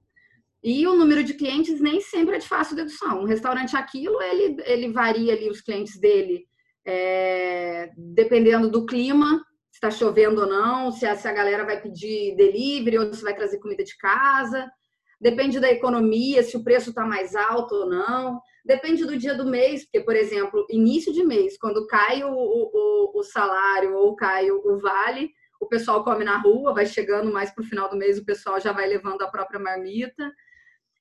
E 0.63 0.87
o 0.87 0.95
número 0.95 1.23
de 1.23 1.35
clientes 1.35 1.79
nem 1.79 2.01
sempre 2.01 2.35
é 2.35 2.39
de 2.39 2.47
fácil 2.47 2.75
dedução. 2.75 3.21
Um 3.21 3.25
restaurante 3.25 3.75
aquilo, 3.77 4.21
ele, 4.21 4.57
ele 4.65 4.91
varia 4.91 5.33
ali 5.33 5.49
os 5.49 5.61
clientes 5.61 5.99
dele 5.99 6.47
é, 6.85 7.91
dependendo 7.97 8.69
do 8.69 8.85
clima, 8.85 9.43
se 9.75 9.77
está 9.77 9.91
chovendo 9.91 10.39
ou 10.39 10.47
não, 10.47 10.89
se 10.89 11.05
a, 11.05 11.17
se 11.17 11.27
a 11.27 11.33
galera 11.33 11.65
vai 11.65 11.81
pedir 11.81 12.33
delivery 12.37 12.97
ou 12.97 13.13
se 13.13 13.21
vai 13.21 13.35
trazer 13.35 13.59
comida 13.59 13.83
de 13.83 13.97
casa. 13.97 14.71
Depende 15.19 15.59
da 15.59 15.69
economia, 15.69 16.43
se 16.43 16.55
o 16.55 16.63
preço 16.63 16.91
está 16.91 17.05
mais 17.05 17.35
alto 17.35 17.75
ou 17.75 17.89
não. 17.89 18.39
Depende 18.63 19.03
do 19.03 19.17
dia 19.17 19.35
do 19.35 19.45
mês, 19.45 19.83
porque, 19.83 19.99
por 19.99 20.15
exemplo, 20.15 20.65
início 20.69 21.11
de 21.11 21.25
mês, 21.25 21.57
quando 21.57 21.85
cai 21.87 22.23
o, 22.23 22.31
o, 22.31 23.19
o 23.19 23.23
salário 23.23 23.97
ou 23.97 24.15
cai 24.15 24.49
o, 24.49 24.61
o 24.65 24.79
vale, 24.79 25.29
o 25.59 25.67
pessoal 25.67 26.05
come 26.05 26.23
na 26.23 26.37
rua, 26.37 26.73
vai 26.73 26.85
chegando 26.85 27.29
mais 27.33 27.51
para 27.51 27.61
o 27.61 27.67
final 27.67 27.89
do 27.89 27.97
mês, 27.97 28.17
o 28.17 28.25
pessoal 28.25 28.61
já 28.61 28.71
vai 28.71 28.87
levando 28.87 29.23
a 29.23 29.29
própria 29.29 29.59
marmita. 29.59 30.31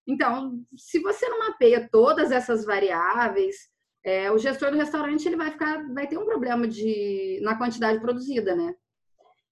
Então, 0.05 0.59
se 0.77 0.99
você 0.99 1.29
não 1.29 1.39
mapeia 1.39 1.89
todas 1.93 2.33
essas 2.33 2.65
variáveis, 2.65 3.55
é, 4.05 4.31
o 4.31 4.39
gestor 4.39 4.71
do 4.71 4.77
restaurante 4.77 5.27
ele 5.27 5.37
vai 5.37 5.51
ficar, 5.51 5.83
vai 5.95 6.07
ter 6.07 6.19
um 6.19 6.27
problema 6.27 6.69
de 6.69 7.41
na 7.43 7.57
quantidade 7.57 7.99
produzida, 8.01 8.55
né? 8.55 8.75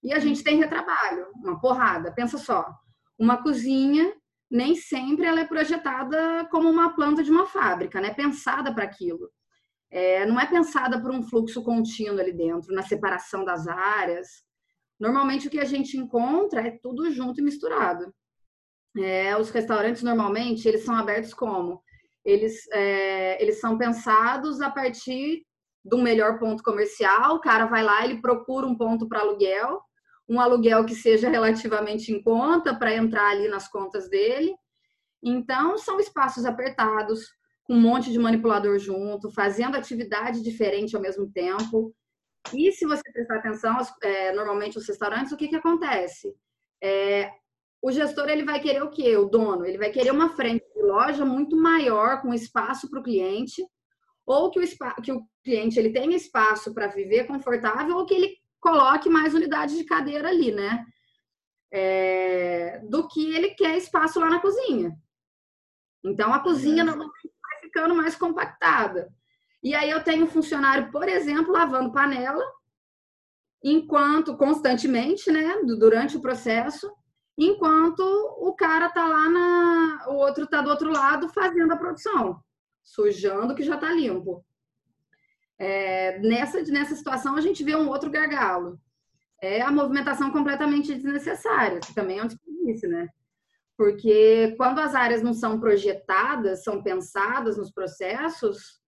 E 0.03 0.13
a 0.13 0.19
gente 0.19 0.45
tem 0.45 0.59
retrabalho, 0.59 1.27
uma 1.37 1.59
porrada. 1.59 2.13
Pensa 2.13 2.37
só, 2.37 2.67
uma 3.19 3.43
cozinha 3.43 4.13
nem 4.51 4.77
sempre 4.77 5.25
ela 5.25 5.41
é 5.41 5.47
projetada 5.47 6.47
como 6.51 6.69
uma 6.69 6.95
planta 6.95 7.23
de 7.23 7.31
uma 7.31 7.47
fábrica, 7.47 8.01
né? 8.01 8.13
Pensada 8.13 8.75
para 8.75 8.85
aquilo. 8.85 9.31
É, 9.91 10.27
não 10.27 10.39
é 10.39 10.47
pensada 10.47 11.01
por 11.01 11.11
um 11.11 11.23
fluxo 11.23 11.63
contínuo 11.63 12.21
ali 12.21 12.33
dentro, 12.33 12.75
na 12.75 12.83
separação 12.83 13.45
das 13.45 13.67
áreas. 13.67 14.29
Normalmente 15.01 15.47
o 15.47 15.51
que 15.51 15.59
a 15.59 15.65
gente 15.65 15.97
encontra 15.97 16.61
é 16.67 16.79
tudo 16.83 17.11
junto 17.11 17.41
e 17.41 17.43
misturado. 17.43 18.13
É, 18.99 19.35
os 19.39 19.49
restaurantes 19.49 20.03
normalmente 20.03 20.69
eles 20.69 20.85
são 20.85 20.95
abertos 20.95 21.33
como 21.33 21.83
eles, 22.25 22.67
é, 22.73 23.43
eles 23.43 23.61
são 23.61 23.77
pensados 23.77 24.61
a 24.61 24.71
partir 24.71 25.43
do 25.85 25.99
melhor 25.99 26.39
ponto 26.39 26.63
comercial. 26.63 27.37
O 27.37 27.41
cara 27.41 27.67
vai 27.67 27.83
lá, 27.83 28.05
ele 28.05 28.21
procura 28.21 28.67
um 28.67 28.77
ponto 28.77 29.09
para 29.09 29.21
aluguel, 29.21 29.81
um 30.29 30.41
aluguel 30.41 30.85
que 30.85 30.95
seja 30.95 31.29
relativamente 31.29 32.13
em 32.13 32.23
conta 32.23 32.75
para 32.75 32.95
entrar 32.95 33.31
ali 33.31 33.49
nas 33.49 33.69
contas 33.69 34.09
dele. 34.09 34.55
Então, 35.23 35.77
são 35.79 36.01
espaços 36.01 36.45
apertados, 36.45 37.27
com 37.65 37.75
um 37.75 37.81
monte 37.81 38.11
de 38.11 38.19
manipulador 38.19 38.79
junto, 38.79 39.31
fazendo 39.31 39.77
atividade 39.77 40.43
diferente 40.43 40.97
ao 40.97 41.03
mesmo 41.03 41.31
tempo. 41.31 41.95
E 42.53 42.73
se 42.73 42.85
você 42.87 43.03
prestar 43.13 43.37
atenção, 43.37 43.77
é, 44.03 44.33
normalmente 44.33 44.79
os 44.79 44.87
restaurantes, 44.87 45.33
o 45.33 45.37
que, 45.37 45.49
que 45.49 45.57
acontece? 45.57 46.35
É, 46.83 47.31
o 47.83 47.91
gestor 47.91 48.29
ele 48.29 48.45
vai 48.45 48.61
querer 48.61 48.83
o 48.83 48.91
quê? 48.91 49.17
O 49.17 49.27
dono, 49.27 49.67
ele 49.67 49.77
vai 49.77 49.91
querer 49.91 50.13
uma 50.13 50.29
frente 50.29 50.65
de 50.73 50.83
loja 50.83 51.25
muito 51.25 51.57
maior, 51.57 52.23
com 52.23 52.33
espaço 52.33 52.89
para 52.89 53.01
o 53.01 53.03
cliente, 53.03 53.61
ou 54.25 54.51
que 54.51 54.61
o, 54.61 55.03
que 55.03 55.13
o 55.13 55.27
cliente 55.43 55.81
ele 55.81 55.93
tenha 55.93 56.17
espaço 56.17 56.73
para 56.73 56.87
viver 56.87 57.27
confortável, 57.27 57.97
ou 57.97 58.07
que 58.07 58.15
ele 58.15 58.37
coloque 58.61 59.11
mais 59.11 59.35
unidades 59.35 59.77
de 59.77 59.85
cadeira 59.85 60.29
ali, 60.29 60.53
né? 60.53 60.87
É, 61.73 62.81
do 62.89 63.09
que 63.09 63.35
ele 63.35 63.51
quer 63.51 63.77
espaço 63.77 64.21
lá 64.21 64.31
na 64.31 64.41
cozinha. 64.41 64.97
Então 66.05 66.33
a 66.33 66.39
cozinha 66.39 66.85
normalmente 66.85 67.31
vai 67.43 67.61
ficando 67.63 67.95
mais 67.97 68.15
compactada. 68.15 69.13
E 69.61 69.75
aí 69.75 69.91
eu 69.91 70.05
tenho 70.05 70.25
um 70.25 70.29
funcionário, 70.29 70.93
por 70.93 71.09
exemplo, 71.09 71.53
lavando 71.53 71.93
panela, 71.93 72.45
enquanto 73.65 74.37
constantemente, 74.37 75.31
né, 75.33 75.63
durante 75.79 76.17
o 76.17 76.21
processo, 76.21 76.93
enquanto 77.37 78.01
o 78.01 78.55
cara 78.55 78.89
tá 78.91 79.07
lá 79.07 79.29
na. 79.29 80.07
O 80.09 80.15
outro 80.15 80.47
tá 80.47 80.61
do 80.63 80.71
outro 80.71 80.91
lado 80.91 81.29
fazendo 81.29 81.73
a 81.73 81.77
produção, 81.77 82.41
sujando 82.83 83.55
que 83.55 83.63
já 83.63 83.77
tá 83.77 83.91
limpo. 83.91 84.45
É, 85.59 86.19
nessa, 86.19 86.61
nessa 86.63 86.95
situação, 86.95 87.37
a 87.37 87.41
gente 87.41 87.63
vê 87.63 87.77
um 87.77 87.89
outro 87.89 88.11
gargalo. 88.11 88.81
É 89.41 89.61
a 89.61 89.73
movimentação 89.73 90.31
completamente 90.31 90.95
desnecessária, 90.95 91.81
que 91.81 91.95
também 91.95 92.19
é 92.19 92.25
um 92.25 92.27
desperdício, 92.27 92.89
né? 92.89 93.09
Porque 93.77 94.55
quando 94.57 94.79
as 94.79 94.95
áreas 94.95 95.23
não 95.23 95.35
são 95.35 95.59
projetadas, 95.59 96.63
são 96.63 96.83
pensadas 96.83 97.57
nos 97.57 97.71
processos, 97.73 98.81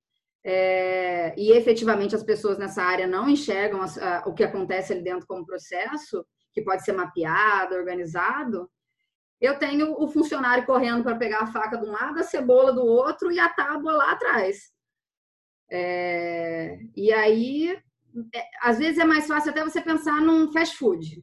é, 0.45 1.35
e 1.39 1.53
efetivamente 1.53 2.15
as 2.15 2.23
pessoas 2.23 2.59
nessa 2.59 2.83
área 2.83 3.07
não 3.07 3.29
enxergam 3.29 3.81
a, 3.81 3.87
a, 3.87 4.29
o 4.29 4.35
que 4.35 4.45
acontece 4.45 4.93
ali 4.93 5.03
dentro 5.03 5.27
como 5.27 5.47
processo, 5.47 6.25
que 6.55 6.63
pode 6.63 6.85
ser 6.85 6.93
mapeado, 6.93 7.75
organizado, 7.75 8.71
eu 9.41 9.59
tenho 9.59 10.01
o 10.01 10.09
funcionário 10.09 10.65
correndo 10.65 11.03
para 11.03 11.17
pegar 11.17 11.41
a 11.41 11.47
faca 11.47 11.77
de 11.77 11.85
um 11.85 11.93
lado, 11.93 12.19
a 12.19 12.23
cebola 12.23 12.73
do 12.73 12.85
outro 12.85 13.31
e 13.31 13.39
a 13.39 13.49
tábua 13.49 13.93
lá 13.93 14.13
atrás. 14.13 14.73
É, 15.71 16.79
e 16.97 17.13
aí, 17.13 17.77
é, 18.35 18.45
às 18.63 18.79
vezes 18.79 18.99
é 18.99 19.05
mais 19.05 19.27
fácil 19.27 19.51
até 19.51 19.63
você 19.63 19.83
pensar 19.83 20.21
num 20.21 20.51
fast 20.53 20.77
food. 20.77 21.23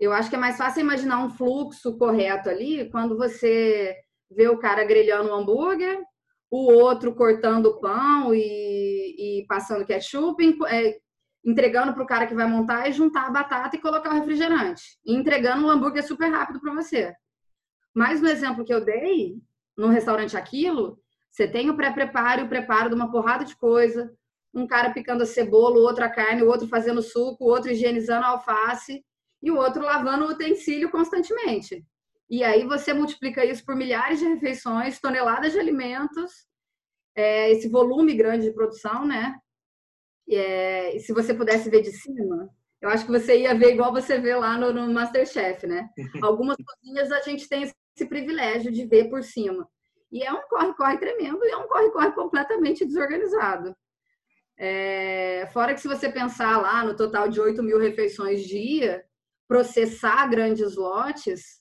Eu 0.00 0.12
acho 0.12 0.28
que 0.28 0.36
é 0.36 0.38
mais 0.38 0.56
fácil 0.56 0.80
imaginar 0.80 1.24
um 1.24 1.30
fluxo 1.30 1.96
correto 1.96 2.48
ali 2.48 2.90
quando 2.90 3.16
você 3.16 3.94
vê 4.30 4.48
o 4.48 4.58
cara 4.58 4.84
grelhando 4.84 5.30
um 5.30 5.34
hambúrguer, 5.34 6.02
o 6.50 6.72
outro 6.72 7.14
cortando 7.14 7.66
o 7.66 7.80
pão 7.80 8.34
e, 8.34 9.40
e 9.40 9.46
passando 9.46 9.86
ketchup, 9.86 10.58
é, 10.68 10.98
entregando 11.46 11.94
para 11.94 12.02
o 12.02 12.06
cara 12.06 12.26
que 12.26 12.34
vai 12.34 12.46
montar 12.46 12.88
e 12.88 12.92
juntar 12.92 13.26
a 13.26 13.30
batata 13.30 13.76
e 13.76 13.80
colocar 13.80 14.10
o 14.10 14.14
refrigerante. 14.14 14.98
E 15.06 15.14
entregando 15.14 15.64
um 15.64 15.70
hambúrguer 15.70 16.04
super 16.04 16.28
rápido 16.28 16.60
para 16.60 16.74
você. 16.74 17.14
Mas 17.94 18.20
no 18.20 18.28
exemplo 18.28 18.64
que 18.64 18.74
eu 18.74 18.84
dei, 18.84 19.40
no 19.76 19.86
restaurante 19.86 20.36
Aquilo, 20.36 20.98
você 21.30 21.46
tem 21.46 21.70
o 21.70 21.76
pré-preparo 21.76 22.40
e 22.40 22.44
o 22.44 22.48
preparo 22.48 22.88
de 22.88 22.96
uma 22.96 23.12
porrada 23.12 23.44
de 23.44 23.56
coisa. 23.56 24.12
Um 24.52 24.66
cara 24.66 24.90
picando 24.90 25.22
a 25.22 25.26
cebola, 25.26 25.76
o 25.76 25.82
outro 25.82 26.04
a 26.04 26.08
carne, 26.08 26.42
o 26.42 26.48
outro 26.48 26.66
fazendo 26.66 27.00
suco, 27.00 27.44
o 27.44 27.48
outro 27.48 27.70
higienizando 27.70 28.24
a 28.24 28.30
alface 28.30 29.04
e 29.40 29.50
o 29.50 29.56
outro 29.56 29.84
lavando 29.84 30.24
o 30.24 30.30
utensílio 30.30 30.90
constantemente. 30.90 31.84
E 32.28 32.42
aí 32.42 32.64
você 32.64 32.92
multiplica 32.92 33.44
isso 33.44 33.64
por 33.64 33.76
milhares 33.76 34.18
de 34.18 34.26
refeições, 34.26 34.98
toneladas 34.98 35.52
de 35.52 35.60
alimentos, 35.60 36.32
é, 37.14 37.52
esse 37.52 37.68
volume 37.68 38.14
grande 38.14 38.46
de 38.46 38.52
produção, 38.52 39.04
né? 39.06 39.38
É, 40.28 40.96
e 40.96 41.00
se 41.00 41.12
você 41.12 41.32
pudesse 41.32 41.70
ver 41.70 41.82
de 41.82 41.92
cima, 41.92 42.48
eu 42.80 42.88
acho 42.88 43.04
que 43.06 43.12
você 43.12 43.40
ia 43.40 43.54
ver 43.54 43.72
igual 43.72 43.92
você 43.92 44.18
vê 44.18 44.34
lá 44.34 44.58
no, 44.58 44.72
no 44.72 44.92
Masterchef, 44.92 45.66
né? 45.66 45.88
Algumas 46.24 46.56
cozinhas 46.56 47.10
a 47.12 47.20
gente 47.20 47.48
tem 47.48 47.62
esse 47.62 48.08
privilégio 48.08 48.72
de 48.72 48.84
ver 48.86 49.08
por 49.08 49.22
cima. 49.22 49.68
E 50.10 50.22
é 50.22 50.32
um 50.32 50.42
corre-corre 50.48 50.98
tremendo 50.98 51.44
e 51.44 51.50
é 51.50 51.56
um 51.56 51.66
corre-corre 51.66 52.12
completamente 52.12 52.84
desorganizado. 52.84 53.74
É, 54.58 55.48
fora 55.52 55.74
que 55.74 55.80
se 55.80 55.88
você 55.88 56.08
pensar 56.08 56.60
lá 56.60 56.84
no 56.84 56.96
total 56.96 57.28
de 57.28 57.40
8 57.40 57.62
mil 57.62 57.78
refeições 57.78 58.42
dia, 58.42 59.04
processar 59.46 60.26
grandes 60.28 60.76
lotes, 60.76 61.60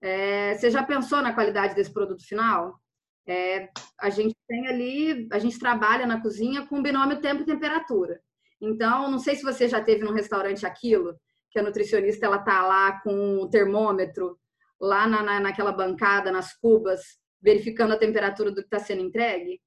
é, 0.00 0.54
você 0.54 0.70
já 0.70 0.82
pensou 0.82 1.22
na 1.22 1.32
qualidade 1.32 1.74
desse 1.74 1.92
produto 1.92 2.26
final? 2.26 2.81
É, 3.26 3.68
a 4.00 4.10
gente 4.10 4.34
tem 4.48 4.66
ali, 4.66 5.28
a 5.32 5.38
gente 5.38 5.58
trabalha 5.58 6.06
na 6.06 6.20
cozinha 6.20 6.66
com 6.66 6.82
binômio 6.82 7.20
tempo 7.20 7.42
e 7.42 7.46
temperatura. 7.46 8.20
Então, 8.60 9.10
não 9.10 9.18
sei 9.18 9.36
se 9.36 9.42
você 9.42 9.68
já 9.68 9.82
teve 9.82 10.04
num 10.04 10.12
restaurante 10.12 10.66
aquilo, 10.66 11.16
que 11.50 11.58
a 11.58 11.62
nutricionista 11.62 12.26
ela 12.26 12.38
tá 12.38 12.66
lá 12.66 13.00
com 13.00 13.38
o 13.38 13.48
termômetro 13.48 14.38
lá 14.80 15.06
na, 15.06 15.22
na, 15.22 15.40
naquela 15.40 15.72
bancada, 15.72 16.32
nas 16.32 16.52
cubas, 16.54 17.00
verificando 17.40 17.92
a 17.92 17.98
temperatura 17.98 18.50
do 18.50 18.56
que 18.56 18.66
está 18.66 18.78
sendo 18.78 19.02
entregue. 19.02 19.60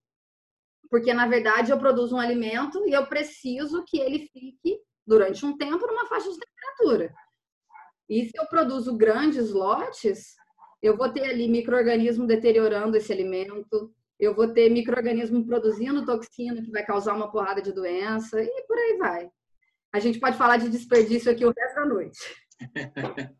Porque, 0.89 1.13
na 1.13 1.27
verdade, 1.27 1.71
eu 1.71 1.79
produzo 1.79 2.15
um 2.15 2.19
alimento 2.19 2.85
e 2.87 2.91
eu 2.91 3.05
preciso 3.07 3.83
que 3.85 3.97
ele 3.97 4.29
fique 4.31 4.79
durante 5.05 5.45
um 5.45 5.57
tempo 5.57 5.85
numa 5.85 6.07
faixa 6.07 6.29
de 6.29 6.39
temperatura. 6.39 7.13
E 8.09 8.25
se 8.25 8.37
eu 8.37 8.45
produzo 8.47 8.95
grandes 8.95 9.51
lotes, 9.51 10.35
eu 10.85 10.95
vou 10.95 11.09
ter 11.09 11.25
ali 11.25 11.47
microorganismo 11.47 12.27
deteriorando 12.27 12.95
esse 12.95 13.11
alimento, 13.11 13.91
eu 14.19 14.35
vou 14.35 14.53
ter 14.53 14.69
microorganismo 14.69 15.43
produzindo 15.45 16.05
toxina 16.05 16.61
que 16.61 16.69
vai 16.69 16.85
causar 16.85 17.15
uma 17.15 17.31
porrada 17.31 17.59
de 17.59 17.71
doença 17.71 18.39
e 18.41 18.65
por 18.67 18.77
aí 18.77 18.97
vai. 18.97 19.29
A 19.91 19.99
gente 19.99 20.19
pode 20.19 20.37
falar 20.37 20.57
de 20.57 20.69
desperdício 20.69 21.31
aqui 21.31 21.43
o 21.43 21.53
resto 21.57 21.75
da 21.75 21.85
noite. 21.85 22.19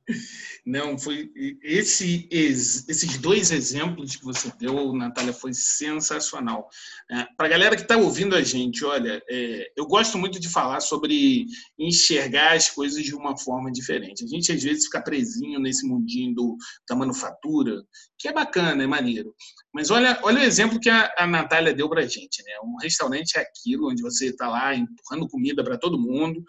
Não, 0.65 0.97
foi 0.97 1.32
esse, 1.63 2.28
esses 2.32 3.17
dois 3.17 3.51
exemplos 3.51 4.15
que 4.15 4.23
você 4.25 4.51
deu, 4.60 4.93
Natália, 4.93 5.34
foi 5.34 5.54
sensacional. 5.54 6.67
É, 7.10 7.25
Para 7.38 7.47
a 7.47 7.49
galera 7.49 7.75
que 7.75 7.84
está 7.84 7.97
ouvindo 7.97 8.36
a 8.36 8.41
gente, 8.41 8.84
olha, 8.84 9.21
é, 9.30 9.71
eu 9.75 9.86
gosto 9.86 10.17
muito 10.17 10.39
de 10.39 10.49
falar 10.49 10.82
sobre 10.82 11.45
enxergar 11.80 12.56
as 12.56 12.69
coisas 12.69 13.04
de 13.04 13.15
uma 13.15 13.38
forma 13.38 13.71
diferente. 13.71 14.23
A 14.23 14.28
gente 14.28 14.51
às 14.51 14.62
vezes 14.62 14.86
fica 14.86 15.01
presinho 15.01 15.60
nesse 15.60 15.88
mundinho 15.88 16.34
do, 16.34 16.58
da 16.88 16.95
manufatura, 16.95 17.82
que 18.17 18.28
é 18.28 18.34
bacana, 18.34 18.84
é 18.84 18.88
maneiro. 18.88 19.34
Mas 19.73 19.91
olha, 19.91 20.19
olha 20.23 20.39
o 20.39 20.43
exemplo 20.43 20.80
que 20.80 20.89
a, 20.89 21.13
a 21.17 21.28
Natália 21.28 21.73
deu 21.73 21.89
para 21.89 22.01
a 22.01 22.08
gente. 22.08 22.43
Né? 22.43 22.51
Um 22.63 22.78
restaurante 22.82 23.38
é 23.38 23.41
aquilo 23.41 23.89
onde 23.89 24.01
você 24.01 24.28
está 24.28 24.49
lá 24.49 24.75
empurrando 24.75 25.28
comida 25.28 25.63
para 25.63 25.78
todo 25.78 25.99
mundo, 25.99 26.43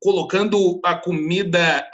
colocando 0.00 0.80
a 0.84 0.94
comida, 0.94 1.88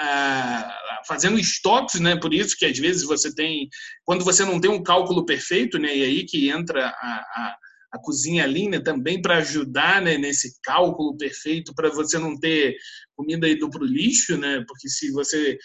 fazendo 1.07 1.39
estoques, 1.39 2.01
né? 2.01 2.17
Por 2.17 2.33
isso 2.33 2.57
que 2.57 2.65
às 2.65 2.79
vezes 2.79 3.03
você 3.03 3.35
tem, 3.35 3.69
quando 4.05 4.25
você 4.25 4.45
não 4.45 4.61
tem 4.61 4.71
um 4.71 4.83
cálculo 4.83 5.25
perfeito, 5.27 5.79
né? 5.79 5.95
E 5.95 6.03
aí 6.05 6.25
que 6.25 6.49
entra 6.49 6.87
a, 6.89 6.91
a, 6.91 7.57
a 7.93 7.99
cozinha 7.99 8.47
linha 8.47 8.83
também 8.83 9.21
para 9.21 9.39
ajudar 9.39 10.01
né, 10.01 10.17
nesse 10.17 10.61
cálculo 10.63 11.17
perfeito 11.17 11.75
para 11.75 11.91
você 11.91 12.19
não 12.19 12.39
ter 12.39 12.77
comida 13.17 13.49
indo 13.49 13.69
para 13.69 13.83
o 13.83 13.87
lixo, 13.87 14.37
né? 14.37 14.65
Porque 14.67 14.89
se 14.89 15.11
você 15.11 15.59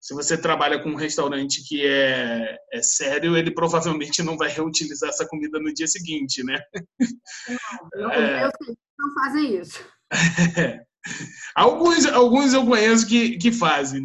se 0.00 0.14
você 0.14 0.40
trabalha 0.40 0.80
com 0.80 0.90
um 0.90 0.96
restaurante 0.96 1.62
que 1.66 1.84
é, 1.84 2.56
é 2.72 2.82
sério, 2.82 3.36
ele 3.36 3.50
provavelmente 3.50 4.22
não 4.22 4.36
vai 4.36 4.48
reutilizar 4.48 5.10
essa 5.10 5.26
comida 5.26 5.58
no 5.58 5.74
dia 5.74 5.88
seguinte, 5.88 6.42
né? 6.44 6.60
Não, 7.94 8.10
é... 8.12 8.44
eu 8.44 8.50
não 8.98 9.14
fazem 9.14 9.60
isso. 9.60 9.84
Alguns, 11.54 12.06
alguns 12.06 12.52
eu 12.52 12.64
conheço 12.64 13.06
que, 13.06 13.36
que 13.36 13.50
fazem, 13.50 14.02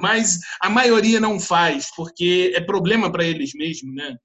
mas 0.00 0.40
a 0.60 0.70
maioria 0.70 1.20
não 1.20 1.38
faz, 1.38 1.88
porque 1.94 2.52
é 2.54 2.60
problema 2.60 3.10
para 3.10 3.24
eles 3.24 3.52
mesmos, 3.54 3.94
né? 3.94 4.16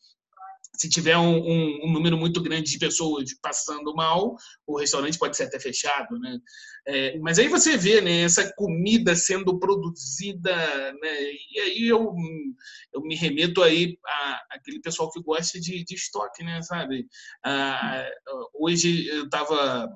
se 0.82 0.90
tiver 0.90 1.16
um, 1.16 1.38
um, 1.38 1.80
um, 1.84 1.92
número 1.92 2.18
muito 2.18 2.42
grande 2.42 2.72
de 2.72 2.80
pessoas 2.80 3.32
passando 3.40 3.94
mal, 3.94 4.36
o 4.66 4.80
restaurante 4.80 5.20
pode 5.20 5.38
ser 5.38 5.44
até 5.44 5.60
fechado, 5.60 6.18
né? 6.18 6.40
É, 6.88 7.20
mas 7.20 7.38
aí 7.38 7.48
você 7.48 7.78
vê, 7.78 8.02
né, 8.02 8.24
essa 8.24 8.52
comida 8.56 9.16
sendo 9.16 9.60
produzida, 9.60 10.56
né? 10.94 11.22
E 11.52 11.60
aí 11.60 11.88
eu, 11.88 12.12
eu 12.92 13.02
me 13.02 13.16
remeto 13.16 13.62
aí 13.62 13.96
a 14.04 14.42
aquele 14.54 14.82
pessoal 14.82 15.12
que 15.12 15.22
gosta 15.22 15.60
de, 15.60 15.84
de 15.84 15.94
estoque, 15.94 16.44
né, 16.44 16.60
sabe? 16.64 17.06
Ah, 17.46 18.10
hoje 18.56 19.08
eu 19.08 19.26
estava 19.26 19.88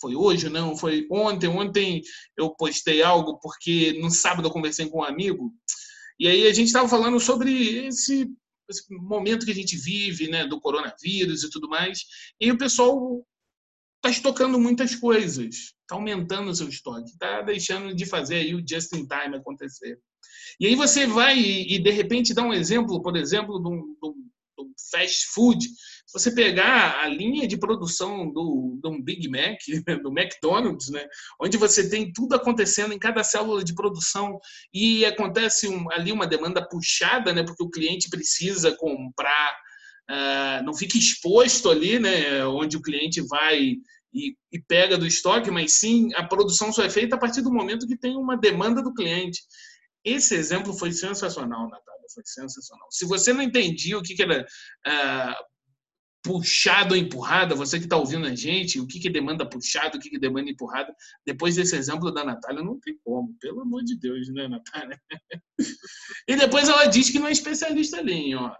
foi 0.00 0.14
hoje, 0.14 0.48
não, 0.48 0.76
foi 0.76 1.06
ontem. 1.10 1.48
Ontem 1.48 2.02
eu 2.36 2.50
postei 2.50 3.02
algo 3.02 3.38
porque 3.40 3.98
no 4.00 4.10
sábado 4.10 4.46
eu 4.46 4.52
conversei 4.52 4.88
com 4.88 4.98
um 4.98 5.04
amigo 5.04 5.52
e 6.18 6.26
aí 6.26 6.46
a 6.46 6.52
gente 6.52 6.66
estava 6.66 6.88
falando 6.88 7.20
sobre 7.20 7.86
esse 7.86 8.28
esse 8.68 8.84
momento 8.90 9.46
que 9.46 9.52
a 9.52 9.54
gente 9.54 9.78
vive, 9.78 10.28
né, 10.28 10.46
do 10.46 10.60
coronavírus 10.60 11.42
e 11.42 11.48
tudo 11.48 11.70
mais, 11.70 12.00
e 12.38 12.52
o 12.52 12.58
pessoal 12.58 13.24
está 13.96 14.10
estocando 14.10 14.60
muitas 14.60 14.94
coisas, 14.94 15.54
está 15.54 15.94
aumentando 15.94 16.50
o 16.50 16.54
seu 16.54 16.68
estoque, 16.68 17.10
está 17.10 17.40
deixando 17.40 17.94
de 17.94 18.04
fazer 18.04 18.36
aí 18.36 18.54
o 18.54 18.62
just 18.66 18.92
in 18.92 19.06
time 19.06 19.36
acontecer. 19.36 19.98
E 20.60 20.66
aí 20.66 20.74
você 20.74 21.06
vai 21.06 21.38
e, 21.38 21.76
e 21.76 21.78
de 21.78 21.90
repente 21.90 22.34
dá 22.34 22.42
um 22.42 22.52
exemplo, 22.52 23.00
por 23.00 23.16
exemplo, 23.16 23.56
um, 23.56 23.94
de 23.94 24.08
um 24.08 24.28
do 24.58 24.72
fast 24.90 25.26
food, 25.28 25.66
se 26.08 26.18
você 26.18 26.34
pegar 26.34 27.00
a 27.02 27.06
linha 27.06 27.46
de 27.46 27.58
produção 27.58 28.32
do, 28.32 28.78
do 28.82 29.02
Big 29.02 29.28
Mac, 29.28 29.58
do 30.02 30.10
McDonald's, 30.10 30.88
né, 30.88 31.06
onde 31.38 31.58
você 31.58 31.88
tem 31.88 32.10
tudo 32.10 32.34
acontecendo 32.34 32.94
em 32.94 32.98
cada 32.98 33.22
célula 33.22 33.62
de 33.62 33.74
produção 33.74 34.40
e 34.72 35.04
acontece 35.04 35.68
um, 35.68 35.90
ali 35.92 36.10
uma 36.10 36.26
demanda 36.26 36.66
puxada, 36.66 37.34
né, 37.34 37.42
porque 37.42 37.62
o 37.62 37.68
cliente 37.68 38.08
precisa 38.08 38.74
comprar, 38.74 39.54
uh, 40.10 40.64
não 40.64 40.72
fica 40.72 40.96
exposto 40.96 41.70
ali, 41.70 41.98
né, 41.98 42.42
onde 42.46 42.78
o 42.78 42.82
cliente 42.82 43.20
vai 43.20 43.74
e, 44.10 44.34
e, 44.50 44.58
pega 44.66 44.96
do 44.96 45.06
estoque, 45.06 45.50
mas 45.50 45.74
sim 45.74 46.08
a 46.14 46.24
produção 46.24 46.72
só 46.72 46.82
é 46.82 46.88
feita 46.88 47.16
a 47.16 47.18
partir 47.18 47.42
do 47.42 47.52
momento 47.52 47.86
que 47.86 47.98
tem 47.98 48.16
uma 48.16 48.38
demanda 48.38 48.82
do 48.82 48.94
cliente. 48.94 49.42
Esse 50.02 50.34
exemplo 50.34 50.72
foi 50.72 50.90
sensacional, 50.90 51.68
Natália, 51.68 52.06
foi 52.14 52.22
sensacional. 52.24 52.86
Se 52.90 53.04
você 53.04 53.34
não 53.34 53.42
entendia 53.42 53.98
o 53.98 54.02
que, 54.02 54.14
que 54.14 54.22
era 54.22 54.40
uh, 54.42 55.44
puxado 56.28 56.94
ou 56.94 57.00
empurrada, 57.00 57.54
você 57.54 57.78
que 57.78 57.84
está 57.84 57.96
ouvindo 57.96 58.26
a 58.26 58.34
gente, 58.34 58.78
o 58.78 58.86
que, 58.86 59.00
que 59.00 59.08
demanda 59.08 59.48
puxado, 59.48 59.96
o 59.96 60.00
que, 60.00 60.10
que 60.10 60.18
demanda 60.18 60.50
empurrada, 60.50 60.94
depois 61.24 61.56
desse 61.56 61.74
exemplo 61.74 62.12
da 62.12 62.22
Natália, 62.22 62.62
não 62.62 62.78
tem 62.78 62.98
como, 63.02 63.34
pelo 63.40 63.62
amor 63.62 63.82
de 63.82 63.98
Deus, 63.98 64.28
né, 64.28 64.46
Natália? 64.46 65.00
e 66.28 66.36
depois 66.36 66.68
ela 66.68 66.84
diz 66.84 67.08
que 67.08 67.18
não 67.18 67.28
é 67.28 67.32
especialista 67.32 67.96
ali, 67.96 68.34
ó. 68.34 68.54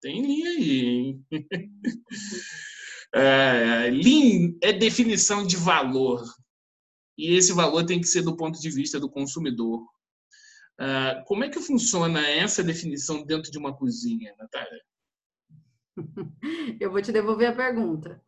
Tem 0.00 0.22
linha 0.22 0.50
aí, 0.52 0.80
hein? 0.86 1.26
é, 3.14 3.90
Lean 3.90 4.56
é 4.62 4.72
definição 4.72 5.46
de 5.46 5.56
valor. 5.56 6.24
E 7.18 7.34
esse 7.34 7.52
valor 7.52 7.84
tem 7.84 8.00
que 8.00 8.06
ser 8.06 8.22
do 8.22 8.36
ponto 8.36 8.58
de 8.58 8.70
vista 8.70 8.98
do 8.98 9.10
consumidor. 9.10 9.82
Uh, 10.80 11.24
como 11.26 11.44
é 11.44 11.50
que 11.50 11.60
funciona 11.60 12.26
essa 12.26 12.64
definição 12.64 13.22
dentro 13.22 13.50
de 13.50 13.58
uma 13.58 13.76
cozinha, 13.76 14.34
Natália? 14.38 14.82
Eu 16.80 16.90
vou 16.90 17.00
te 17.00 17.12
devolver 17.12 17.48
a 17.48 17.54
pergunta. 17.54 18.22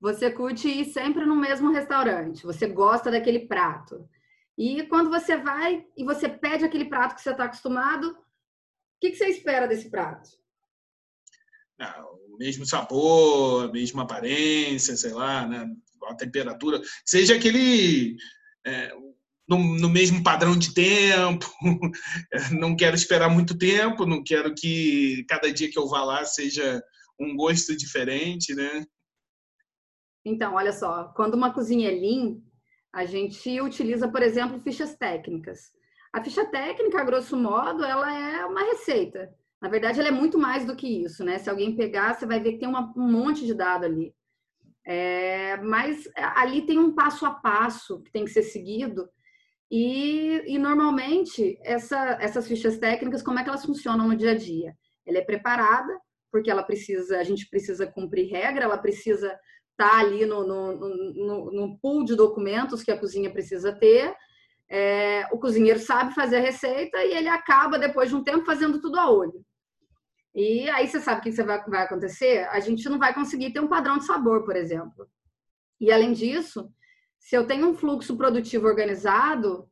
Você 0.00 0.30
curte 0.30 0.68
ir 0.68 0.86
sempre 0.86 1.24
no 1.24 1.34
mesmo 1.34 1.72
restaurante, 1.72 2.44
você 2.44 2.66
gosta 2.66 3.10
daquele 3.10 3.46
prato. 3.46 4.08
E 4.56 4.82
quando 4.84 5.10
você 5.10 5.36
vai 5.36 5.86
e 5.96 6.04
você 6.04 6.28
pede 6.28 6.64
aquele 6.64 6.86
prato 6.86 7.14
que 7.14 7.22
você 7.22 7.30
está 7.30 7.44
acostumado, 7.44 8.10
o 8.10 8.16
que, 9.00 9.10
que, 9.10 9.16
você 9.16 9.26
espera 9.26 9.66
desse 9.66 9.90
prato? 9.90 10.30
Ah, 11.78 12.04
o 12.28 12.36
mesmo 12.38 12.64
sabor, 12.64 13.68
a 13.68 13.72
mesma 13.72 14.04
aparência, 14.04 14.96
sei 14.96 15.12
lá, 15.12 15.46
né? 15.46 15.70
a 16.08 16.14
temperatura. 16.14 16.80
Seja 17.04 17.34
aquele. 17.36 18.16
É, 18.64 18.92
no, 19.48 19.58
no, 19.58 19.88
mesmo 19.88 20.22
padrão 20.22 20.56
de 20.56 20.74
tempo, 20.74 21.46
não 22.58 22.74
quero 22.76 22.96
esperar 22.96 23.28
muito 23.28 23.56
tempo, 23.56 24.04
não 24.04 24.22
quero 24.22 24.54
que 24.54 25.24
cada 25.28 25.52
dia 25.52 25.70
que 25.70 25.78
eu 25.78 25.88
vá 25.88 26.02
lá 26.02 26.24
seja 26.24 26.82
um 27.18 27.36
gosto 27.36 27.76
diferente, 27.76 28.54
né? 28.54 28.84
Então, 30.24 30.54
olha 30.54 30.72
só, 30.72 31.04
quando 31.14 31.34
uma 31.34 31.52
cozinha 31.52 31.88
é 31.88 31.94
lean, 31.94 32.38
a 32.92 33.04
gente 33.04 33.60
utiliza, 33.60 34.08
por 34.08 34.22
exemplo, 34.22 34.60
fichas 34.60 34.96
técnicas. 34.96 35.70
A 36.12 36.22
ficha 36.22 36.44
técnica, 36.46 37.00
a 37.00 37.04
grosso 37.04 37.36
modo, 37.36 37.84
ela 37.84 38.12
é 38.12 38.44
uma 38.44 38.62
receita. 38.62 39.32
Na 39.62 39.68
verdade, 39.68 40.00
ela 40.00 40.08
é 40.08 40.12
muito 40.12 40.38
mais 40.38 40.64
do 40.64 40.74
que 40.74 41.04
isso, 41.04 41.22
né? 41.22 41.38
Se 41.38 41.48
alguém 41.48 41.76
pegar, 41.76 42.14
você 42.14 42.26
vai 42.26 42.40
ver 42.40 42.52
que 42.52 42.58
tem 42.58 42.68
uma, 42.68 42.92
um 42.96 43.10
monte 43.10 43.46
de 43.46 43.54
dado 43.54 43.84
ali. 43.84 44.14
É, 44.84 45.56
mas 45.58 46.08
ali 46.16 46.62
tem 46.64 46.78
um 46.78 46.94
passo 46.94 47.26
a 47.26 47.30
passo 47.30 48.02
que 48.02 48.10
tem 48.10 48.24
que 48.24 48.30
ser 48.30 48.42
seguido 48.42 49.08
e, 49.70 50.42
e 50.46 50.58
normalmente, 50.58 51.58
essa, 51.62 52.18
essas 52.20 52.46
fichas 52.46 52.78
técnicas, 52.78 53.22
como 53.22 53.38
é 53.38 53.42
que 53.42 53.48
elas 53.48 53.64
funcionam 53.64 54.08
no 54.08 54.16
dia 54.16 54.30
a 54.30 54.36
dia? 54.36 54.74
Ela 55.04 55.18
é 55.18 55.24
preparada, 55.24 55.92
porque 56.30 56.50
ela 56.50 56.62
precisa, 56.62 57.18
a 57.18 57.24
gente 57.24 57.48
precisa 57.48 57.86
cumprir 57.86 58.30
regra, 58.30 58.64
ela 58.64 58.78
precisa 58.78 59.28
estar 59.72 59.90
tá 59.90 59.98
ali 59.98 60.24
no, 60.24 60.46
no, 60.46 60.72
no, 60.72 61.52
no 61.52 61.78
pool 61.78 62.04
de 62.04 62.14
documentos 62.14 62.82
que 62.82 62.90
a 62.90 62.98
cozinha 62.98 63.32
precisa 63.32 63.72
ter. 63.72 64.14
É, 64.68 65.26
o 65.32 65.38
cozinheiro 65.38 65.78
sabe 65.78 66.14
fazer 66.14 66.36
a 66.36 66.40
receita 66.40 67.04
e 67.04 67.14
ele 67.14 67.28
acaba, 67.28 67.78
depois 67.78 68.08
de 68.08 68.16
um 68.16 68.22
tempo, 68.22 68.44
fazendo 68.44 68.80
tudo 68.80 68.98
a 68.98 69.10
olho. 69.10 69.44
E 70.34 70.68
aí 70.70 70.86
você 70.86 71.00
sabe 71.00 71.20
o 71.20 71.22
que 71.22 71.42
vai, 71.42 71.64
vai 71.64 71.82
acontecer? 71.82 72.46
A 72.50 72.60
gente 72.60 72.88
não 72.88 72.98
vai 72.98 73.14
conseguir 73.14 73.52
ter 73.52 73.60
um 73.60 73.68
padrão 73.68 73.98
de 73.98 74.04
sabor, 74.04 74.44
por 74.44 74.54
exemplo. 74.54 75.08
E 75.80 75.90
além 75.90 76.12
disso, 76.12 76.70
se 77.26 77.34
eu 77.34 77.44
tenho 77.44 77.66
um 77.66 77.74
fluxo 77.74 78.16
produtivo 78.16 78.68
organizado, 78.68 79.68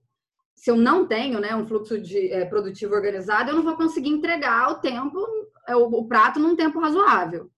se 0.56 0.68
eu 0.72 0.76
não 0.76 1.06
tenho 1.06 1.38
né, 1.38 1.54
um 1.54 1.64
fluxo 1.64 2.00
de, 2.00 2.32
é, 2.32 2.44
produtivo 2.44 2.92
organizado, 2.92 3.48
eu 3.48 3.54
não 3.54 3.62
vou 3.62 3.76
conseguir 3.76 4.08
entregar 4.08 4.72
o 4.72 4.80
tempo, 4.80 5.24
é, 5.68 5.76
o, 5.76 5.84
o 5.84 6.08
prato 6.08 6.40
num 6.40 6.56
tempo 6.56 6.80
razoável. 6.80 7.48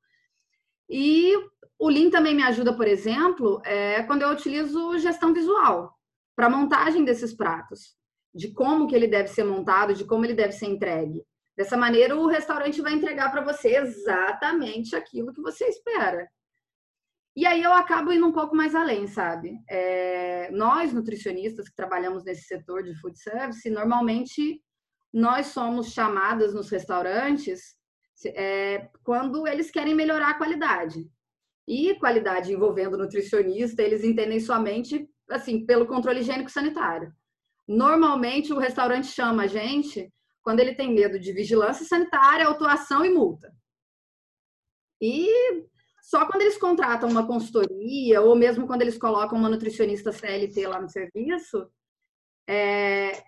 E 0.87 1.33
o 1.79 1.89
Lean 1.89 2.11
também 2.11 2.35
me 2.35 2.43
ajuda, 2.43 2.77
por 2.77 2.87
exemplo, 2.87 3.63
é, 3.65 4.03
quando 4.03 4.21
eu 4.21 4.29
utilizo 4.29 4.99
gestão 4.99 5.33
visual 5.33 5.95
para 6.37 6.51
montagem 6.51 7.03
desses 7.03 7.33
pratos, 7.33 7.97
de 8.35 8.53
como 8.53 8.87
que 8.87 8.95
ele 8.95 9.09
deve 9.09 9.29
ser 9.29 9.45
montado, 9.45 9.95
de 9.95 10.05
como 10.05 10.27
ele 10.27 10.35
deve 10.35 10.53
ser 10.53 10.67
entregue. 10.67 11.25
Dessa 11.57 11.75
maneira, 11.75 12.15
o 12.15 12.27
restaurante 12.27 12.83
vai 12.83 12.93
entregar 12.93 13.33
para 13.33 13.41
você 13.41 13.79
exatamente 13.79 14.95
aquilo 14.95 15.33
que 15.33 15.41
você 15.41 15.65
espera. 15.65 16.29
E 17.37 17.45
aí 17.45 17.63
eu 17.63 17.73
acabo 17.73 18.11
indo 18.11 18.27
um 18.27 18.33
pouco 18.33 18.57
mais 18.57 18.75
além, 18.75 19.07
sabe? 19.07 19.61
É, 19.69 20.51
nós, 20.53 20.93
nutricionistas 20.95 21.69
que 21.69 21.77
trabalhamos 21.77 22.25
nesse 22.25 22.45
setor 22.45 22.83
de 22.83 22.99
food 22.99 23.19
service, 23.19 23.69
normalmente 23.69 24.63
nós 25.13 25.49
somos 25.49 25.93
chamadas 25.93 26.55
nos 26.55 26.71
restaurantes 26.71 27.77
é, 28.25 28.89
quando 29.05 29.47
eles 29.47 29.71
querem 29.71 29.95
melhorar 29.95 30.31
a 30.31 30.39
qualidade. 30.39 31.07
E 31.69 31.95
qualidade 31.97 32.53
envolvendo 32.53 32.97
nutricionista, 32.97 33.83
eles 33.83 34.03
entendem 34.03 34.41
somente 34.41 35.07
assim 35.29 35.67
pelo 35.67 35.87
controle 35.87 36.21
higiênico 36.21 36.51
sanitário. 36.51 37.13
Normalmente 37.69 38.53
o 38.53 38.59
restaurante 38.59 39.09
chama 39.09 39.43
a 39.43 39.47
gente 39.47 40.11
quando 40.43 40.61
ele 40.61 40.75
tem 40.75 40.95
medo 40.95 41.19
de 41.19 41.33
vigilância 41.33 41.85
sanitária, 41.85 42.47
autuação 42.47 43.05
e 43.05 43.11
multa. 43.11 43.53
E 45.03 45.67
só 46.07 46.25
quando 46.25 46.43
eles 46.43 46.57
contratam 46.57 47.09
uma 47.09 47.27
consultoria, 47.27 48.21
ou 48.21 48.37
mesmo 48.37 48.65
quando 48.65 48.83
eles 48.83 48.97
colocam 48.97 49.37
uma 49.37 49.49
nutricionista 49.49 50.13
CLT 50.13 50.65
lá 50.69 50.81
no 50.81 50.89
serviço, 50.89 51.69
é, 52.49 53.25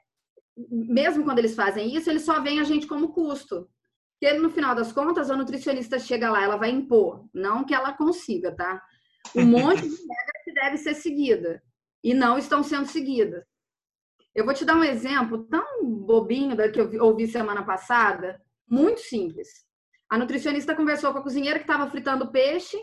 mesmo 0.57 1.25
quando 1.25 1.41
eles 1.41 1.57
fazem 1.57 1.93
isso, 1.93 2.09
eles 2.09 2.23
só 2.23 2.41
veem 2.41 2.61
a 2.61 2.63
gente 2.63 2.87
como 2.87 3.13
custo. 3.13 3.69
Porque 4.13 4.33
no 4.39 4.49
final 4.49 4.77
das 4.77 4.93
contas, 4.93 5.29
a 5.29 5.37
nutricionista 5.37 5.99
chega 5.99 6.31
lá, 6.31 6.41
ela 6.41 6.55
vai 6.55 6.71
impor, 6.71 7.29
não 7.35 7.65
que 7.65 7.75
ela 7.75 7.93
consiga, 7.95 8.55
tá? 8.55 8.81
Um 9.35 9.45
monte 9.59 9.83
de 9.83 9.89
regras 9.89 10.45
que 10.45 10.53
deve 10.53 10.77
ser 10.77 10.95
seguida 10.95 11.61
e 12.05 12.15
não 12.15 12.39
estão 12.39 12.63
sendo 12.63 12.87
seguidas. 12.87 13.45
Eu 14.33 14.45
vou 14.45 14.55
te 14.55 14.65
dar 14.65 14.77
um 14.77 14.85
exemplo 14.85 15.43
tão 15.47 15.85
bobinho 15.85 16.55
da 16.55 16.71
que 16.71 16.79
eu 16.81 17.05
ouvi 17.05 17.27
semana 17.27 17.65
passada, 17.65 18.41
muito 18.71 19.01
simples. 19.01 19.67
A 20.11 20.17
nutricionista 20.17 20.75
conversou 20.75 21.13
com 21.13 21.19
a 21.19 21.23
cozinheira 21.23 21.59
que 21.59 21.65
estava 21.65 21.91
fritando 21.91 22.31
peixe 22.31 22.79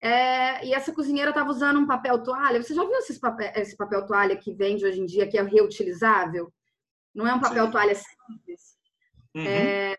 é, 0.00 0.64
e 0.64 0.72
essa 0.72 0.92
cozinheira 0.92 1.30
estava 1.30 1.50
usando 1.50 1.80
um 1.80 1.86
papel 1.86 2.22
toalha. 2.22 2.62
Você 2.62 2.74
já 2.74 2.84
viu 2.84 2.94
esse 2.98 3.18
papel, 3.18 3.52
esse 3.56 3.76
papel 3.76 4.06
toalha 4.06 4.36
que 4.36 4.52
vende 4.52 4.84
hoje 4.84 5.00
em 5.00 5.06
dia, 5.06 5.28
que 5.28 5.36
é 5.36 5.42
reutilizável? 5.42 6.52
Não 7.14 7.26
é 7.26 7.34
um 7.34 7.40
papel 7.40 7.66
Sim. 7.66 7.70
toalha 7.72 7.94
simples. 7.94 8.78
Uhum. 9.34 9.44
É, 9.44 9.98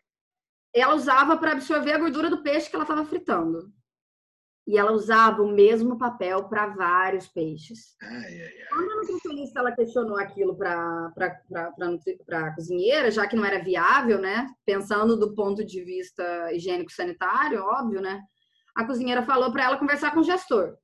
ela 0.74 0.96
usava 0.96 1.38
para 1.38 1.52
absorver 1.52 1.92
a 1.92 1.98
gordura 1.98 2.30
do 2.30 2.42
peixe 2.42 2.70
que 2.70 2.76
ela 2.76 2.84
estava 2.84 3.06
fritando. 3.06 3.72
E 4.70 4.78
ela 4.78 4.92
usava 4.92 5.42
o 5.42 5.52
mesmo 5.52 5.98
papel 5.98 6.44
para 6.44 6.68
vários 6.68 7.28
peixes. 7.28 7.96
Ai, 8.04 8.12
ai, 8.12 8.42
ai. 8.42 8.68
Quando 8.70 8.92
a 8.92 8.96
nutricionista 8.98 9.60
ela 9.62 9.72
questionou 9.72 10.16
aquilo 10.16 10.56
para 10.56 11.12
a 12.34 12.54
cozinheira, 12.54 13.10
já 13.10 13.26
que 13.26 13.36
não 13.36 13.44
era 13.44 13.64
viável, 13.64 14.20
né? 14.22 14.48
Pensando 14.64 15.18
do 15.18 15.34
ponto 15.34 15.66
de 15.66 15.84
vista 15.84 16.54
higiênico-sanitário, 16.54 17.64
óbvio, 17.64 18.00
né? 18.00 18.22
A 18.76 18.86
cozinheira 18.86 19.24
falou 19.24 19.52
para 19.52 19.64
ela 19.64 19.80
conversar 19.80 20.14
com 20.14 20.20
o 20.20 20.24
gestor. 20.24 20.78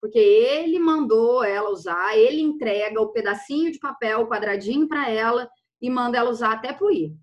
Porque 0.00 0.18
ele 0.18 0.78
mandou 0.78 1.44
ela 1.44 1.68
usar, 1.68 2.16
ele 2.16 2.40
entrega 2.40 3.02
o 3.02 3.12
pedacinho 3.12 3.70
de 3.70 3.78
papel, 3.78 4.20
o 4.20 4.28
quadradinho 4.30 4.88
para 4.88 5.10
ela 5.10 5.46
e 5.78 5.90
manda 5.90 6.16
ela 6.16 6.30
usar 6.30 6.52
até 6.52 6.72
pro 6.72 6.90
ir. 6.90 7.14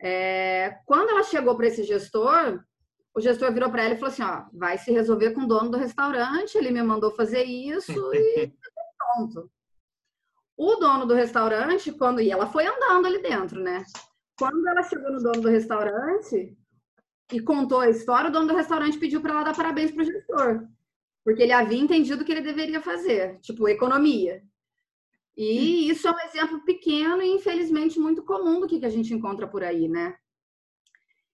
É, 0.00 0.78
quando 0.86 1.10
ela 1.10 1.24
chegou 1.24 1.56
para 1.56 1.66
esse 1.66 1.82
gestor, 1.82 2.62
o 3.16 3.20
gestor 3.20 3.50
virou 3.50 3.70
para 3.70 3.82
ela 3.82 3.94
e 3.94 3.96
falou 3.96 4.12
assim: 4.12 4.22
ó, 4.22 4.44
vai 4.52 4.76
se 4.76 4.92
resolver 4.92 5.30
com 5.30 5.42
o 5.42 5.48
dono 5.48 5.70
do 5.70 5.78
restaurante, 5.78 6.56
ele 6.56 6.70
me 6.70 6.82
mandou 6.82 7.10
fazer 7.10 7.44
isso 7.44 8.14
e 8.14 8.52
pronto. 9.16 9.50
O 10.54 10.76
dono 10.76 11.06
do 11.06 11.14
restaurante, 11.14 11.90
quando 11.92 12.20
e 12.20 12.30
ela 12.30 12.46
foi 12.46 12.66
andando 12.66 13.06
ali 13.06 13.22
dentro, 13.22 13.58
né? 13.60 13.82
Quando 14.38 14.68
ela 14.68 14.82
chegou 14.82 15.10
no 15.10 15.22
dono 15.22 15.40
do 15.40 15.48
restaurante 15.48 16.54
e 17.32 17.40
contou 17.40 17.80
a 17.80 17.88
história, 17.88 18.28
o 18.28 18.32
dono 18.32 18.48
do 18.48 18.54
restaurante 18.54 18.98
pediu 18.98 19.22
para 19.22 19.32
ela 19.32 19.44
dar 19.44 19.56
parabéns 19.56 19.90
para 19.90 20.02
o 20.02 20.06
gestor, 20.06 20.66
porque 21.24 21.42
ele 21.42 21.52
havia 21.52 21.78
entendido 21.78 22.22
o 22.22 22.24
que 22.24 22.32
ele 22.32 22.42
deveria 22.42 22.82
fazer, 22.82 23.38
tipo 23.40 23.66
economia. 23.66 24.42
E 25.34 25.88
isso 25.90 26.06
é 26.06 26.10
um 26.10 26.20
exemplo 26.20 26.64
pequeno 26.64 27.22
e, 27.22 27.32
infelizmente, 27.32 27.98
muito 27.98 28.22
comum 28.22 28.60
do 28.60 28.66
que 28.66 28.84
a 28.84 28.90
gente 28.90 29.12
encontra 29.12 29.46
por 29.46 29.62
aí, 29.62 29.88
né? 29.88 30.16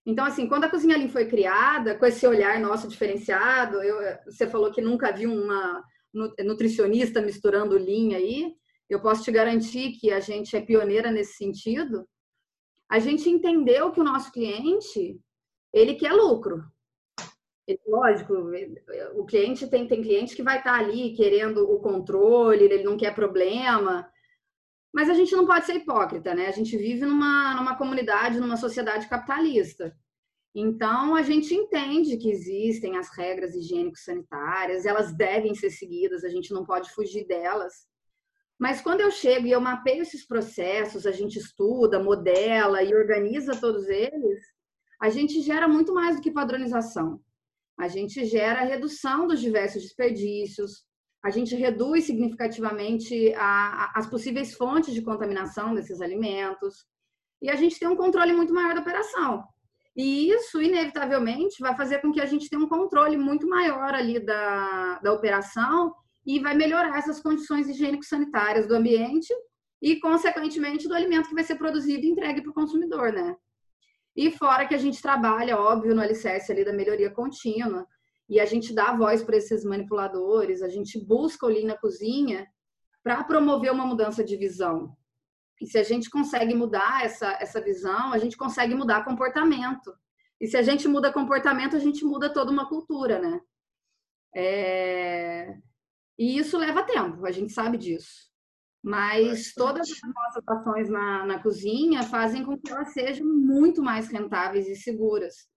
Então, 0.05 0.25
assim, 0.25 0.49
quando 0.49 0.65
a 0.65 0.69
Cozinha 0.69 0.97
Lean 0.97 1.09
foi 1.09 1.27
criada, 1.27 1.97
com 1.97 2.05
esse 2.05 2.27
olhar 2.27 2.59
nosso 2.59 2.89
diferenciado, 2.89 3.81
eu, 3.83 4.19
você 4.27 4.49
falou 4.49 4.73
que 4.73 4.81
nunca 4.81 5.13
viu 5.13 5.33
uma 5.33 5.83
nutricionista 6.45 7.23
misturando 7.23 7.79
linha 7.79 8.19
aí, 8.19 8.53
eu 8.91 9.01
posso 9.01 9.23
te 9.23 9.31
garantir 9.31 9.93
que 9.93 10.11
a 10.11 10.21
gente 10.21 10.55
é 10.57 10.61
pioneira 10.61 11.11
nesse 11.11 11.35
sentido. 11.35 12.07
A 12.91 12.99
gente 12.99 13.31
entendeu 13.31 13.91
que 13.91 14.01
o 14.01 14.05
nosso 14.05 14.31
cliente, 14.31 15.19
ele 15.73 15.95
quer 15.95 16.13
lucro. 16.13 16.63
Lógico, 17.87 18.35
o 19.15 19.25
cliente 19.25 19.67
tem, 19.69 19.87
tem 19.87 20.03
cliente 20.03 20.37
que 20.37 20.43
vai 20.43 20.59
estar 20.59 20.75
ali 20.75 21.15
querendo 21.15 21.71
o 21.71 21.81
controle, 21.81 22.65
ele 22.65 22.83
não 22.83 22.97
quer 22.97 23.15
problema, 23.15 24.07
mas 24.93 25.09
a 25.09 25.15
gente 25.15 25.35
não 25.35 25.47
pode 25.47 25.67
ser 25.67 25.75
hipócrita, 25.75 26.35
né? 26.35 26.47
A 26.47 26.53
gente 26.53 26.77
vive 26.77 27.07
numa, 27.07 27.55
numa 27.55 27.77
comunidade, 27.77 28.41
numa 28.41 28.57
sociedade 28.57 29.09
capitalista. 29.09 29.97
Então, 30.55 31.15
a 31.15 31.23
gente 31.23 31.55
entende 31.55 32.19
que 32.19 32.31
existem 32.31 32.99
as 32.99 33.09
regras 33.17 33.55
higiênico-sanitárias, 33.55 34.85
elas 34.85 35.13
devem 35.17 35.55
ser 35.55 35.71
seguidas, 35.71 36.25
a 36.25 36.29
gente 36.29 36.53
não 36.53 36.65
pode 36.65 36.91
fugir 36.91 37.27
delas. 37.27 37.73
Mas 38.59 38.81
quando 38.81 39.01
eu 39.01 39.11
chego 39.11 39.47
e 39.47 39.51
eu 39.51 39.61
mapeio 39.61 40.03
esses 40.03 40.27
processos, 40.27 41.07
a 41.07 41.11
gente 41.11 41.39
estuda, 41.39 41.99
modela 41.99 42.83
e 42.83 42.95
organiza 42.95 43.59
todos 43.59 43.89
eles, 43.89 44.41
a 45.01 45.09
gente 45.09 45.41
gera 45.41 45.67
muito 45.67 45.95
mais 45.95 46.17
do 46.17 46.23
que 46.23 46.31
padronização 46.31 47.21
a 47.79 47.89
gente 47.89 48.25
gera 48.25 48.63
redução 48.63 49.27
dos 49.27 49.41
diversos 49.41 49.83
desperdícios, 49.83 50.85
a 51.23 51.31
gente 51.31 51.55
reduz 51.55 52.05
significativamente 52.05 53.33
a, 53.35 53.85
a, 53.85 53.93
as 53.95 54.07
possíveis 54.07 54.55
fontes 54.55 54.93
de 54.93 55.03
contaminação 55.03 55.75
desses 55.75 56.01
alimentos 56.01 56.85
e 57.41 57.49
a 57.49 57.57
gente 57.57 57.79
tem 57.79 57.89
um 57.89 57.97
controle 57.97 58.33
muito 58.33 58.53
maior 58.53 58.75
da 58.75 58.81
operação. 58.81 59.45
E 59.97 60.31
isso, 60.31 60.61
inevitavelmente, 60.61 61.61
vai 61.61 61.77
fazer 61.77 62.01
com 62.01 62.11
que 62.13 62.21
a 62.21 62.27
gente 62.27 62.49
tenha 62.49 62.63
um 62.63 62.69
controle 62.69 63.17
muito 63.17 63.47
maior 63.47 63.95
ali 63.95 64.19
da, 64.19 64.99
da 65.01 65.13
operação 65.13 65.95
e 66.25 66.41
vai 66.41 66.55
melhorar 66.55 66.97
essas 66.99 67.21
condições 67.21 67.69
higiênico-sanitárias 67.69 68.67
do 68.67 68.75
ambiente 68.75 69.33
e, 69.83 70.01
consequentemente, 70.01 70.89
do 70.89 70.95
alimento 70.95 71.29
que 71.29 71.35
vai 71.35 71.45
ser 71.45 71.57
produzido 71.57 72.05
e 72.05 72.11
entregue 72.11 72.41
para 72.41 72.51
o 72.51 72.55
consumidor, 72.55 73.13
né? 73.13 73.37
E 74.17 74.31
fora 74.31 74.67
que 74.67 74.75
a 74.75 74.79
gente 74.79 75.03
trabalha, 75.03 75.59
óbvio, 75.59 75.95
no 75.95 76.01
alicerce 76.01 76.53
ali 76.53 76.65
da 76.65 76.73
melhoria 76.73 77.11
contínua, 77.11 77.87
e 78.33 78.41
a 78.41 78.47
gente 78.47 78.73
dá 78.73 78.97
voz 78.97 79.23
para 79.23 79.37
esses 79.37 79.63
manipuladores, 79.63 80.63
a 80.63 80.69
gente 80.71 80.99
busca 80.99 81.45
o 81.45 81.51
Lean 81.51 81.67
na 81.67 81.77
cozinha 81.77 82.49
para 83.05 83.23
promover 83.25 83.71
uma 83.71 83.85
mudança 83.85 84.25
de 84.25 84.39
visão. 84.39 84.97
E 85.61 85.67
se 85.67 85.77
a 85.77 85.83
gente 85.83 86.09
consegue 86.09 86.55
mudar 86.55 87.05
essa, 87.05 87.31
essa 87.33 87.61
visão, 87.61 88.11
a 88.11 88.17
gente 88.17 88.35
consegue 88.35 88.75
mudar 88.75 89.05
comportamento. 89.05 89.95
E 90.41 90.47
se 90.47 90.57
a 90.57 90.63
gente 90.63 90.89
muda 90.89 91.13
comportamento, 91.13 91.77
a 91.77 91.79
gente 91.79 92.07
muda 92.07 92.33
toda 92.33 92.51
uma 92.51 92.67
cultura, 92.67 93.19
né? 93.19 93.39
É... 94.35 95.55
E 96.19 96.39
isso 96.39 96.57
leva 96.57 96.85
tempo, 96.85 97.27
a 97.27 97.31
gente 97.31 97.53
sabe 97.53 97.77
disso. 97.77 98.31
Mas 98.83 99.53
todas 99.53 99.91
as 99.91 100.01
nossas 100.11 100.43
ações 100.49 100.89
na, 100.89 101.27
na 101.27 101.43
cozinha 101.43 102.03
fazem 102.03 102.43
com 102.47 102.57
que 102.57 102.73
elas 102.73 102.95
sejam 102.95 103.27
muito 103.27 103.83
mais 103.83 104.09
rentáveis 104.09 104.67
e 104.69 104.75
seguras. 104.75 105.52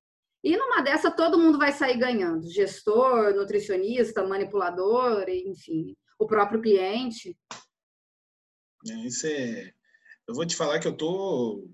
E 0.46 0.56
numa 0.56 0.82
dessa, 0.82 1.10
todo 1.10 1.40
mundo 1.40 1.58
vai 1.58 1.72
sair 1.72 1.98
ganhando: 1.98 2.48
gestor, 2.48 3.34
nutricionista, 3.34 4.24
manipulador, 4.24 5.26
enfim, 5.28 5.96
o 6.20 6.28
próprio 6.28 6.62
cliente. 6.62 7.36
É, 8.88 8.94
isso 9.08 9.26
é. 9.26 9.72
Eu 10.28 10.36
vou 10.36 10.46
te 10.46 10.56
falar 10.56 10.80
que 10.80 10.88
eu 10.88 10.96
tô 10.96 11.68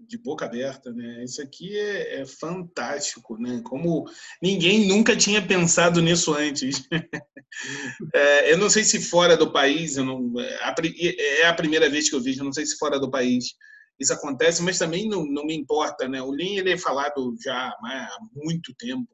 de 0.00 0.16
boca 0.16 0.46
aberta, 0.46 0.90
né? 0.92 1.22
Isso 1.22 1.42
aqui 1.42 1.78
é, 1.78 2.20
é, 2.20 2.26
fantástico, 2.26 3.38
né? 3.38 3.60
Como 3.62 4.10
ninguém 4.42 4.88
nunca 4.88 5.14
tinha 5.14 5.46
pensado 5.46 6.00
nisso 6.00 6.32
antes. 6.32 6.88
é, 8.14 8.50
eu 8.50 8.56
não 8.56 8.70
sei 8.70 8.82
se 8.82 8.98
fora 8.98 9.36
do 9.36 9.52
país, 9.52 9.98
eu 9.98 10.04
não, 10.04 10.32
é 10.40 11.46
a 11.46 11.54
primeira 11.54 11.90
vez 11.90 12.08
que 12.08 12.16
eu 12.16 12.20
vejo, 12.20 12.40
eu 12.40 12.44
não 12.44 12.52
sei 12.52 12.64
se 12.64 12.78
fora 12.78 12.98
do 12.98 13.10
país 13.10 13.54
isso 13.98 14.12
acontece, 14.12 14.62
mas 14.62 14.78
também 14.78 15.08
não, 15.08 15.24
não 15.24 15.44
me 15.44 15.54
importa, 15.54 16.08
né? 16.08 16.22
O 16.22 16.30
Lean 16.30 16.58
ele 16.58 16.72
é 16.72 16.78
falado 16.78 17.34
já 17.42 17.68
há 17.68 18.18
muito 18.34 18.74
tempo 18.78 19.08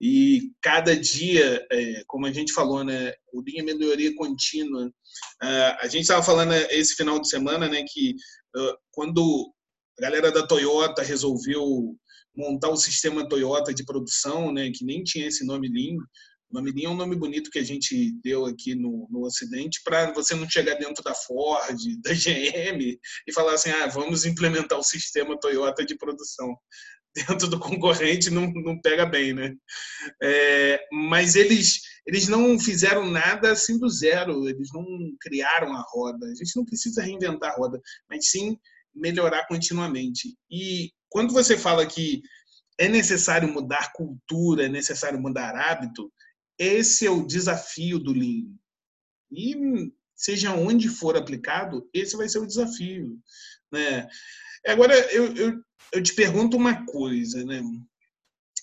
e 0.00 0.50
cada 0.60 0.96
dia, 0.96 1.64
é, 1.70 2.02
como 2.08 2.26
a 2.26 2.32
gente 2.32 2.52
falou, 2.52 2.82
né? 2.82 3.12
O 3.32 3.40
Lean 3.40 3.60
é 3.60 3.62
melhoria 3.62 4.12
contínua. 4.16 4.86
Uh, 5.40 5.76
a 5.80 5.86
gente 5.86 6.02
estava 6.02 6.24
falando 6.24 6.52
esse 6.52 6.96
final 6.96 7.20
de 7.20 7.28
semana, 7.28 7.68
né? 7.68 7.84
Que 7.88 8.16
uh, 8.56 8.76
quando 8.90 9.52
a 9.96 10.02
galera 10.02 10.32
da 10.32 10.44
Toyota 10.44 11.02
resolveu 11.02 11.96
montar 12.36 12.70
o 12.70 12.76
sistema 12.76 13.28
Toyota 13.28 13.72
de 13.72 13.84
produção, 13.84 14.52
né, 14.52 14.70
que 14.74 14.84
nem 14.84 15.04
tinha 15.04 15.28
esse 15.28 15.46
nome 15.46 15.68
Lean. 15.68 15.96
Lean 16.60 16.88
é 16.88 16.88
um 16.88 16.96
nome 16.96 17.16
bonito 17.16 17.50
que 17.50 17.58
a 17.58 17.64
gente 17.64 18.12
deu 18.22 18.46
aqui 18.46 18.74
no, 18.74 19.08
no 19.10 19.24
Ocidente 19.24 19.80
para 19.84 20.12
você 20.12 20.34
não 20.34 20.48
chegar 20.48 20.74
dentro 20.74 21.02
da 21.02 21.14
Ford, 21.14 21.78
da 22.02 22.12
GM 22.12 22.98
e 23.26 23.32
falar 23.32 23.54
assim, 23.54 23.70
ah, 23.70 23.86
vamos 23.86 24.24
implementar 24.24 24.78
o 24.78 24.82
sistema 24.82 25.38
Toyota 25.38 25.84
de 25.84 25.96
produção. 25.96 26.54
Dentro 27.14 27.46
do 27.46 27.60
concorrente 27.60 28.30
não, 28.30 28.50
não 28.50 28.80
pega 28.80 29.04
bem, 29.04 29.34
né? 29.34 29.54
É, 30.22 30.80
mas 30.90 31.36
eles, 31.36 31.82
eles 32.06 32.26
não 32.26 32.58
fizeram 32.58 33.06
nada 33.06 33.52
assim 33.52 33.78
do 33.78 33.86
zero, 33.90 34.48
eles 34.48 34.70
não 34.72 34.84
criaram 35.20 35.74
a 35.74 35.84
roda. 35.90 36.26
A 36.26 36.34
gente 36.34 36.56
não 36.56 36.64
precisa 36.64 37.02
reinventar 37.02 37.50
a 37.50 37.54
roda, 37.54 37.78
mas 38.08 38.30
sim 38.30 38.56
melhorar 38.94 39.46
continuamente. 39.46 40.34
E 40.50 40.90
quando 41.10 41.34
você 41.34 41.56
fala 41.56 41.86
que 41.86 42.22
é 42.78 42.88
necessário 42.88 43.46
mudar 43.48 43.92
cultura, 43.92 44.64
é 44.64 44.68
necessário 44.68 45.20
mudar 45.20 45.54
hábito, 45.54 46.10
esse 46.58 47.06
é 47.06 47.10
o 47.10 47.26
desafio 47.26 47.98
do 47.98 48.12
Lean. 48.12 48.54
E 49.30 49.56
seja 50.14 50.54
onde 50.54 50.88
for 50.88 51.16
aplicado, 51.16 51.88
esse 51.92 52.16
vai 52.16 52.28
ser 52.28 52.38
o 52.38 52.46
desafio. 52.46 53.18
Né? 53.72 54.08
Agora, 54.66 54.94
eu, 55.12 55.34
eu, 55.34 55.60
eu 55.92 56.02
te 56.02 56.14
pergunto 56.14 56.56
uma 56.56 56.84
coisa, 56.86 57.44
né? 57.44 57.62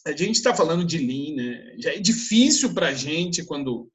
A 0.05 0.11
gente 0.11 0.35
está 0.35 0.55
falando 0.55 0.85
de 0.85 0.97
Lean, 0.97 1.35
né? 1.35 1.75
Já 1.77 1.93
é 1.93 1.99
difícil 1.99 2.73
para 2.73 2.87
a 2.89 2.93
gente, 2.93 3.43
quando 3.43 3.91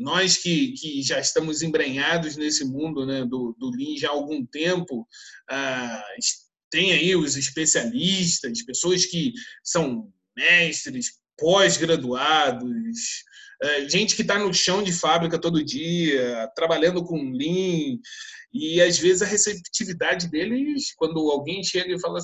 nós 0.00 0.38
que, 0.38 0.72
que 0.72 1.02
já 1.02 1.20
estamos 1.20 1.60
embrenhados 1.60 2.36
nesse 2.36 2.64
mundo 2.64 3.04
né, 3.04 3.24
do, 3.24 3.54
do 3.58 3.70
Lean 3.70 3.98
já 3.98 4.08
há 4.08 4.12
algum 4.12 4.44
tempo, 4.46 5.06
ah, 5.50 6.02
tem 6.70 6.92
aí 6.92 7.14
os 7.14 7.36
especialistas, 7.36 8.64
pessoas 8.64 9.04
que 9.04 9.34
são 9.62 10.10
mestres, 10.34 11.19
pós-graduados, 11.40 13.24
ah, 13.62 13.88
gente 13.88 14.14
que 14.14 14.22
está 14.22 14.38
no 14.38 14.52
chão 14.54 14.82
de 14.82 14.92
fábrica 14.92 15.38
todo 15.38 15.64
dia, 15.64 16.48
trabalhando 16.54 17.04
com 17.04 17.30
Lean, 17.30 17.98
e 18.52 18.80
às 18.80 18.98
vezes 18.98 19.22
a 19.22 19.26
receptividade 19.26 20.28
deles, 20.28 20.92
quando 20.96 21.30
alguém 21.30 21.62
chega 21.62 21.94
e 21.94 22.00
fala 22.00 22.20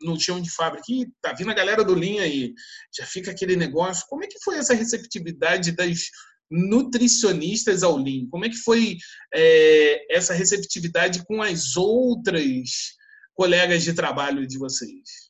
no 0.00 0.18
chão 0.18 0.40
de 0.40 0.50
fábrica, 0.50 0.84
e 0.88 1.06
tá 1.20 1.32
vindo 1.32 1.50
a 1.50 1.54
galera 1.54 1.84
do 1.84 1.94
Linha 1.94 2.22
aí, 2.22 2.54
já 2.96 3.04
fica 3.04 3.30
aquele 3.30 3.56
negócio. 3.56 4.06
Como 4.08 4.24
é 4.24 4.26
que 4.26 4.38
foi 4.42 4.58
essa 4.58 4.74
receptividade 4.74 5.72
das 5.72 6.04
nutricionistas 6.50 7.82
ao 7.82 7.96
Lean? 7.96 8.28
Como 8.30 8.44
é 8.44 8.48
que 8.48 8.56
foi 8.56 8.96
é, 9.34 10.16
essa 10.16 10.32
receptividade 10.32 11.24
com 11.26 11.42
as 11.42 11.76
outras 11.76 12.96
colegas 13.34 13.82
de 13.82 13.92
trabalho 13.92 14.46
de 14.46 14.56
vocês? 14.56 15.27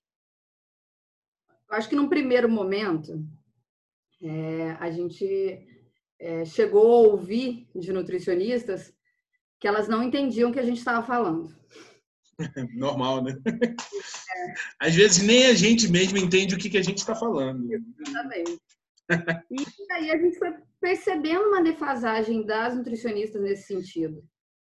Eu 1.70 1.76
acho 1.76 1.88
que 1.88 1.96
num 1.96 2.08
primeiro 2.08 2.48
momento 2.48 3.24
é, 4.22 4.70
a 4.80 4.90
gente 4.90 5.66
é, 6.18 6.44
chegou 6.44 6.92
a 6.92 7.08
ouvir 7.08 7.68
de 7.74 7.92
nutricionistas 7.92 8.92
que 9.60 9.68
elas 9.68 9.88
não 9.88 10.02
entendiam 10.02 10.50
o 10.50 10.52
que 10.52 10.60
a 10.60 10.64
gente 10.64 10.78
estava 10.78 11.06
falando. 11.06 11.54
Normal, 12.74 13.22
né? 13.24 13.36
É. 13.46 14.54
Às 14.80 14.94
vezes 14.94 15.22
nem 15.22 15.46
a 15.46 15.54
gente 15.54 15.90
mesmo 15.90 16.18
entende 16.18 16.54
o 16.54 16.58
que, 16.58 16.70
que 16.70 16.78
a 16.78 16.82
gente 16.82 16.98
está 16.98 17.14
falando. 17.14 17.68
Exatamente. 17.72 18.60
E 19.50 19.92
aí 19.92 20.10
a 20.10 20.18
gente 20.18 20.38
foi 20.38 20.54
percebendo 20.80 21.48
uma 21.48 21.62
defasagem 21.62 22.44
das 22.44 22.76
nutricionistas 22.76 23.42
nesse 23.42 23.66
sentido. 23.66 24.22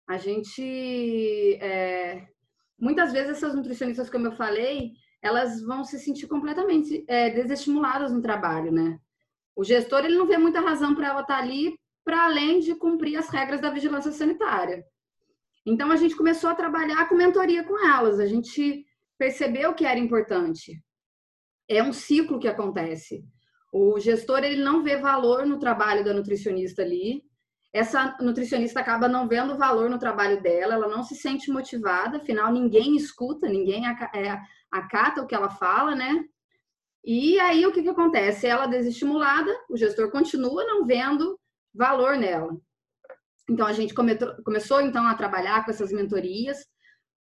A 0.07 0.17
gente, 0.17 1.57
é, 1.61 2.27
muitas 2.79 3.11
vezes 3.11 3.37
essas 3.37 3.53
nutricionistas, 3.53 4.09
como 4.09 4.27
eu 4.27 4.31
falei, 4.31 4.93
elas 5.21 5.61
vão 5.61 5.83
se 5.83 5.99
sentir 5.99 6.27
completamente 6.27 7.03
é, 7.07 7.29
desestimuladas 7.29 8.11
no 8.11 8.21
trabalho, 8.21 8.71
né? 8.71 8.99
O 9.55 9.63
gestor 9.63 10.03
ele 10.05 10.17
não 10.17 10.25
vê 10.25 10.37
muita 10.37 10.59
razão 10.59 10.95
para 10.95 11.07
ela 11.07 11.21
estar 11.21 11.37
tá 11.37 11.41
ali 11.41 11.77
para 12.03 12.25
além 12.25 12.59
de 12.59 12.73
cumprir 12.75 13.17
as 13.17 13.29
regras 13.29 13.61
da 13.61 13.69
vigilância 13.69 14.11
sanitária. 14.11 14.83
Então 15.65 15.91
a 15.91 15.95
gente 15.95 16.15
começou 16.15 16.49
a 16.49 16.55
trabalhar 16.55 17.07
com 17.07 17.15
mentoria 17.15 17.63
com 17.63 17.77
elas. 17.87 18.19
A 18.19 18.25
gente 18.25 18.85
percebeu 19.17 19.73
que 19.73 19.85
era 19.85 19.99
importante. 19.99 20.81
É 21.69 21.83
um 21.83 21.93
ciclo 21.93 22.39
que 22.39 22.47
acontece. 22.47 23.23
O 23.71 23.99
gestor 23.99 24.43
ele 24.43 24.63
não 24.63 24.83
vê 24.83 24.97
valor 24.97 25.45
no 25.45 25.59
trabalho 25.59 26.03
da 26.03 26.13
nutricionista 26.13 26.81
ali. 26.81 27.23
Essa 27.71 28.17
nutricionista 28.19 28.79
acaba 28.81 29.07
não 29.07 29.27
vendo 29.27 29.57
valor 29.57 29.89
no 29.89 29.97
trabalho 29.97 30.41
dela, 30.41 30.73
ela 30.73 30.89
não 30.89 31.03
se 31.03 31.15
sente 31.15 31.49
motivada, 31.49 32.17
afinal 32.17 32.51
ninguém 32.51 32.97
escuta, 32.97 33.47
ninguém 33.47 33.87
é, 33.87 34.41
acata 34.71 35.21
o 35.21 35.27
que 35.27 35.35
ela 35.35 35.49
fala, 35.49 35.95
né? 35.95 36.23
E 37.03 37.39
aí 37.39 37.65
o 37.65 37.71
que, 37.71 37.81
que 37.81 37.89
acontece? 37.89 38.47
Ela 38.47 38.67
desestimulada, 38.67 39.51
o 39.69 39.75
gestor 39.75 40.11
continua 40.11 40.63
não 40.65 40.85
vendo 40.85 41.39
valor 41.73 42.17
nela. 42.17 42.55
Então 43.49 43.65
a 43.65 43.73
gente 43.73 43.93
começou, 43.93 44.35
começou 44.43 44.81
então 44.81 45.05
a 45.05 45.15
trabalhar 45.15 45.65
com 45.65 45.71
essas 45.71 45.91
mentorias 45.91 46.65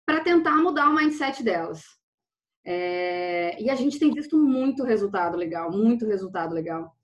para 0.06 0.20
tentar 0.20 0.56
mudar 0.56 0.88
o 0.90 0.94
mindset 0.94 1.42
delas. 1.42 1.82
É, 2.64 3.60
e 3.60 3.70
a 3.70 3.74
gente 3.74 3.98
tem 3.98 4.12
visto 4.12 4.36
muito 4.36 4.84
resultado 4.84 5.36
legal, 5.36 5.70
muito 5.70 6.06
resultado 6.06 6.54
legal. 6.54 6.94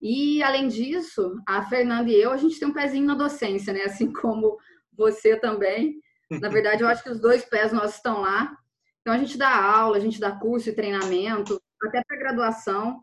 E 0.00 0.42
além 0.42 0.68
disso, 0.68 1.36
a 1.46 1.62
Fernanda 1.66 2.10
e 2.10 2.14
eu, 2.14 2.30
a 2.30 2.36
gente 2.36 2.58
tem 2.58 2.68
um 2.68 2.72
pezinho 2.72 3.06
na 3.06 3.14
docência, 3.14 3.72
né? 3.72 3.82
Assim 3.82 4.12
como 4.12 4.56
você 4.92 5.36
também. 5.36 6.00
Na 6.30 6.48
verdade, 6.48 6.82
eu 6.82 6.88
acho 6.88 7.02
que 7.02 7.10
os 7.10 7.20
dois 7.20 7.44
pés 7.44 7.72
nossos 7.72 7.96
estão 7.96 8.20
lá. 8.20 8.56
Então 9.00 9.14
a 9.14 9.18
gente 9.18 9.36
dá 9.38 9.54
aula, 9.54 9.96
a 9.96 10.00
gente 10.00 10.20
dá 10.20 10.32
curso 10.32 10.68
e 10.68 10.74
treinamento, 10.74 11.60
até 11.82 12.02
para 12.04 12.18
graduação. 12.18 13.02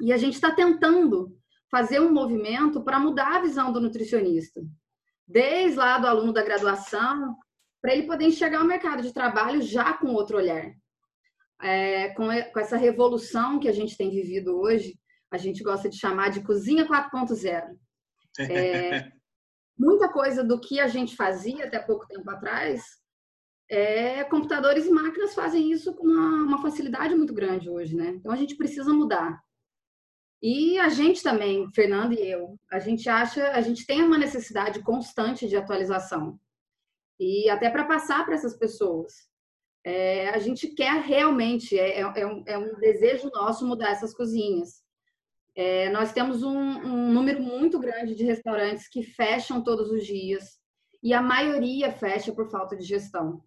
E 0.00 0.12
a 0.12 0.16
gente 0.16 0.34
está 0.34 0.52
tentando 0.52 1.36
fazer 1.70 2.00
um 2.00 2.12
movimento 2.12 2.82
para 2.82 3.00
mudar 3.00 3.36
a 3.36 3.40
visão 3.40 3.72
do 3.72 3.80
nutricionista. 3.80 4.60
Desde 5.26 5.76
lá 5.76 5.98
do 5.98 6.06
aluno 6.06 6.32
da 6.32 6.42
graduação, 6.42 7.36
para 7.82 7.94
ele 7.94 8.06
poder 8.06 8.26
enxergar 8.26 8.62
o 8.62 8.66
mercado 8.66 9.02
de 9.02 9.12
trabalho 9.12 9.60
já 9.60 9.92
com 9.94 10.08
outro 10.08 10.36
olhar 10.36 10.72
é, 11.60 12.08
com, 12.10 12.26
com 12.52 12.60
essa 12.60 12.76
revolução 12.76 13.58
que 13.58 13.68
a 13.68 13.72
gente 13.72 13.96
tem 13.96 14.10
vivido 14.10 14.58
hoje, 14.58 14.98
a 15.30 15.38
gente 15.38 15.62
gosta 15.62 15.88
de 15.88 15.98
chamar 15.98 16.30
de 16.30 16.42
cozinha 16.42 16.86
4.0. 16.86 17.76
É, 18.38 19.10
muita 19.78 20.08
coisa 20.10 20.44
do 20.44 20.60
que 20.60 20.78
a 20.80 20.88
gente 20.88 21.16
fazia 21.16 21.66
até 21.66 21.78
pouco 21.78 22.06
tempo 22.06 22.28
atrás, 22.30 22.82
é, 23.70 24.24
computadores 24.24 24.86
e 24.86 24.90
máquinas 24.90 25.34
fazem 25.34 25.70
isso 25.70 25.94
com 25.94 26.06
uma, 26.06 26.44
uma, 26.44 26.62
facilidade 26.62 27.14
muito 27.14 27.34
grande 27.34 27.68
hoje, 27.68 27.96
né? 27.96 28.10
Então 28.10 28.32
a 28.32 28.36
gente 28.36 28.56
precisa 28.56 28.92
mudar. 28.92 29.40
E 30.42 30.78
a 30.78 30.88
gente 30.88 31.22
também, 31.22 31.68
Fernando 31.74 32.12
e 32.12 32.20
eu, 32.20 32.58
a 32.70 32.78
gente 32.78 33.08
acha, 33.08 33.50
a 33.52 33.60
gente 33.60 33.86
tem 33.86 34.02
uma 34.02 34.18
necessidade 34.18 34.82
constante 34.82 35.48
de 35.48 35.56
atualização. 35.56 36.38
E 37.18 37.48
até 37.48 37.70
para 37.70 37.86
passar 37.86 38.24
para 38.24 38.34
essas 38.34 38.56
pessoas 38.56 39.12
é, 39.86 40.30
a 40.30 40.38
gente 40.40 40.66
quer 40.66 41.00
realmente, 41.00 41.78
é, 41.78 42.00
é, 42.00 42.00
é, 42.00 42.26
um, 42.26 42.42
é, 42.44 42.58
um, 42.58 42.74
desejo 42.74 43.30
nosso 43.32 43.64
mudar 43.64 43.92
essas 43.92 44.12
cozinhas. 44.12 44.82
É, 45.54 45.88
nós 45.90 46.12
temos 46.12 46.42
um, 46.42 46.58
um, 46.58 47.12
número 47.12 47.40
muito 47.40 47.78
grande 47.78 48.16
de 48.16 48.24
restaurantes 48.24 48.88
que 48.88 49.04
fecham 49.04 49.62
todos 49.62 49.88
os 49.88 50.04
dias 50.04 50.58
e 51.00 51.14
a 51.14 51.22
maioria 51.22 51.92
fecha 51.92 52.32
por 52.32 52.50
falta 52.50 52.76
de 52.76 52.82
gestão. 52.82 53.44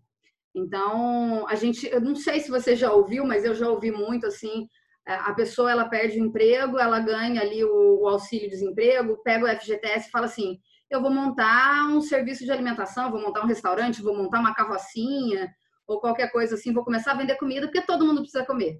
Então, 0.55 1.47
a 1.47 1.55
gente, 1.55 1.87
eu 1.87 2.01
não 2.01 2.15
sei 2.15 2.39
se 2.39 2.49
você 2.49 2.75
já 2.75 2.91
ouviu, 2.91 3.25
mas 3.25 3.45
eu 3.45 3.53
já 3.53 3.69
ouvi 3.69 3.91
muito 3.91 4.25
assim, 4.25 4.67
é, 5.07 5.13
a 5.13 5.33
pessoa 5.33 5.71
ela 5.71 5.87
perde 5.87 6.19
o 6.19 6.25
emprego, 6.25 6.77
ela 6.77 6.99
ganha 6.99 7.41
ali 7.41 7.63
o, 7.63 8.01
o 8.01 8.07
auxílio-desemprego, 8.07 9.21
pega 9.23 9.45
o 9.45 9.59
FGTS 9.59 10.07
e 10.07 10.11
fala 10.11 10.25
assim, 10.25 10.59
eu 10.89 11.01
vou 11.01 11.11
montar 11.11 11.87
um 11.89 12.01
serviço 12.01 12.43
de 12.43 12.51
alimentação, 12.51 13.11
vou 13.11 13.21
montar 13.21 13.43
um 13.43 13.47
restaurante, 13.47 14.01
vou 14.01 14.15
montar 14.15 14.39
uma 14.39 14.55
carrocinha, 14.55 15.49
ou 15.87 15.99
qualquer 15.99 16.31
coisa 16.31 16.55
assim, 16.55 16.73
vou 16.73 16.83
começar 16.83 17.11
a 17.11 17.17
vender 17.17 17.35
comida 17.37 17.67
porque 17.67 17.81
todo 17.81 18.05
mundo 18.05 18.21
precisa 18.21 18.45
comer. 18.45 18.79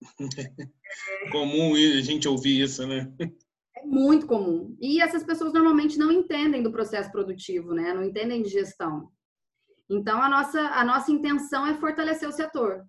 comum 1.32 1.74
a 1.74 2.00
gente 2.00 2.28
ouvir 2.28 2.62
isso, 2.62 2.86
né? 2.86 3.10
É 3.76 3.84
muito 3.84 4.26
comum. 4.26 4.76
E 4.80 5.00
essas 5.00 5.24
pessoas 5.24 5.52
normalmente 5.52 5.98
não 5.98 6.10
entendem 6.10 6.62
do 6.62 6.72
processo 6.72 7.10
produtivo, 7.10 7.74
né? 7.74 7.92
Não 7.92 8.04
entendem 8.04 8.42
de 8.42 8.48
gestão. 8.48 9.10
Então, 9.88 10.20
a 10.20 10.28
nossa, 10.28 10.60
a 10.60 10.84
nossa 10.84 11.12
intenção 11.12 11.66
é 11.66 11.74
fortalecer 11.74 12.28
o 12.28 12.32
setor. 12.32 12.84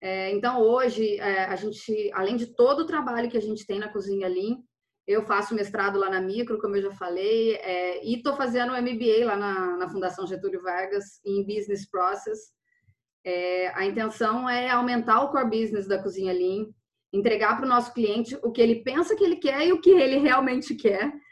É, 0.00 0.30
então, 0.30 0.60
hoje, 0.60 1.18
é, 1.18 1.44
a 1.44 1.56
gente, 1.56 2.10
além 2.12 2.36
de 2.36 2.54
todo 2.54 2.80
o 2.80 2.86
trabalho 2.86 3.30
que 3.30 3.36
a 3.36 3.42
gente 3.42 3.66
tem 3.66 3.78
na 3.78 3.88
Cozinha 3.88 4.28
Lean, 4.28 4.58
eu 5.06 5.22
faço 5.22 5.54
mestrado 5.54 5.98
lá 5.98 6.10
na 6.10 6.20
Micro, 6.20 6.60
como 6.60 6.76
eu 6.76 6.82
já 6.82 6.92
falei, 6.92 7.54
é, 7.56 8.04
e 8.04 8.16
estou 8.16 8.36
fazendo 8.36 8.72
o 8.72 8.82
MBA 8.82 9.24
lá 9.24 9.36
na, 9.36 9.76
na 9.76 9.88
Fundação 9.88 10.26
Getúlio 10.26 10.62
Vargas 10.62 11.20
em 11.24 11.44
Business 11.44 11.88
Process. 11.88 12.52
É, 13.24 13.68
a 13.68 13.84
intenção 13.84 14.48
é 14.48 14.68
aumentar 14.68 15.22
o 15.22 15.30
core 15.30 15.50
business 15.50 15.86
da 15.86 16.00
Cozinha 16.02 16.32
Lean, 16.32 16.66
entregar 17.12 17.56
para 17.56 17.66
o 17.66 17.68
nosso 17.68 17.92
cliente 17.92 18.36
o 18.42 18.50
que 18.50 18.60
ele 18.60 18.82
pensa 18.82 19.16
que 19.16 19.24
ele 19.24 19.36
quer 19.36 19.66
e 19.66 19.72
o 19.72 19.80
que 19.80 19.90
ele 19.90 20.18
realmente 20.18 20.74
quer. 20.74 21.12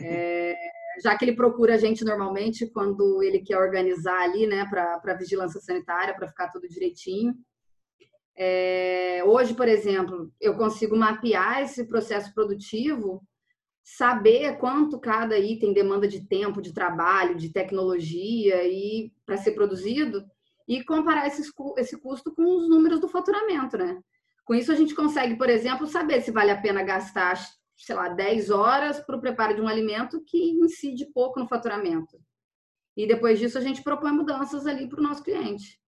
É, 0.00 0.54
já 1.02 1.16
que 1.16 1.24
ele 1.24 1.36
procura 1.36 1.74
a 1.74 1.78
gente 1.78 2.04
normalmente 2.04 2.66
quando 2.70 3.22
ele 3.22 3.40
quer 3.40 3.58
organizar 3.58 4.22
ali, 4.22 4.46
né, 4.46 4.66
para 4.66 5.14
vigilância 5.14 5.60
sanitária, 5.60 6.14
para 6.14 6.28
ficar 6.28 6.48
tudo 6.50 6.68
direitinho. 6.68 7.34
É, 8.36 9.22
hoje, 9.24 9.54
por 9.54 9.66
exemplo, 9.66 10.32
eu 10.40 10.56
consigo 10.56 10.96
mapear 10.96 11.62
esse 11.62 11.86
processo 11.86 12.32
produtivo, 12.32 13.22
saber 13.82 14.58
quanto 14.58 15.00
cada 15.00 15.38
item 15.38 15.72
demanda 15.72 16.06
de 16.06 16.26
tempo, 16.26 16.60
de 16.60 16.72
trabalho, 16.72 17.34
de 17.34 17.52
tecnologia 17.52 18.62
e 18.64 19.10
para 19.24 19.38
ser 19.38 19.52
produzido 19.52 20.24
e 20.68 20.84
comparar 20.84 21.26
esses, 21.26 21.50
esse 21.78 21.98
custo 21.98 22.32
com 22.34 22.44
os 22.44 22.68
números 22.68 23.00
do 23.00 23.08
faturamento, 23.08 23.78
né? 23.78 23.98
Com 24.44 24.54
isso, 24.54 24.70
a 24.70 24.74
gente 24.74 24.94
consegue, 24.94 25.36
por 25.36 25.48
exemplo, 25.48 25.86
saber 25.86 26.20
se 26.20 26.30
vale 26.30 26.50
a 26.50 26.60
pena 26.60 26.82
gastar, 26.82 27.38
sei 27.78 27.94
lá, 27.94 28.08
10 28.08 28.50
horas 28.50 29.00
para 29.00 29.16
o 29.16 29.20
preparo 29.20 29.54
de 29.54 29.60
um 29.60 29.68
alimento 29.68 30.20
que 30.24 30.50
incide 30.50 31.06
pouco 31.06 31.38
no 31.38 31.48
faturamento. 31.48 32.20
E 32.96 33.06
depois 33.06 33.38
disso, 33.38 33.56
a 33.56 33.60
gente 33.60 33.82
propõe 33.82 34.10
mudanças 34.10 34.66
ali 34.66 34.88
para 34.88 34.98
o 34.98 35.02
nosso 35.02 35.22
cliente. 35.22 35.80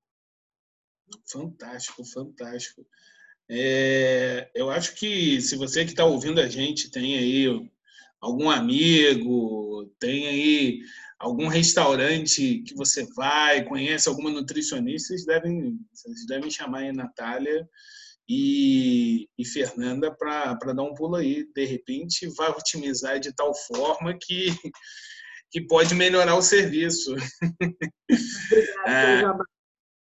Fantástico, 1.29 2.05
fantástico. 2.05 2.87
É, 3.49 4.49
eu 4.55 4.71
acho 4.71 4.95
que 4.95 5.41
se 5.41 5.57
você 5.57 5.85
que 5.85 5.91
está 5.91 6.05
ouvindo 6.05 6.41
a 6.41 6.47
gente 6.47 6.89
tem 6.89 7.19
aí 7.19 7.47
algum 8.21 8.49
amigo, 8.49 9.93
tem 9.99 10.29
aí 10.29 10.81
algum 11.19 11.49
restaurante 11.49 12.63
que 12.63 12.75
você 12.75 13.05
vai, 13.17 13.65
conhece 13.65 14.09
alguma 14.09 14.31
nutricionista, 14.31 15.09
vocês 15.09 15.27
devem, 15.27 15.81
vocês 15.93 16.27
devem 16.27 16.49
chamar 16.49 16.85
a 16.85 16.93
Natália 16.93 17.69
e, 18.33 19.27
e 19.37 19.45
Fernanda 19.45 20.15
para 20.15 20.55
dar 20.55 20.85
um 20.85 20.95
pulo 20.95 21.17
aí. 21.17 21.45
De 21.53 21.65
repente, 21.65 22.29
vai 22.37 22.49
otimizar 22.51 23.19
de 23.19 23.35
tal 23.35 23.53
forma 23.53 24.17
que, 24.17 24.55
que 25.51 25.61
pode 25.63 25.97
melhorar 25.97 26.37
o 26.37 26.43
serviço. 26.43 27.13
Obrigada, 28.87 29.45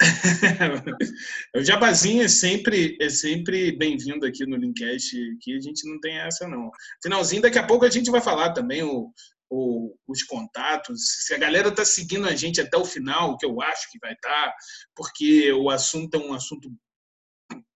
o 1.56 1.64
Jabazinho 1.64 2.22
é 2.22 2.28
sempre, 2.28 2.98
é 3.00 3.08
sempre 3.08 3.72
bem-vindo 3.72 4.26
aqui 4.26 4.44
no 4.46 4.56
Linkcast, 4.56 5.16
que 5.40 5.56
a 5.56 5.60
gente 5.60 5.88
não 5.90 5.98
tem 5.98 6.18
essa 6.18 6.46
não. 6.46 6.70
Finalzinho, 7.02 7.42
daqui 7.42 7.58
a 7.58 7.66
pouco 7.66 7.86
a 7.86 7.90
gente 7.90 8.10
vai 8.10 8.20
falar 8.20 8.52
também 8.52 8.82
o, 8.82 9.10
o, 9.50 9.96
os 10.06 10.22
contatos. 10.22 11.24
Se 11.24 11.32
a 11.32 11.38
galera 11.38 11.68
está 11.68 11.84
seguindo 11.84 12.28
a 12.28 12.36
gente 12.36 12.60
até 12.60 12.76
o 12.76 12.84
final, 12.84 13.38
que 13.38 13.46
eu 13.46 13.60
acho 13.62 13.90
que 13.90 13.98
vai 13.98 14.12
estar, 14.12 14.28
tá, 14.28 14.54
porque 14.94 15.50
o 15.52 15.70
assunto 15.70 16.14
é 16.14 16.18
um 16.18 16.34
assunto 16.34 16.70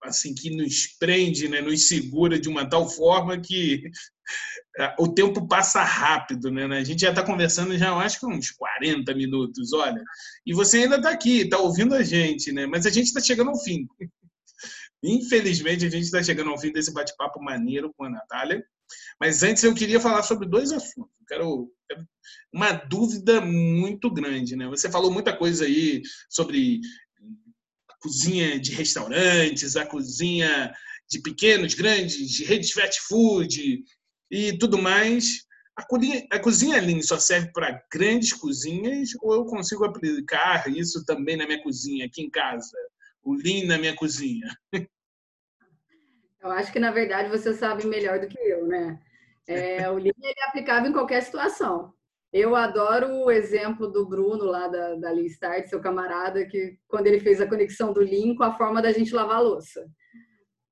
assim 0.02 0.34
que 0.34 0.54
nos 0.54 0.86
prende, 0.98 1.48
né, 1.48 1.60
nos 1.60 1.86
segura 1.88 2.38
de 2.38 2.48
uma 2.48 2.68
tal 2.68 2.88
forma 2.88 3.40
que 3.40 3.82
é, 4.78 4.94
o 4.98 5.08
tempo 5.08 5.46
passa 5.46 5.82
rápido, 5.82 6.50
né? 6.50 6.64
A 6.64 6.84
gente 6.84 7.02
já 7.02 7.10
está 7.10 7.22
conversando 7.22 7.76
já, 7.76 7.94
acho 7.94 8.18
que 8.18 8.26
uns 8.26 8.50
40 8.50 9.14
minutos, 9.14 9.72
olha. 9.72 10.02
E 10.46 10.54
você 10.54 10.78
ainda 10.78 10.96
está 10.96 11.10
aqui, 11.10 11.42
está 11.42 11.58
ouvindo 11.58 11.94
a 11.94 12.02
gente, 12.02 12.52
né? 12.52 12.66
Mas 12.66 12.86
a 12.86 12.90
gente 12.90 13.06
está 13.06 13.20
chegando 13.20 13.50
ao 13.50 13.62
fim. 13.62 13.86
Infelizmente, 15.02 15.84
a 15.84 15.90
gente 15.90 16.04
está 16.04 16.22
chegando 16.22 16.50
ao 16.50 16.58
fim 16.58 16.72
desse 16.72 16.92
bate-papo 16.92 17.42
maneiro 17.42 17.92
com 17.96 18.04
a 18.04 18.10
Natália. 18.10 18.64
Mas 19.20 19.42
antes 19.42 19.62
eu 19.62 19.74
queria 19.74 20.00
falar 20.00 20.22
sobre 20.22 20.48
dois 20.48 20.72
assuntos. 20.72 21.12
Quero, 21.28 21.70
quero 21.88 22.06
uma 22.52 22.72
dúvida 22.72 23.40
muito 23.40 24.10
grande, 24.10 24.56
né? 24.56 24.66
Você 24.68 24.90
falou 24.90 25.10
muita 25.10 25.36
coisa 25.36 25.64
aí 25.64 26.02
sobre 26.30 26.80
cozinha 28.02 28.58
de 28.58 28.72
restaurantes, 28.72 29.76
a 29.76 29.86
cozinha 29.86 30.74
de 31.08 31.20
pequenos, 31.20 31.74
grandes, 31.74 32.30
de 32.30 32.44
redes 32.44 32.72
fast 32.72 33.00
food 33.02 33.84
e 34.30 34.58
tudo 34.58 34.76
mais. 34.76 35.46
A 35.76 35.86
cozinha, 35.86 36.26
a 36.30 36.38
cozinha 36.38 36.80
Lean 36.80 37.00
só 37.00 37.18
serve 37.18 37.50
para 37.52 37.82
grandes 37.90 38.32
cozinhas 38.32 39.10
ou 39.22 39.34
eu 39.34 39.44
consigo 39.46 39.84
aplicar 39.84 40.68
isso 40.68 41.04
também 41.06 41.36
na 41.36 41.46
minha 41.46 41.62
cozinha, 41.62 42.06
aqui 42.06 42.22
em 42.22 42.30
casa? 42.30 42.76
O 43.22 43.34
Lean 43.34 43.66
na 43.66 43.78
minha 43.78 43.94
cozinha? 43.94 44.48
Eu 46.40 46.50
acho 46.50 46.72
que, 46.72 46.80
na 46.80 46.90
verdade, 46.90 47.28
você 47.28 47.54
sabe 47.54 47.86
melhor 47.86 48.18
do 48.18 48.26
que 48.26 48.36
eu, 48.36 48.66
né? 48.66 48.98
É, 49.46 49.88
o 49.88 49.94
Lean 49.94 50.12
é 50.22 50.48
aplicável 50.48 50.90
em 50.90 50.92
qualquer 50.92 51.22
situação. 51.22 51.94
Eu 52.32 52.56
adoro 52.56 53.08
o 53.24 53.30
exemplo 53.30 53.86
do 53.88 54.06
Bruno 54.06 54.44
lá 54.46 54.66
da, 54.66 54.94
da 54.94 55.10
Lean 55.10 55.26
Start, 55.26 55.66
seu 55.66 55.80
camarada, 55.80 56.46
que 56.46 56.78
quando 56.88 57.06
ele 57.06 57.20
fez 57.20 57.40
a 57.40 57.46
conexão 57.46 57.92
do 57.92 58.00
Lean 58.00 58.34
com 58.34 58.42
a 58.42 58.56
forma 58.56 58.80
da 58.80 58.90
gente 58.90 59.14
lavar 59.14 59.36
a 59.36 59.40
louça. 59.40 59.86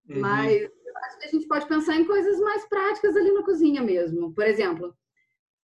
Uhum. 0.08 0.20
Mas 0.20 0.62
eu 0.62 0.96
acho 1.04 1.18
que 1.18 1.26
a 1.26 1.28
gente 1.28 1.46
pode 1.46 1.68
pensar 1.68 1.96
em 1.96 2.06
coisas 2.06 2.40
mais 2.40 2.66
práticas 2.66 3.14
ali 3.14 3.30
na 3.32 3.44
cozinha 3.44 3.82
mesmo. 3.82 4.32
Por 4.32 4.44
exemplo, 4.44 4.96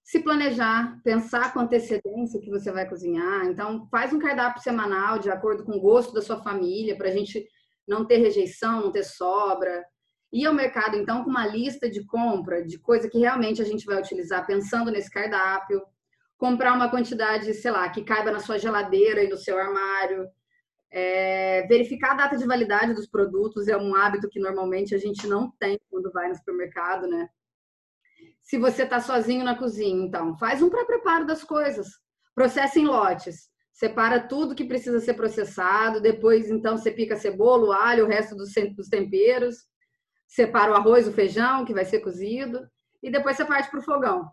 se 0.03 0.19
planejar, 0.19 1.01
pensar 1.03 1.53
com 1.53 1.61
antecedência 1.61 2.37
o 2.37 2.41
que 2.41 2.49
você 2.49 2.71
vai 2.71 2.87
cozinhar. 2.87 3.45
Então, 3.45 3.87
faz 3.89 4.11
um 4.11 4.19
cardápio 4.19 4.61
semanal 4.61 5.19
de 5.19 5.29
acordo 5.29 5.63
com 5.63 5.73
o 5.73 5.81
gosto 5.81 6.13
da 6.13 6.21
sua 6.21 6.41
família, 6.43 6.97
para 6.97 7.07
a 7.07 7.11
gente 7.11 7.45
não 7.87 8.05
ter 8.05 8.17
rejeição, 8.17 8.81
não 8.81 8.91
ter 8.91 9.03
sobra. 9.03 9.85
Ir 10.31 10.45
ao 10.45 10.53
mercado, 10.53 10.97
então, 10.97 11.23
com 11.23 11.29
uma 11.29 11.47
lista 11.47 11.89
de 11.89 12.05
compra 12.05 12.63
de 12.63 12.77
coisa 12.77 13.09
que 13.09 13.17
realmente 13.17 13.61
a 13.61 13.65
gente 13.65 13.85
vai 13.85 13.97
utilizar 13.97 14.45
pensando 14.45 14.91
nesse 14.91 15.09
cardápio. 15.09 15.81
Comprar 16.37 16.73
uma 16.73 16.89
quantidade, 16.89 17.53
sei 17.53 17.71
lá, 17.71 17.89
que 17.89 18.03
caiba 18.03 18.31
na 18.31 18.39
sua 18.39 18.59
geladeira 18.59 19.23
e 19.23 19.29
no 19.29 19.37
seu 19.37 19.57
armário. 19.57 20.27
É, 20.91 21.65
verificar 21.67 22.11
a 22.11 22.15
data 22.15 22.37
de 22.37 22.45
validade 22.45 22.93
dos 22.93 23.07
produtos 23.07 23.67
é 23.67 23.75
um 23.75 23.95
hábito 23.95 24.29
que 24.29 24.39
normalmente 24.39 24.93
a 24.93 24.97
gente 24.97 25.27
não 25.27 25.51
tem 25.59 25.79
quando 25.89 26.11
vai 26.11 26.29
no 26.29 26.35
supermercado, 26.35 27.07
né? 27.07 27.29
Se 28.41 28.57
você 28.57 28.83
está 28.83 28.99
sozinho 28.99 29.43
na 29.43 29.57
cozinha, 29.57 30.05
então, 30.05 30.37
faz 30.37 30.61
um 30.61 30.69
pré-preparo 30.69 31.25
das 31.25 31.43
coisas. 31.43 31.87
Processa 32.35 32.79
em 32.79 32.85
lotes 32.85 33.49
separa 33.77 34.19
tudo 34.19 34.55
que 34.55 34.65
precisa 34.65 34.99
ser 34.99 35.13
processado, 35.13 36.01
depois 36.01 36.49
então 36.49 36.75
você 36.75 36.89
pica 36.89 37.15
cebola, 37.15 37.77
alho, 37.77 38.05
o 38.05 38.07
resto 38.07 38.35
dos, 38.35 38.51
temperos, 38.89 39.57
separa 40.27 40.71
o 40.71 40.75
arroz, 40.75 41.07
o 41.07 41.13
feijão 41.13 41.65
que 41.65 41.73
vai 41.73 41.85
ser 41.85 41.99
cozido 41.99 42.67
e 43.01 43.09
depois 43.09 43.37
você 43.37 43.45
parte 43.45 43.69
para 43.69 43.79
o 43.79 43.83
fogão. 43.83 44.29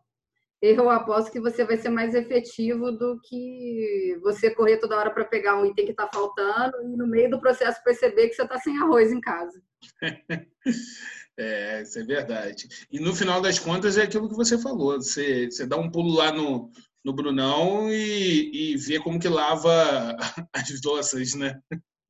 Eu 0.60 0.88
aposto 0.88 1.30
que 1.30 1.40
você 1.40 1.62
vai 1.62 1.76
ser 1.76 1.90
mais 1.90 2.14
efetivo 2.14 2.90
do 2.90 3.20
que 3.22 4.18
você 4.22 4.50
correr 4.50 4.78
toda 4.78 4.96
hora 4.96 5.10
para 5.10 5.24
pegar 5.24 5.60
um 5.60 5.66
item 5.66 5.84
que 5.84 5.90
está 5.90 6.08
faltando 6.12 6.82
e 6.82 6.96
no 6.96 7.06
meio 7.06 7.30
do 7.30 7.40
processo 7.40 7.82
perceber 7.84 8.28
que 8.28 8.34
você 8.34 8.42
está 8.42 8.58
sem 8.58 8.76
arroz 8.78 9.12
em 9.12 9.20
casa. 9.20 9.62
É, 11.36 11.82
isso 11.82 11.98
é 11.98 12.04
verdade. 12.04 12.68
E 12.92 13.00
no 13.00 13.12
final 13.12 13.40
das 13.40 13.58
contas 13.58 13.98
é 13.98 14.02
aquilo 14.02 14.28
que 14.28 14.36
você 14.36 14.56
falou. 14.56 15.02
Você, 15.02 15.50
você 15.50 15.66
dá 15.66 15.76
um 15.76 15.90
pulo 15.90 16.14
lá 16.14 16.30
no, 16.30 16.70
no 17.04 17.12
Brunão 17.12 17.90
e, 17.90 18.72
e 18.72 18.76
ver 18.76 19.00
como 19.00 19.18
que 19.18 19.28
lava 19.28 20.16
as 20.52 20.80
louças, 20.84 21.34
né? 21.34 21.60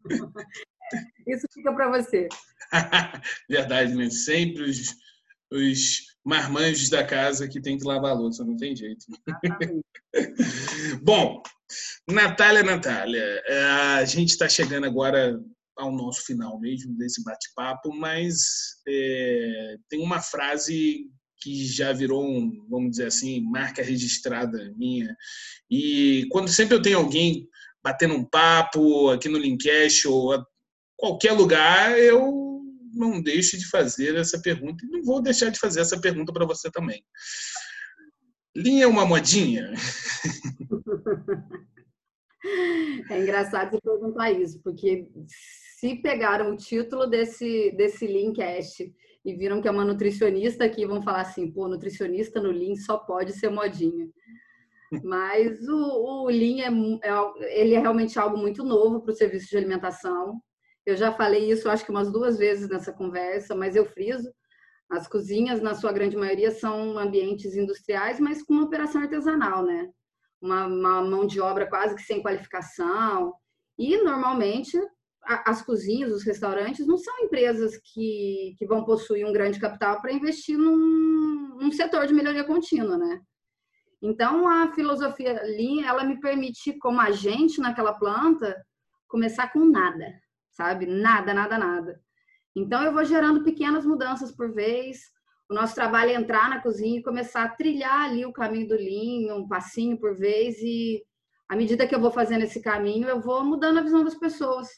Isso 1.27 1.47
fica 1.53 1.73
para 1.73 1.91
você. 1.91 2.29
Verdade, 3.49 3.95
né? 3.95 4.11
Sempre 4.11 4.63
os, 4.63 4.95
os 5.53 6.01
marmanjos 6.25 6.89
da 6.89 7.05
casa 7.05 7.49
que 7.49 7.61
tem 7.61 7.79
que 7.79 7.87
lavar 7.87 8.13
a 8.13 8.15
louça, 8.15 8.45
não 8.45 8.57
tem 8.57 8.75
jeito. 8.75 9.05
Bom, 11.03 11.43
Natália, 12.09 12.63
Natália, 12.63 13.43
é, 13.47 13.65
a 13.99 14.05
gente 14.05 14.31
está 14.31 14.49
chegando 14.49 14.87
agora 14.87 15.41
ao 15.77 15.93
nosso 15.93 16.25
final 16.25 16.61
mesmo 16.61 16.97
desse 16.97 17.23
bate-papo, 17.25 17.93
mas 17.95 18.37
é, 18.87 19.77
tem 19.89 20.01
uma 20.01 20.21
frase 20.21 21.11
que 21.41 21.67
já 21.67 21.93
virou, 21.93 22.25
um, 22.25 22.67
vamos 22.71 22.93
dizer 22.93 23.07
assim, 23.07 23.43
marca 23.43 23.83
registrada 23.83 24.73
minha. 24.77 25.15
E 25.71 26.27
quando 26.31 26.49
sempre 26.49 26.75
eu 26.75 26.81
tenho 26.81 26.99
alguém 26.99 27.47
batendo 27.83 28.15
um 28.15 28.25
papo 28.25 29.11
aqui 29.11 29.29
no 29.29 29.37
Linkcast 29.37 30.09
ou 30.09 30.33
qualquer 31.05 31.33
lugar, 31.33 31.99
eu 31.99 32.63
não 32.95 33.21
deixo 33.21 33.59
de 33.59 33.69
fazer 33.69 34.17
essa 34.17 34.41
pergunta 34.41 34.87
e 34.87 34.89
não 34.89 35.03
vou 35.03 35.21
deixar 35.21 35.51
de 35.51 35.59
fazer 35.59 35.81
essa 35.81 36.01
pergunta 36.01 36.33
para 36.33 36.47
você 36.47 36.71
também. 36.71 37.05
Linha 38.57 38.85
é 38.85 38.87
uma 38.87 39.05
modinha? 39.05 39.75
É 43.11 43.23
engraçado 43.23 43.71
você 43.71 43.81
perguntar 43.81 44.31
isso, 44.31 44.61
porque 44.63 45.09
se 45.79 45.97
pegaram 45.97 46.53
o 46.53 46.57
título 46.57 47.07
desse, 47.07 47.73
desse 47.75 48.07
Linkcast 48.07 48.95
e 49.25 49.35
viram 49.35 49.63
que 49.63 49.69
é 49.69 49.71
uma 49.71 49.85
nutricionista 49.85 50.63
aqui, 50.63 50.85
vão 50.85 51.01
falar 51.01 51.23
assim, 51.23 51.51
pô, 51.51 51.67
nutricionista 51.67 52.43
no 52.43 52.51
Lean 52.51 52.77
só 52.77 52.99
pode 52.99 53.33
ser 53.33 53.49
modinha. 53.49 54.11
Mas 55.03 55.67
o, 55.67 56.25
o 56.25 56.27
Lean 56.27 57.01
é, 57.03 57.09
é, 57.09 57.63
ele 57.63 57.75
é 57.75 57.81
realmente 57.81 58.19
algo 58.19 58.37
muito 58.37 58.63
novo 58.63 59.01
para 59.01 59.13
o 59.13 59.17
serviço 59.17 59.49
de 59.49 59.57
alimentação. 59.57 60.39
Eu 60.87 60.97
já 60.97 61.13
falei 61.13 61.51
isso, 61.51 61.69
acho 61.69 61.85
que 61.85 61.91
umas 61.91 62.11
duas 62.13 62.39
vezes 62.39 62.69
nessa 62.69 62.93
conversa, 62.93 63.55
mas 63.55 63.75
eu 63.75 63.87
friso. 63.87 64.31
As 64.91 65.09
cozinhas, 65.09 65.63
na 65.63 65.75
sua 65.75 65.93
grande 65.93 66.17
maioria, 66.17 66.51
são 66.51 66.99
ambientes 66.99 67.57
industriais, 67.57 68.21
mas 68.21 68.43
com 68.43 68.53
uma 68.53 68.65
operação 68.65 69.01
artesanal, 69.01 69.65
né? 69.65 69.89
Uma, 70.41 70.67
uma 70.67 71.03
mão 71.03 71.27
de 71.27 71.41
obra 71.41 71.67
quase 71.67 71.95
que 71.95 72.03
sem 72.03 72.23
qualificação. 72.23 73.33
E, 73.79 73.97
normalmente, 74.03 74.79
as 75.27 75.63
cozinhas, 75.63 76.13
os 76.13 76.23
restaurantes, 76.23 76.87
não 76.87 76.99
são 76.99 77.19
empresas 77.21 77.79
que, 77.79 78.55
que 78.59 78.67
vão 78.67 78.85
possuir 78.85 79.27
um 79.27 79.33
grande 79.33 79.59
capital 79.59 80.03
para 80.03 80.13
investir 80.13 80.59
num, 80.59 81.57
num, 81.59 81.73
setor 81.73 82.07
de 82.07 82.13
melhoria 82.13 82.45
contínua, 82.45 82.99
né? 82.99 83.21
Então, 84.03 84.47
a 84.47 84.71
filosofia 84.75 85.33
Lean, 85.45 85.87
ela 85.87 86.05
me 86.05 86.21
permite, 86.21 86.77
como 86.79 87.01
agente 87.01 87.59
naquela 87.59 87.95
planta, 87.95 88.55
começar 89.09 89.51
com 89.51 89.65
nada, 89.65 90.13
sabe? 90.55 90.87
Nada, 90.87 91.35
nada, 91.35 91.59
nada. 91.59 92.01
Então, 92.57 92.83
eu 92.83 92.93
vou 92.93 93.05
gerando 93.05 93.45
pequenas 93.45 93.85
mudanças 93.85 94.33
por 94.33 94.53
vez. 94.53 95.01
O 95.51 95.55
nosso 95.55 95.75
trabalho 95.75 96.11
é 96.11 96.15
entrar 96.15 96.49
na 96.49 96.63
cozinha 96.63 97.01
e 97.01 97.03
começar 97.03 97.45
a 97.45 97.49
trilhar 97.49 98.07
ali 98.07 98.25
o 98.25 98.33
caminho 98.33 98.69
do 98.69 98.75
Lean, 98.75 99.35
um 99.35 99.47
passinho 99.47 99.99
por 99.99 100.17
vez. 100.17 100.57
E 100.63 101.05
à 101.49 101.55
medida 101.55 101.87
que 101.87 101.95
eu 101.95 102.01
vou 102.01 102.11
fazendo 102.11 102.45
esse 102.45 102.63
caminho, 102.63 103.09
eu 103.09 103.21
vou 103.21 103.45
mudando 103.45 103.79
a 103.79 103.83
visão 103.83 104.03
das 104.03 104.15
pessoas 104.15 104.69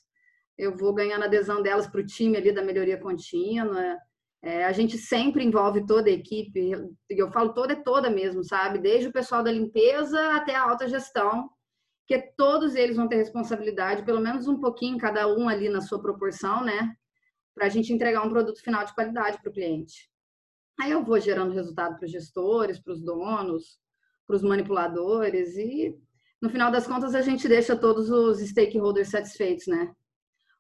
eu 0.59 0.74
vou 0.74 0.93
ganhando 0.95 1.24
adesão 1.24 1.62
delas 1.62 1.87
para 1.87 2.01
o 2.01 2.07
time 2.07 2.37
ali 2.37 2.53
da 2.53 2.62
melhoria 2.62 2.99
contínua. 2.99 3.99
É, 4.43 4.64
a 4.64 4.72
gente 4.72 4.97
sempre 4.97 5.45
envolve 5.45 5.87
toda 5.87 6.09
a 6.09 6.12
equipe, 6.12 6.72
eu 7.11 7.31
falo 7.31 7.53
toda 7.53 7.72
é 7.72 7.77
toda 7.77 8.09
mesmo, 8.09 8.45
sabe? 8.45 8.79
Desde 8.79 9.09
o 9.09 9.12
pessoal 9.12 9.43
da 9.43 9.51
limpeza 9.51 10.35
até 10.35 10.55
a 10.55 10.62
alta 10.62 10.89
gestão, 10.89 11.51
que 12.07 12.19
todos 12.37 12.75
eles 12.75 12.97
vão 12.97 13.09
ter 13.09 13.17
responsabilidade, 13.17 14.05
pelo 14.05 14.21
menos 14.21 14.47
um 14.47 14.61
pouquinho, 14.61 14.99
cada 14.99 15.27
um 15.27 15.49
ali 15.49 15.69
na 15.69 15.81
sua 15.81 16.01
proporção, 16.01 16.65
né? 16.65 16.95
Para 17.55 17.67
a 17.67 17.69
gente 17.69 17.93
entregar 17.93 18.23
um 18.23 18.31
produto 18.31 18.63
final 18.63 18.85
de 18.85 18.95
qualidade 18.95 19.41
para 19.43 19.51
o 19.51 19.53
cliente. 19.53 20.09
Aí 20.81 20.91
eu 20.91 21.03
vou 21.03 21.19
gerando 21.19 21.55
resultado 21.55 21.97
para 21.97 22.07
os 22.07 22.13
gestores, 22.13 22.79
para 22.79 22.93
os 22.93 23.03
donos, 23.03 23.79
para 24.27 24.37
os 24.37 24.43
manipuladores 24.43 25.57
e 25.57 25.97
no 26.41 26.51
final 26.51 26.71
das 26.71 26.87
contas 26.87 27.15
a 27.15 27.23
gente 27.23 27.49
deixa 27.49 27.75
todos 27.75 28.11
os 28.11 28.39
stakeholders 28.41 29.09
satisfeitos, 29.09 29.67
né? 29.67 29.93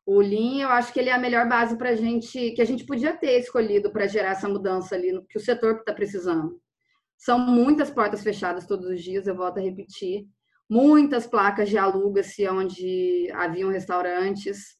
O 0.06 0.20
Lean, 0.20 0.62
eu 0.62 0.68
acho 0.68 0.92
que 0.92 1.00
ele 1.00 1.10
é 1.10 1.12
a 1.12 1.18
melhor 1.18 1.48
base 1.48 1.76
para 1.76 1.90
a 1.90 1.96
gente, 1.96 2.52
que 2.52 2.62
a 2.62 2.64
gente 2.64 2.86
podia 2.86 3.16
ter 3.16 3.38
escolhido 3.40 3.90
para 3.90 4.06
gerar 4.06 4.30
essa 4.30 4.48
mudança 4.48 4.94
ali, 4.94 5.20
que 5.28 5.36
o 5.36 5.40
setor 5.40 5.78
está 5.78 5.92
precisando. 5.92 6.60
São 7.18 7.38
muitas 7.38 7.90
portas 7.90 8.22
fechadas 8.22 8.66
todos 8.66 8.86
os 8.86 9.02
dias, 9.02 9.26
eu 9.26 9.36
volto 9.36 9.58
a 9.58 9.62
repetir. 9.62 10.26
Muitas 10.68 11.26
placas 11.26 11.68
de 11.68 11.78
aluga-se 11.78 12.46
onde 12.48 13.30
haviam 13.32 13.70
restaurantes. 13.70 14.76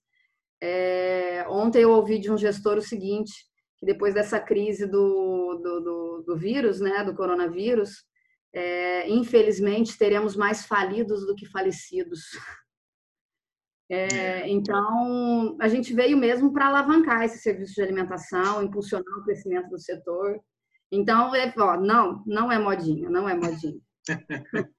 É, 0.61 1.45
ontem 1.49 1.83
eu 1.83 1.93
ouvi 1.93 2.19
de 2.19 2.31
um 2.31 2.37
gestor 2.37 2.79
o 2.79 2.83
seguinte, 2.83 3.33
que 3.79 3.87
depois 3.87 4.15
dessa 4.15 4.41
crise 4.41 4.87
do, 4.87 5.61
do, 5.63 5.81
do, 5.81 6.23
do 6.27 6.37
vírus, 6.37 6.81
né, 6.81 7.05
do 7.05 7.15
coronavírus, 7.15 8.05
é, 8.53 9.09
infelizmente 9.09 9.99
teremos 9.99 10.35
mais 10.35 10.67
falidos 10.67 11.27
do 11.27 11.35
que 11.35 11.47
falecidos. 11.47 12.21
É, 13.89 14.09
é. 14.17 14.49
então, 14.49 15.57
a 15.61 15.69
gente 15.69 15.95
veio 15.95 16.17
mesmo 16.17 16.53
para 16.53 16.67
alavancar 16.67 17.23
esse 17.23 17.39
serviço 17.39 17.75
de 17.75 17.83
alimentação, 17.83 18.61
impulsionar 18.61 19.17
o 19.17 19.23
crescimento 19.23 19.71
do 19.71 19.79
setor. 19.79 20.41
Então, 20.91 21.33
é, 21.33 21.55
ó, 21.57 21.77
não, 21.77 22.21
não 22.27 22.51
é 22.51 22.59
modinha, 22.59 23.09
não 23.09 23.29
é 23.29 23.35
modinha. 23.37 23.81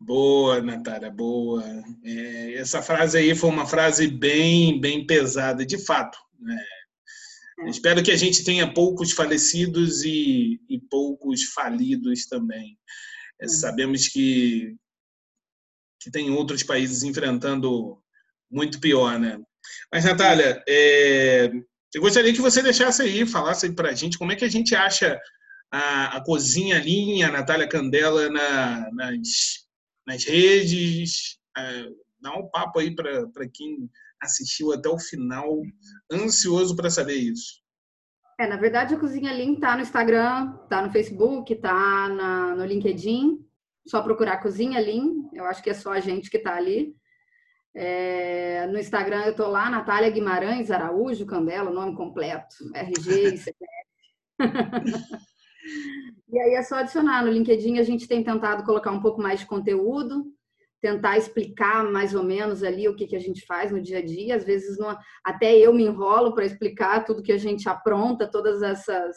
boa, 0.00 0.60
Natália, 0.60 1.10
boa. 1.10 1.64
É, 2.04 2.54
essa 2.54 2.82
frase 2.82 3.18
aí 3.18 3.34
foi 3.34 3.50
uma 3.50 3.66
frase 3.66 4.06
bem, 4.06 4.80
bem 4.80 5.06
pesada, 5.06 5.64
de 5.64 5.78
fato. 5.78 6.18
Né? 6.38 6.62
É. 7.60 7.70
Espero 7.70 8.02
que 8.02 8.10
a 8.10 8.16
gente 8.16 8.44
tenha 8.44 8.72
poucos 8.72 9.12
falecidos 9.12 10.04
e, 10.04 10.60
e 10.68 10.78
poucos 10.90 11.44
falidos 11.44 12.26
também. 12.26 12.78
É, 13.40 13.48
sabemos 13.48 14.08
que, 14.08 14.74
que 16.00 16.10
tem 16.10 16.30
outros 16.30 16.62
países 16.62 17.02
enfrentando 17.02 17.98
muito 18.50 18.80
pior, 18.80 19.18
né? 19.18 19.38
Mas, 19.92 20.04
Natália, 20.04 20.62
é, 20.68 21.50
eu 21.94 22.00
gostaria 22.00 22.32
que 22.32 22.40
você 22.40 22.62
deixasse 22.62 23.02
aí, 23.02 23.26
falasse 23.26 23.72
para 23.72 23.90
a 23.90 23.94
gente 23.94 24.18
como 24.18 24.32
é 24.32 24.36
que 24.36 24.44
a 24.44 24.50
gente 24.50 24.74
acha 24.74 25.18
a, 25.70 26.16
a 26.16 26.24
Cozinha 26.24 26.78
Linha, 26.78 27.28
a 27.28 27.32
Natália 27.32 27.68
Candela 27.68 28.28
na, 28.30 28.90
nas, 28.92 29.65
nas 30.06 30.24
redes. 30.24 31.38
É, 31.56 31.88
dá 32.20 32.36
um 32.36 32.48
papo 32.48 32.78
aí 32.78 32.94
para 32.94 33.48
quem 33.52 33.90
assistiu 34.20 34.72
até 34.72 34.88
o 34.88 34.98
final, 34.98 35.62
ansioso 36.10 36.74
para 36.76 36.90
saber 36.90 37.14
isso. 37.14 37.60
É, 38.38 38.46
na 38.46 38.56
verdade, 38.56 38.94
a 38.94 38.98
Cozinha 38.98 39.32
Lean 39.32 39.54
tá 39.54 39.74
no 39.74 39.82
Instagram, 39.82 40.52
tá 40.68 40.82
no 40.82 40.92
Facebook, 40.92 41.54
tá 41.56 42.08
na, 42.08 42.54
no 42.54 42.64
LinkedIn. 42.66 43.42
Só 43.86 44.02
procurar 44.02 44.42
Cozinha 44.42 44.78
Lean. 44.78 45.30
Eu 45.32 45.44
acho 45.44 45.62
que 45.62 45.70
é 45.70 45.74
só 45.74 45.92
a 45.92 46.00
gente 46.00 46.28
que 46.28 46.38
tá 46.38 46.54
ali. 46.54 46.94
É, 47.74 48.66
no 48.68 48.78
Instagram 48.78 49.24
eu 49.24 49.34
tô 49.34 49.48
lá, 49.48 49.68
Natália 49.68 50.10
Guimarães 50.10 50.70
Araújo 50.70 51.26
Candela, 51.26 51.70
nome 51.70 51.94
completo, 51.94 52.56
RG 52.74 53.34
e 53.34 53.36
CPF. 53.36 53.86
e 56.28 56.38
aí 56.38 56.54
é 56.54 56.62
só 56.62 56.76
adicionar. 56.76 57.24
No 57.24 57.30
LinkedIn 57.30 57.78
a 57.78 57.82
gente 57.82 58.08
tem 58.08 58.22
tentado 58.22 58.64
colocar 58.64 58.90
um 58.90 59.00
pouco 59.00 59.20
mais 59.20 59.40
de 59.40 59.46
conteúdo 59.46 60.24
tentar 60.80 61.16
explicar 61.16 61.84
mais 61.90 62.14
ou 62.14 62.22
menos 62.22 62.62
ali 62.62 62.88
o 62.88 62.94
que, 62.94 63.06
que 63.06 63.16
a 63.16 63.20
gente 63.20 63.44
faz 63.44 63.72
no 63.72 63.82
dia 63.82 63.98
a 63.98 64.04
dia. 64.04 64.36
Às 64.36 64.44
vezes, 64.44 64.78
não, 64.78 64.96
até 65.24 65.56
eu 65.56 65.72
me 65.72 65.82
enrolo 65.82 66.34
para 66.34 66.44
explicar 66.44 67.04
tudo 67.04 67.22
que 67.22 67.32
a 67.32 67.38
gente 67.38 67.68
apronta, 67.68 68.30
todas 68.30 68.62
essas, 68.62 69.16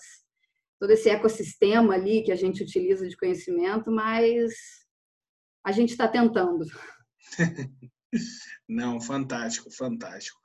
todo 0.80 0.91
esse 0.91 1.10
ecossistema 1.10 1.93
ali 1.93 2.24
que 2.24 2.32
a 2.32 2.36
gente 2.36 2.64
utiliza 2.64 3.08
de 3.08 3.18
conhecimento, 3.18 3.91
mas 3.91 4.54
a 5.64 5.72
gente 5.72 5.89
está 5.91 6.08
tentando. 6.08 6.66
Não, 8.68 9.00
fantástico, 9.00 9.70
fantástico. 9.70 10.39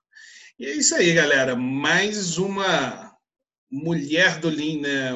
E 0.58 0.66
é 0.66 0.74
isso 0.74 0.94
aí, 0.94 1.14
galera. 1.14 1.56
Mais 1.56 2.36
uma 2.36 3.14
mulher 3.70 4.38
do 4.38 4.48
Lean, 4.48 4.80
né? 4.80 5.10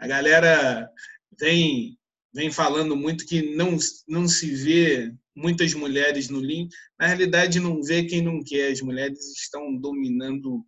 A 0.00 0.06
galera 0.06 0.90
vem 1.38 1.96
vem 2.32 2.50
falando 2.50 2.96
muito 2.96 3.26
que 3.26 3.54
não, 3.54 3.76
não 4.08 4.26
se 4.26 4.54
vê 4.54 5.12
muitas 5.34 5.74
mulheres 5.74 6.28
no 6.28 6.38
Lean. 6.38 6.68
Na 6.98 7.06
realidade, 7.06 7.60
não 7.60 7.82
vê 7.82 8.04
quem 8.04 8.22
não 8.22 8.42
quer. 8.42 8.70
As 8.72 8.80
mulheres 8.80 9.18
estão 9.36 9.76
dominando 9.76 10.64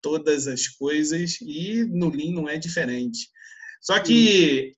todas 0.00 0.46
as 0.46 0.66
coisas 0.68 1.38
e 1.40 1.84
no 1.84 2.08
Lean 2.10 2.32
não 2.32 2.48
é 2.48 2.56
diferente. 2.56 3.28
Só 3.80 3.98
que, 3.98 4.74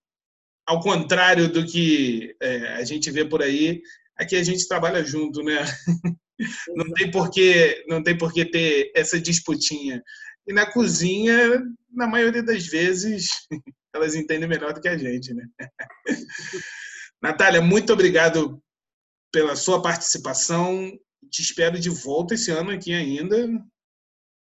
ao 0.66 0.80
contrário 0.80 1.52
do 1.52 1.64
que 1.64 2.34
é, 2.40 2.74
a 2.74 2.84
gente 2.84 3.10
vê 3.10 3.24
por 3.24 3.42
aí, 3.42 3.82
aqui 4.16 4.36
a 4.36 4.42
gente 4.42 4.66
trabalha 4.66 5.04
junto, 5.04 5.42
né? 5.42 5.58
Não 6.74 6.92
tem 6.94 7.08
porquê, 7.08 7.84
não 7.86 8.02
tem 8.02 8.18
porquê 8.18 8.44
ter 8.44 8.90
essa 8.96 9.20
disputinha. 9.20 10.02
E 10.44 10.52
na 10.52 10.66
cozinha, 10.66 11.62
na 11.92 12.04
maioria 12.08 12.42
das 12.42 12.66
vezes, 12.66 13.28
elas 13.94 14.14
entendem 14.14 14.48
melhor 14.48 14.72
do 14.72 14.80
que 14.80 14.88
a 14.88 14.96
gente, 14.96 15.34
né? 15.34 15.46
Natália, 17.22 17.60
muito 17.60 17.92
obrigado 17.92 18.62
pela 19.30 19.54
sua 19.54 19.80
participação. 19.80 20.90
Te 21.30 21.42
espero 21.42 21.78
de 21.78 21.88
volta 21.88 22.34
esse 22.34 22.50
ano 22.50 22.70
aqui 22.70 22.92
ainda. 22.92 23.48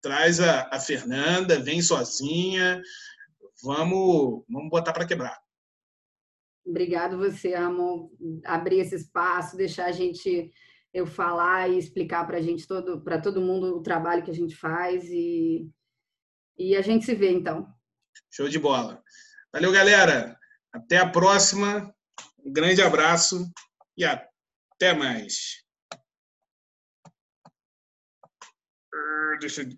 Traz 0.02 0.38
a, 0.40 0.68
a 0.72 0.78
Fernanda, 0.78 1.58
vem 1.58 1.82
sozinha. 1.82 2.80
Vamos, 3.62 4.44
vamos 4.48 4.70
botar 4.70 4.92
para 4.92 5.06
quebrar. 5.06 5.38
Obrigado 6.64 7.18
você, 7.18 7.54
Ramon, 7.54 8.10
abrir 8.44 8.80
esse 8.80 8.94
espaço, 8.94 9.56
deixar 9.56 9.86
a 9.86 9.92
gente 9.92 10.52
eu 10.92 11.06
falar 11.06 11.68
e 11.68 11.78
explicar 11.78 12.26
para 12.26 12.38
a 12.38 12.42
gente 12.42 12.66
todo, 12.66 13.02
para 13.02 13.20
todo 13.20 13.40
mundo 13.40 13.76
o 13.76 13.82
trabalho 13.82 14.22
que 14.22 14.30
a 14.30 14.34
gente 14.34 14.54
faz 14.54 15.04
e, 15.04 15.68
e 16.58 16.76
a 16.76 16.82
gente 16.82 17.04
se 17.04 17.14
vê 17.14 17.30
então. 17.30 17.66
Show 18.30 18.48
de 18.48 18.58
bola. 18.58 19.02
Valeu, 19.58 19.72
galera. 19.72 20.38
Até 20.72 20.98
a 20.98 21.10
próxima. 21.10 21.92
Um 22.38 22.52
grande 22.52 22.80
abraço 22.80 23.52
e 23.96 24.04
até 24.04 24.94
mais. 24.94 25.64
Deixa 29.40 29.62
eu 29.62 29.68